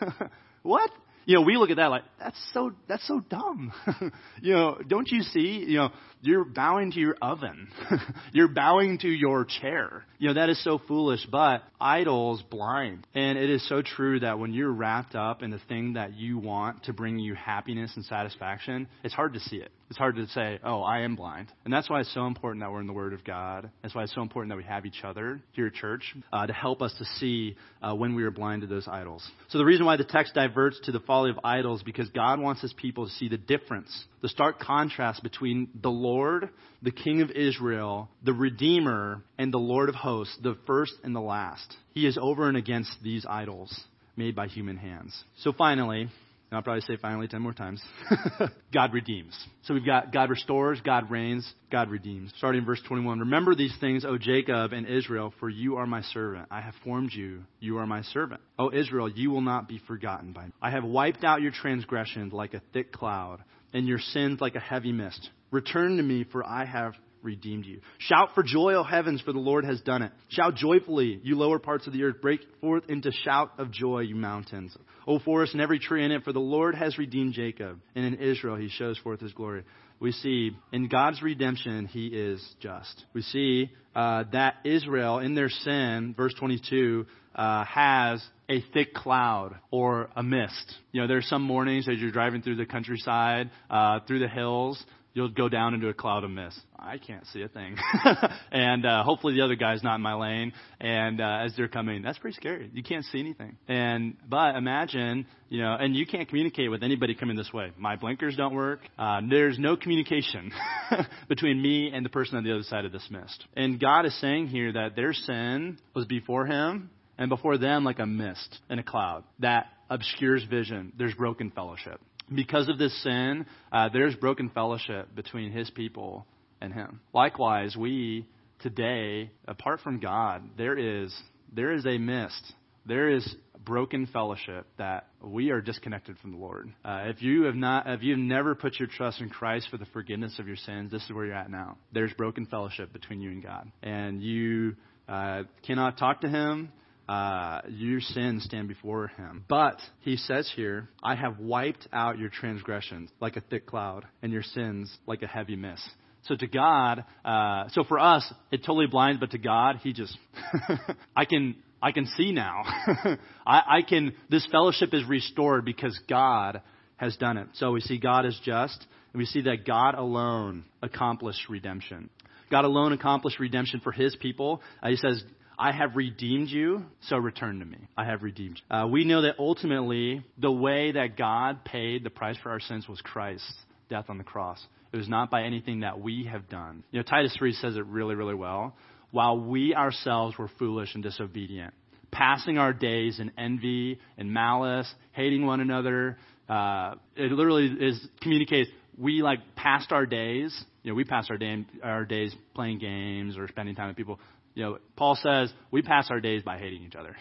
what? 0.63 0.89
You 1.25 1.35
know, 1.35 1.41
we 1.41 1.57
look 1.57 1.69
at 1.69 1.77
that 1.77 1.87
like, 1.87 2.03
that's 2.19 2.37
so, 2.53 2.71
that's 2.87 3.05
so 3.07 3.19
dumb. 3.19 3.71
you 4.41 4.53
know, 4.53 4.79
don't 4.87 5.09
you 5.09 5.21
see, 5.21 5.63
you 5.67 5.77
know, 5.77 5.89
you're 6.21 6.45
bowing 6.45 6.91
to 6.91 6.99
your 6.99 7.15
oven. 7.21 7.67
you're 8.33 8.47
bowing 8.47 8.97
to 8.99 9.07
your 9.07 9.45
chair. 9.45 10.03
You 10.19 10.29
know, 10.29 10.33
that 10.35 10.49
is 10.49 10.63
so 10.63 10.79
foolish, 10.87 11.25
but 11.31 11.63
idols 11.79 12.43
blind. 12.49 13.07
And 13.13 13.37
it 13.37 13.49
is 13.49 13.67
so 13.67 13.81
true 13.81 14.19
that 14.19 14.39
when 14.39 14.53
you're 14.53 14.71
wrapped 14.71 15.15
up 15.15 15.41
in 15.41 15.51
the 15.51 15.61
thing 15.67 15.93
that 15.93 16.13
you 16.15 16.37
want 16.37 16.83
to 16.85 16.93
bring 16.93 17.19
you 17.19 17.35
happiness 17.35 17.91
and 17.95 18.05
satisfaction, 18.05 18.87
it's 19.03 19.13
hard 19.13 19.33
to 19.33 19.39
see 19.39 19.57
it. 19.57 19.71
It's 19.91 19.97
hard 19.97 20.15
to 20.15 20.27
say, 20.27 20.57
oh, 20.63 20.83
I 20.83 21.01
am 21.01 21.17
blind. 21.17 21.51
And 21.65 21.73
that's 21.73 21.89
why 21.89 21.99
it's 21.99 22.13
so 22.13 22.25
important 22.25 22.63
that 22.63 22.71
we're 22.71 22.79
in 22.79 22.87
the 22.87 22.93
Word 22.93 23.11
of 23.11 23.25
God. 23.25 23.69
That's 23.81 23.93
why 23.93 24.03
it's 24.03 24.15
so 24.15 24.21
important 24.21 24.51
that 24.51 24.55
we 24.55 24.63
have 24.63 24.85
each 24.85 25.03
other 25.03 25.41
here 25.51 25.67
at 25.67 25.73
church 25.73 26.15
uh, 26.31 26.47
to 26.47 26.53
help 26.53 26.81
us 26.81 26.95
to 26.97 27.03
see 27.19 27.57
uh, 27.81 27.93
when 27.93 28.15
we 28.15 28.23
are 28.23 28.31
blind 28.31 28.61
to 28.61 28.67
those 28.69 28.87
idols. 28.87 29.29
So 29.49 29.57
the 29.57 29.65
reason 29.65 29.85
why 29.85 29.97
the 29.97 30.05
text 30.05 30.33
diverts 30.33 30.79
to 30.85 30.93
the 30.93 31.01
folly 31.01 31.29
of 31.29 31.41
idols 31.43 31.83
because 31.83 32.07
God 32.07 32.39
wants 32.39 32.61
His 32.61 32.71
people 32.71 33.05
to 33.05 33.11
see 33.11 33.27
the 33.27 33.37
difference, 33.37 34.05
the 34.21 34.29
stark 34.29 34.61
contrast 34.61 35.23
between 35.23 35.67
the 35.81 35.91
Lord, 35.91 36.51
the 36.81 36.91
King 36.91 37.21
of 37.21 37.29
Israel, 37.29 38.07
the 38.23 38.31
Redeemer, 38.31 39.21
and 39.37 39.53
the 39.53 39.57
Lord 39.57 39.89
of 39.89 39.95
hosts, 39.95 40.37
the 40.41 40.55
first 40.65 40.93
and 41.03 41.13
the 41.13 41.19
last. 41.19 41.75
He 41.93 42.07
is 42.07 42.17
over 42.17 42.47
and 42.47 42.55
against 42.55 42.95
these 43.03 43.25
idols 43.29 43.77
made 44.15 44.37
by 44.37 44.47
human 44.47 44.77
hands. 44.77 45.21
So 45.39 45.51
finally, 45.51 46.07
and 46.51 46.57
I'll 46.57 46.63
probably 46.63 46.81
say 46.81 46.97
finally 46.97 47.29
10 47.29 47.41
more 47.41 47.53
times. 47.53 47.81
God 48.73 48.93
redeems. 48.93 49.33
So 49.63 49.73
we've 49.73 49.85
got 49.85 50.11
God 50.11 50.29
restores, 50.29 50.81
God 50.81 51.09
reigns, 51.09 51.49
God 51.71 51.89
redeems. 51.89 52.33
Starting 52.37 52.59
in 52.59 52.65
verse 52.65 52.81
21. 52.85 53.19
Remember 53.19 53.55
these 53.55 53.73
things, 53.79 54.03
O 54.03 54.17
Jacob 54.17 54.73
and 54.73 54.85
Israel, 54.85 55.33
for 55.39 55.49
you 55.49 55.77
are 55.77 55.85
my 55.85 56.01
servant. 56.01 56.49
I 56.51 56.59
have 56.59 56.73
formed 56.83 57.13
you. 57.13 57.43
You 57.61 57.77
are 57.77 57.87
my 57.87 58.01
servant. 58.01 58.41
O 58.59 58.69
Israel, 58.69 59.09
you 59.09 59.31
will 59.31 59.41
not 59.41 59.69
be 59.69 59.79
forgotten 59.87 60.33
by 60.33 60.47
me. 60.47 60.51
I 60.61 60.71
have 60.71 60.83
wiped 60.83 61.23
out 61.23 61.41
your 61.41 61.53
transgressions 61.53 62.33
like 62.33 62.53
a 62.53 62.61
thick 62.73 62.91
cloud, 62.91 63.41
and 63.71 63.87
your 63.87 63.99
sins 63.99 64.41
like 64.41 64.55
a 64.55 64.59
heavy 64.59 64.91
mist. 64.91 65.29
Return 65.51 65.95
to 65.95 66.03
me, 66.03 66.25
for 66.29 66.45
I 66.45 66.65
have 66.65 66.95
redeemed 67.23 67.65
you. 67.65 67.81
Shout 67.99 68.29
for 68.35 68.43
joy, 68.43 68.73
O 68.73 68.83
heavens, 68.83 69.21
for 69.21 69.33
the 69.33 69.39
Lord 69.39 69.65
has 69.65 69.81
done 69.81 70.01
it. 70.01 70.11
Shout 70.29 70.55
joyfully, 70.55 71.19
you 71.23 71.37
lower 71.37 71.59
parts 71.59 71.87
of 71.87 71.93
the 71.93 72.03
earth. 72.03 72.21
Break 72.21 72.41
forth 72.59 72.83
into 72.89 73.11
shout 73.23 73.51
of 73.57 73.71
joy, 73.71 73.99
you 73.99 74.15
mountains. 74.15 74.75
O 75.07 75.19
forest 75.19 75.53
and 75.53 75.61
every 75.61 75.79
tree 75.79 76.03
in 76.03 76.11
it, 76.11 76.23
for 76.23 76.33
the 76.33 76.39
Lord 76.39 76.75
has 76.75 76.97
redeemed 76.97 77.33
Jacob, 77.33 77.79
and 77.95 78.05
in 78.05 78.15
Israel 78.15 78.55
he 78.55 78.69
shows 78.69 78.97
forth 78.99 79.19
his 79.19 79.33
glory. 79.33 79.63
We 79.99 80.11
see 80.11 80.57
in 80.71 80.87
God's 80.87 81.21
redemption, 81.21 81.85
he 81.85 82.07
is 82.07 82.43
just. 82.59 83.05
We 83.13 83.21
see 83.21 83.71
uh, 83.95 84.23
that 84.31 84.55
Israel, 84.63 85.19
in 85.19 85.35
their 85.35 85.49
sin, 85.49 86.15
verse 86.17 86.33
22, 86.39 87.05
uh, 87.35 87.63
has 87.65 88.23
a 88.49 88.61
thick 88.73 88.93
cloud 88.93 89.55
or 89.69 90.09
a 90.15 90.23
mist. 90.23 90.75
You 90.91 91.01
know, 91.01 91.07
there's 91.07 91.27
some 91.27 91.43
mornings 91.43 91.87
as 91.87 91.99
you're 91.99 92.11
driving 92.11 92.41
through 92.41 92.57
the 92.57 92.65
countryside, 92.65 93.51
uh, 93.69 93.99
through 94.07 94.19
the 94.19 94.27
hills, 94.27 94.83
you'll 95.13 95.29
go 95.29 95.49
down 95.49 95.73
into 95.73 95.87
a 95.89 95.93
cloud 95.93 96.23
of 96.23 96.31
mist. 96.31 96.59
I 96.77 96.97
can't 96.97 97.25
see 97.27 97.41
a 97.41 97.47
thing. 97.47 97.75
and 98.51 98.85
uh, 98.85 99.03
hopefully 99.03 99.35
the 99.35 99.41
other 99.41 99.55
guy's 99.55 99.83
not 99.83 99.95
in 99.95 100.01
my 100.01 100.13
lane. 100.13 100.53
And 100.79 101.21
uh, 101.21 101.41
as 101.45 101.53
they're 101.55 101.67
coming, 101.67 102.01
that's 102.01 102.17
pretty 102.17 102.35
scary. 102.35 102.69
You 102.73 102.83
can't 102.83 103.05
see 103.05 103.19
anything. 103.19 103.57
And 103.67 104.17
but 104.27 104.55
imagine, 104.55 105.25
you 105.49 105.61
know, 105.61 105.75
and 105.79 105.95
you 105.95 106.05
can't 106.05 106.27
communicate 106.27 106.71
with 106.71 106.83
anybody 106.83 107.13
coming 107.15 107.35
this 107.35 107.51
way. 107.53 107.71
My 107.77 107.95
blinkers 107.95 108.35
don't 108.35 108.55
work. 108.55 108.79
Uh, 108.97 109.21
there's 109.29 109.59
no 109.59 109.75
communication 109.75 110.51
between 111.27 111.61
me 111.61 111.91
and 111.93 112.05
the 112.05 112.09
person 112.09 112.37
on 112.37 112.43
the 112.43 112.51
other 112.51 112.63
side 112.63 112.85
of 112.85 112.91
this 112.91 113.07
mist. 113.09 113.45
And 113.55 113.79
God 113.79 114.05
is 114.05 114.19
saying 114.19 114.47
here 114.47 114.73
that 114.73 114.95
their 114.95 115.13
sin 115.13 115.77
was 115.93 116.05
before 116.05 116.45
Him 116.45 116.89
and 117.17 117.29
before 117.29 117.57
them 117.57 117.83
like 117.83 117.99
a 117.99 118.05
mist 118.05 118.59
and 118.69 118.79
a 118.79 118.83
cloud 118.83 119.23
that 119.39 119.67
obscures 119.91 120.43
vision. 120.45 120.93
There's 120.97 121.13
broken 121.13 121.51
fellowship 121.51 121.99
because 122.33 122.69
of 122.69 122.77
this 122.77 122.95
sin, 123.03 123.45
uh, 123.71 123.89
there's 123.91 124.15
broken 124.15 124.49
fellowship 124.49 125.13
between 125.15 125.51
his 125.51 125.69
people 125.69 126.25
and 126.59 126.73
him. 126.73 127.01
Likewise, 127.13 127.75
we 127.75 128.27
today, 128.59 129.31
apart 129.47 129.81
from 129.81 129.99
God, 129.99 130.43
there 130.57 130.77
is 130.77 131.13
there 131.53 131.73
is 131.73 131.85
a 131.85 131.97
mist. 131.97 132.53
There 132.85 133.09
is 133.09 133.35
broken 133.63 134.07
fellowship 134.07 134.65
that 134.77 135.07
we 135.21 135.51
are 135.51 135.61
disconnected 135.61 136.17
from 136.17 136.31
the 136.31 136.37
Lord. 136.37 136.73
Uh, 136.83 137.03
if 137.05 137.21
you 137.21 137.43
have 137.43 137.55
not, 137.55 137.87
if 137.87 138.01
you've 138.01 138.17
never 138.17 138.55
put 138.55 138.79
your 138.79 138.87
trust 138.87 139.21
in 139.21 139.29
Christ 139.29 139.67
for 139.69 139.77
the 139.77 139.85
forgiveness 139.93 140.39
of 140.39 140.47
your 140.47 140.55
sins, 140.55 140.91
this 140.91 141.03
is 141.03 141.11
where 141.11 141.25
you're 141.25 141.35
at 141.35 141.51
now. 141.51 141.77
There's 141.93 142.13
broken 142.13 142.45
fellowship 142.45 142.91
between 142.93 143.21
you 143.21 143.29
and 143.29 143.43
God, 143.43 143.71
and 143.83 144.21
you 144.21 144.75
uh, 145.07 145.43
cannot 145.65 145.97
talk 145.97 146.21
to 146.21 146.29
Him 146.29 146.71
uh, 147.11 147.59
your 147.67 147.99
sins 147.99 148.41
stand 148.45 148.69
before 148.69 149.07
him. 149.07 149.43
But 149.49 149.81
he 149.99 150.15
says 150.15 150.49
here, 150.55 150.87
I 151.03 151.15
have 151.15 151.39
wiped 151.39 151.85
out 151.91 152.17
your 152.17 152.29
transgressions 152.29 153.09
like 153.19 153.35
a 153.35 153.41
thick 153.41 153.67
cloud, 153.67 154.05
and 154.21 154.31
your 154.31 154.43
sins 154.43 154.89
like 155.05 155.21
a 155.21 155.27
heavy 155.27 155.57
mist. 155.57 155.83
So 156.23 156.37
to 156.37 156.47
God, 156.47 157.03
uh, 157.25 157.65
so 157.71 157.83
for 157.83 157.99
us, 157.99 158.31
it 158.49 158.59
totally 158.59 158.87
blinds, 158.87 159.19
but 159.19 159.31
to 159.31 159.39
God, 159.39 159.81
He 159.83 159.91
just, 159.91 160.17
I 161.15 161.25
can, 161.25 161.57
I 161.81 161.91
can 161.91 162.05
see 162.05 162.31
now. 162.31 162.61
I, 163.45 163.61
I 163.67 163.81
can, 163.85 164.13
this 164.29 164.47
fellowship 164.49 164.93
is 164.93 165.03
restored 165.05 165.65
because 165.65 165.99
God 166.07 166.61
has 166.95 167.17
done 167.17 167.35
it. 167.35 167.47
So 167.55 167.73
we 167.73 167.81
see 167.81 167.97
God 167.97 168.25
is 168.25 168.39
just, 168.45 168.85
and 169.11 169.19
we 169.19 169.25
see 169.25 169.41
that 169.41 169.65
God 169.65 169.95
alone 169.95 170.63
accomplished 170.81 171.49
redemption. 171.49 172.09
God 172.49 172.63
alone 172.63 172.93
accomplished 172.93 173.39
redemption 173.39 173.81
for 173.81 173.91
His 173.91 174.15
people. 174.15 174.61
Uh, 174.81 174.89
he 174.89 174.95
says, 174.95 175.21
I 175.61 175.71
have 175.73 175.95
redeemed 175.95 176.49
you, 176.49 176.85
so 177.01 177.17
return 177.17 177.59
to 177.59 177.65
me. 177.65 177.77
I 177.95 178.03
have 178.05 178.23
redeemed 178.23 178.59
you. 178.67 178.75
Uh, 178.75 178.87
we 178.87 179.05
know 179.05 179.21
that 179.21 179.35
ultimately, 179.37 180.25
the 180.39 180.51
way 180.51 180.93
that 180.93 181.15
God 181.15 181.63
paid 181.63 182.03
the 182.03 182.09
price 182.09 182.35
for 182.41 182.49
our 182.49 182.59
sins 182.59 182.87
was 182.87 182.99
Christ's 183.01 183.53
death 183.87 184.05
on 184.09 184.17
the 184.17 184.23
cross. 184.23 184.59
It 184.91 184.97
was 184.97 185.07
not 185.07 185.29
by 185.29 185.43
anything 185.43 185.81
that 185.81 186.01
we 186.01 186.25
have 186.25 186.49
done. 186.49 186.83
You 186.89 186.97
know, 186.97 187.03
Titus 187.03 187.35
3 187.37 187.53
says 187.53 187.75
it 187.75 187.85
really, 187.85 188.15
really 188.15 188.33
well. 188.33 188.75
While 189.11 189.39
we 189.39 189.75
ourselves 189.75 190.35
were 190.35 190.49
foolish 190.57 190.95
and 190.95 191.03
disobedient, 191.03 191.75
passing 192.09 192.57
our 192.57 192.73
days 192.73 193.19
in 193.19 193.31
envy 193.37 193.99
and 194.17 194.33
malice, 194.33 194.91
hating 195.11 195.45
one 195.45 195.59
another, 195.59 196.17
uh, 196.49 196.95
it 197.15 197.31
literally 197.31 197.67
is 197.67 198.03
communicates 198.19 198.71
we 198.97 199.21
like 199.21 199.39
passed 199.55 199.91
our 199.91 200.07
days. 200.07 200.59
You 200.81 200.91
know, 200.91 200.95
we 200.95 201.03
passed 201.03 201.29
our 201.29 201.37
day 201.37 201.65
our 201.83 202.03
days 202.03 202.33
playing 202.55 202.79
games 202.79 203.37
or 203.37 203.47
spending 203.47 203.75
time 203.75 203.89
with 203.89 203.97
people 203.97 204.19
you 204.53 204.63
know, 204.63 204.77
Paul 204.95 205.15
says 205.21 205.51
we 205.71 205.81
pass 205.81 206.09
our 206.09 206.19
days 206.19 206.43
by 206.43 206.57
hating 206.57 206.83
each 206.83 206.95
other. 206.95 207.15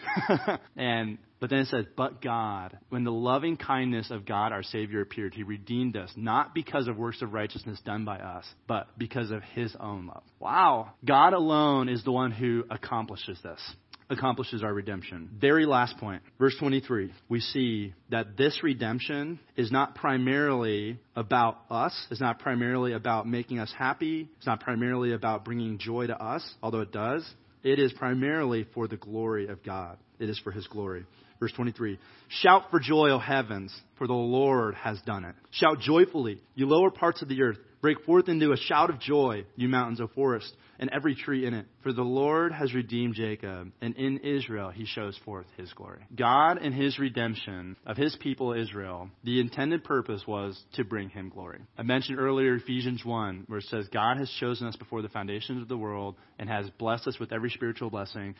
and 0.75 1.17
but 1.39 1.49
then 1.49 1.59
it 1.59 1.67
says, 1.69 1.85
but 1.97 2.21
God, 2.21 2.77
when 2.89 3.03
the 3.03 3.11
loving 3.11 3.57
kindness 3.57 4.11
of 4.11 4.27
God 4.27 4.51
our 4.51 4.61
Savior 4.61 5.01
appeared, 5.01 5.33
He 5.33 5.41
redeemed 5.41 5.97
us, 5.97 6.11
not 6.15 6.53
because 6.53 6.87
of 6.87 6.97
works 6.97 7.23
of 7.23 7.33
righteousness 7.33 7.79
done 7.83 8.05
by 8.05 8.19
us, 8.19 8.45
but 8.67 8.87
because 8.97 9.31
of 9.31 9.41
His 9.55 9.75
own 9.79 10.05
love. 10.05 10.21
Wow. 10.39 10.91
God 11.03 11.33
alone 11.33 11.89
is 11.89 12.03
the 12.03 12.11
one 12.11 12.31
who 12.31 12.63
accomplishes 12.69 13.39
this 13.41 13.59
accomplishes 14.11 14.61
our 14.61 14.73
redemption. 14.73 15.29
Very 15.39 15.65
last 15.65 15.97
point, 15.97 16.21
verse 16.37 16.55
23. 16.59 17.11
We 17.29 17.39
see 17.39 17.93
that 18.09 18.37
this 18.37 18.61
redemption 18.61 19.39
is 19.55 19.71
not 19.71 19.95
primarily 19.95 20.99
about 21.15 21.59
us. 21.69 21.95
It's 22.11 22.21
not 22.21 22.39
primarily 22.39 22.93
about 22.93 23.27
making 23.27 23.59
us 23.59 23.73
happy. 23.75 24.29
It's 24.37 24.45
not 24.45 24.59
primarily 24.59 25.13
about 25.13 25.45
bringing 25.45 25.79
joy 25.79 26.07
to 26.07 26.21
us, 26.21 26.47
although 26.61 26.81
it 26.81 26.91
does. 26.91 27.27
It 27.63 27.79
is 27.79 27.93
primarily 27.93 28.67
for 28.73 28.87
the 28.87 28.97
glory 28.97 29.47
of 29.47 29.63
God. 29.63 29.97
It 30.19 30.29
is 30.29 30.37
for 30.39 30.51
His 30.51 30.67
glory. 30.67 31.05
Verse 31.39 31.53
23. 31.53 31.97
Shout 32.27 32.65
for 32.69 32.79
joy, 32.79 33.09
O 33.09 33.17
heavens, 33.17 33.73
for 33.97 34.05
the 34.05 34.13
Lord 34.13 34.75
has 34.75 35.01
done 35.01 35.25
it. 35.25 35.35
Shout 35.51 35.79
joyfully, 35.79 36.39
you 36.53 36.67
lower 36.67 36.91
parts 36.91 37.21
of 37.21 37.29
the 37.29 37.41
earth. 37.41 37.57
Break 37.81 38.03
forth 38.05 38.29
into 38.29 38.51
a 38.51 38.57
shout 38.57 38.91
of 38.91 38.99
joy, 38.99 39.45
you 39.55 39.67
mountains, 39.67 39.99
of 39.99 40.11
forest, 40.11 40.53
and 40.79 40.89
every 40.91 41.15
tree 41.15 41.45
in 41.45 41.53
it. 41.53 41.65
For 41.83 41.93
the 41.93 42.01
Lord 42.01 42.51
has 42.51 42.73
redeemed 42.73 43.15
Jacob, 43.15 43.71
and 43.81 43.95
in 43.95 44.19
Israel 44.19 44.69
he 44.69 44.85
shows 44.85 45.19
forth 45.25 45.45
his 45.57 45.71
glory. 45.73 46.01
God 46.15 46.57
and 46.57 46.73
his 46.73 46.99
redemption 46.99 47.75
of 47.85 47.97
his 47.97 48.15
people 48.19 48.53
Israel, 48.53 49.09
the 49.23 49.39
intended 49.39 49.83
purpose 49.83 50.23
was 50.27 50.61
to 50.73 50.83
bring 50.83 51.09
him 51.09 51.29
glory. 51.29 51.59
I 51.77 51.83
mentioned 51.83 52.19
earlier 52.19 52.55
Ephesians 52.55 53.03
1, 53.03 53.45
where 53.47 53.59
it 53.59 53.65
says, 53.65 53.87
God 53.91 54.17
has 54.17 54.29
chosen 54.39 54.67
us 54.67 54.75
before 54.75 55.01
the 55.01 55.09
foundations 55.09 55.61
of 55.61 55.67
the 55.67 55.77
world 55.77 56.15
and 56.39 56.49
has 56.49 56.69
blessed 56.77 57.07
us 57.07 57.19
with 57.19 57.31
every 57.31 57.49
spiritual 57.49 57.89
blessing. 57.89 58.35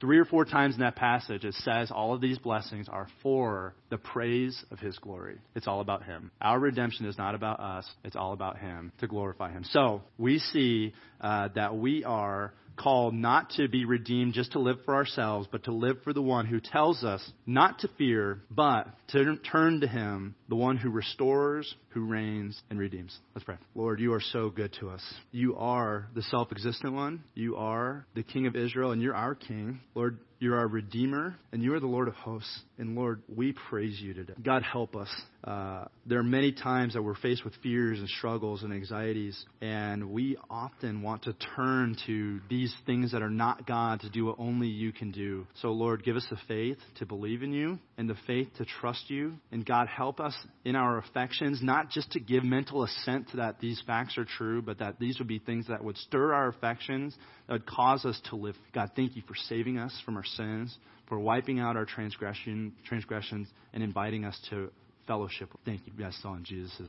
Three 0.00 0.18
or 0.18 0.24
four 0.24 0.44
times 0.44 0.74
in 0.74 0.80
that 0.80 0.96
passage, 0.96 1.44
it 1.44 1.54
says 1.54 1.90
all 1.90 2.14
of 2.14 2.20
these 2.20 2.38
blessings 2.38 2.88
are 2.88 3.08
for 3.22 3.74
the 3.90 3.98
praise 3.98 4.64
of 4.70 4.78
his 4.78 4.98
glory. 4.98 5.38
It's 5.54 5.66
all 5.66 5.80
about 5.80 6.04
him. 6.04 6.30
Our 6.40 6.58
redemption 6.58 7.06
is 7.06 7.18
not 7.18 7.34
about 7.34 7.60
us, 7.60 7.88
it's 8.04 8.16
all 8.16 8.32
about 8.32 8.58
him 8.58 8.92
to 8.98 9.06
glorify 9.06 9.52
him. 9.52 9.64
So 9.64 10.02
we 10.18 10.38
see 10.38 10.92
uh, 11.20 11.48
that 11.54 11.75
we 11.76 12.04
are 12.04 12.52
called 12.76 13.14
not 13.14 13.50
to 13.50 13.68
be 13.68 13.84
redeemed 13.84 14.34
just 14.34 14.52
to 14.52 14.58
live 14.58 14.78
for 14.84 14.94
ourselves, 14.94 15.48
but 15.50 15.64
to 15.64 15.72
live 15.72 15.96
for 16.04 16.12
the 16.12 16.22
one 16.22 16.46
who 16.46 16.60
tells 16.60 17.02
us 17.04 17.32
not 17.46 17.78
to 17.80 17.88
fear, 17.98 18.42
but 18.50 18.86
to 19.08 19.36
turn 19.50 19.80
to 19.80 19.88
him, 19.88 20.34
the 20.48 20.56
one 20.56 20.76
who 20.76 20.90
restores, 20.90 21.74
who 21.90 22.04
reigns, 22.04 22.60
and 22.70 22.78
redeems. 22.78 23.18
Let's 23.34 23.44
pray. 23.44 23.56
Lord, 23.74 24.00
you 24.00 24.12
are 24.12 24.20
so 24.20 24.50
good 24.50 24.74
to 24.80 24.90
us. 24.90 25.02
You 25.32 25.56
are 25.56 26.08
the 26.14 26.22
self 26.22 26.52
existent 26.52 26.92
one. 26.92 27.24
You 27.34 27.56
are 27.56 28.06
the 28.14 28.22
King 28.22 28.46
of 28.46 28.56
Israel, 28.56 28.92
and 28.92 29.02
you're 29.02 29.16
our 29.16 29.34
King. 29.34 29.80
Lord, 29.94 30.18
you're 30.38 30.58
our 30.58 30.68
Redeemer, 30.68 31.36
and 31.52 31.62
you 31.62 31.74
are 31.74 31.80
the 31.80 31.86
Lord 31.86 32.08
of 32.08 32.14
hosts. 32.14 32.60
And 32.78 32.94
Lord, 32.94 33.22
we 33.34 33.54
praise 33.70 33.98
you 34.00 34.12
today. 34.12 34.34
God, 34.42 34.62
help 34.62 34.94
us. 34.94 35.08
Uh, 35.42 35.84
there 36.04 36.18
are 36.18 36.24
many 36.24 36.52
times 36.52 36.94
that 36.94 37.02
we're 37.02 37.14
faced 37.14 37.44
with 37.44 37.54
fears 37.62 38.00
and 38.00 38.08
struggles 38.08 38.62
and 38.62 38.72
anxieties, 38.72 39.44
and 39.62 40.10
we 40.10 40.36
often 40.50 41.02
want 41.02 41.22
to 41.22 41.34
turn 41.54 41.96
to 42.06 42.40
these 42.50 42.74
things 42.84 43.12
that 43.12 43.22
are 43.22 43.30
not 43.30 43.66
God 43.66 44.00
to 44.00 44.10
do 44.10 44.26
what 44.26 44.36
only 44.38 44.66
you 44.66 44.92
can 44.92 45.12
do. 45.12 45.46
So, 45.62 45.68
Lord, 45.68 46.04
give 46.04 46.16
us 46.16 46.26
the 46.28 46.38
faith 46.48 46.78
to 46.98 47.06
believe 47.06 47.42
in 47.42 47.52
you 47.52 47.78
and 47.96 48.10
the 48.10 48.16
faith 48.26 48.48
to 48.58 48.64
trust 48.64 49.08
you. 49.08 49.34
And 49.52 49.64
God, 49.64 49.88
help 49.88 50.20
us 50.20 50.36
in 50.64 50.76
our 50.76 50.98
affections, 50.98 51.60
not 51.62 51.90
just 51.90 52.10
to 52.12 52.20
give 52.20 52.44
mental 52.44 52.82
assent 52.82 53.30
to 53.30 53.38
that 53.38 53.60
these 53.60 53.80
facts 53.86 54.18
are 54.18 54.26
true, 54.26 54.60
but 54.60 54.78
that 54.80 54.98
these 54.98 55.18
would 55.18 55.28
be 55.28 55.38
things 55.38 55.68
that 55.68 55.82
would 55.82 55.96
stir 55.96 56.34
our 56.34 56.48
affections, 56.48 57.16
that 57.46 57.54
would 57.54 57.66
cause 57.66 58.04
us 58.04 58.20
to 58.30 58.36
live. 58.36 58.56
God, 58.74 58.90
thank 58.96 59.16
you 59.16 59.22
for 59.26 59.34
saving 59.48 59.78
us 59.78 59.98
from 60.04 60.16
our 60.16 60.25
sins, 60.26 60.76
for 61.08 61.18
wiping 61.18 61.60
out 61.60 61.76
our 61.76 61.84
transgression, 61.84 62.72
transgressions, 62.84 63.48
and 63.72 63.82
inviting 63.82 64.24
us 64.24 64.38
to 64.50 64.70
fellowship. 65.06 65.50
Thank 65.64 65.86
you. 65.86 65.92
Yes, 65.98 66.18
all 66.24 66.34
in 66.34 66.44
Jesus' 66.44 66.88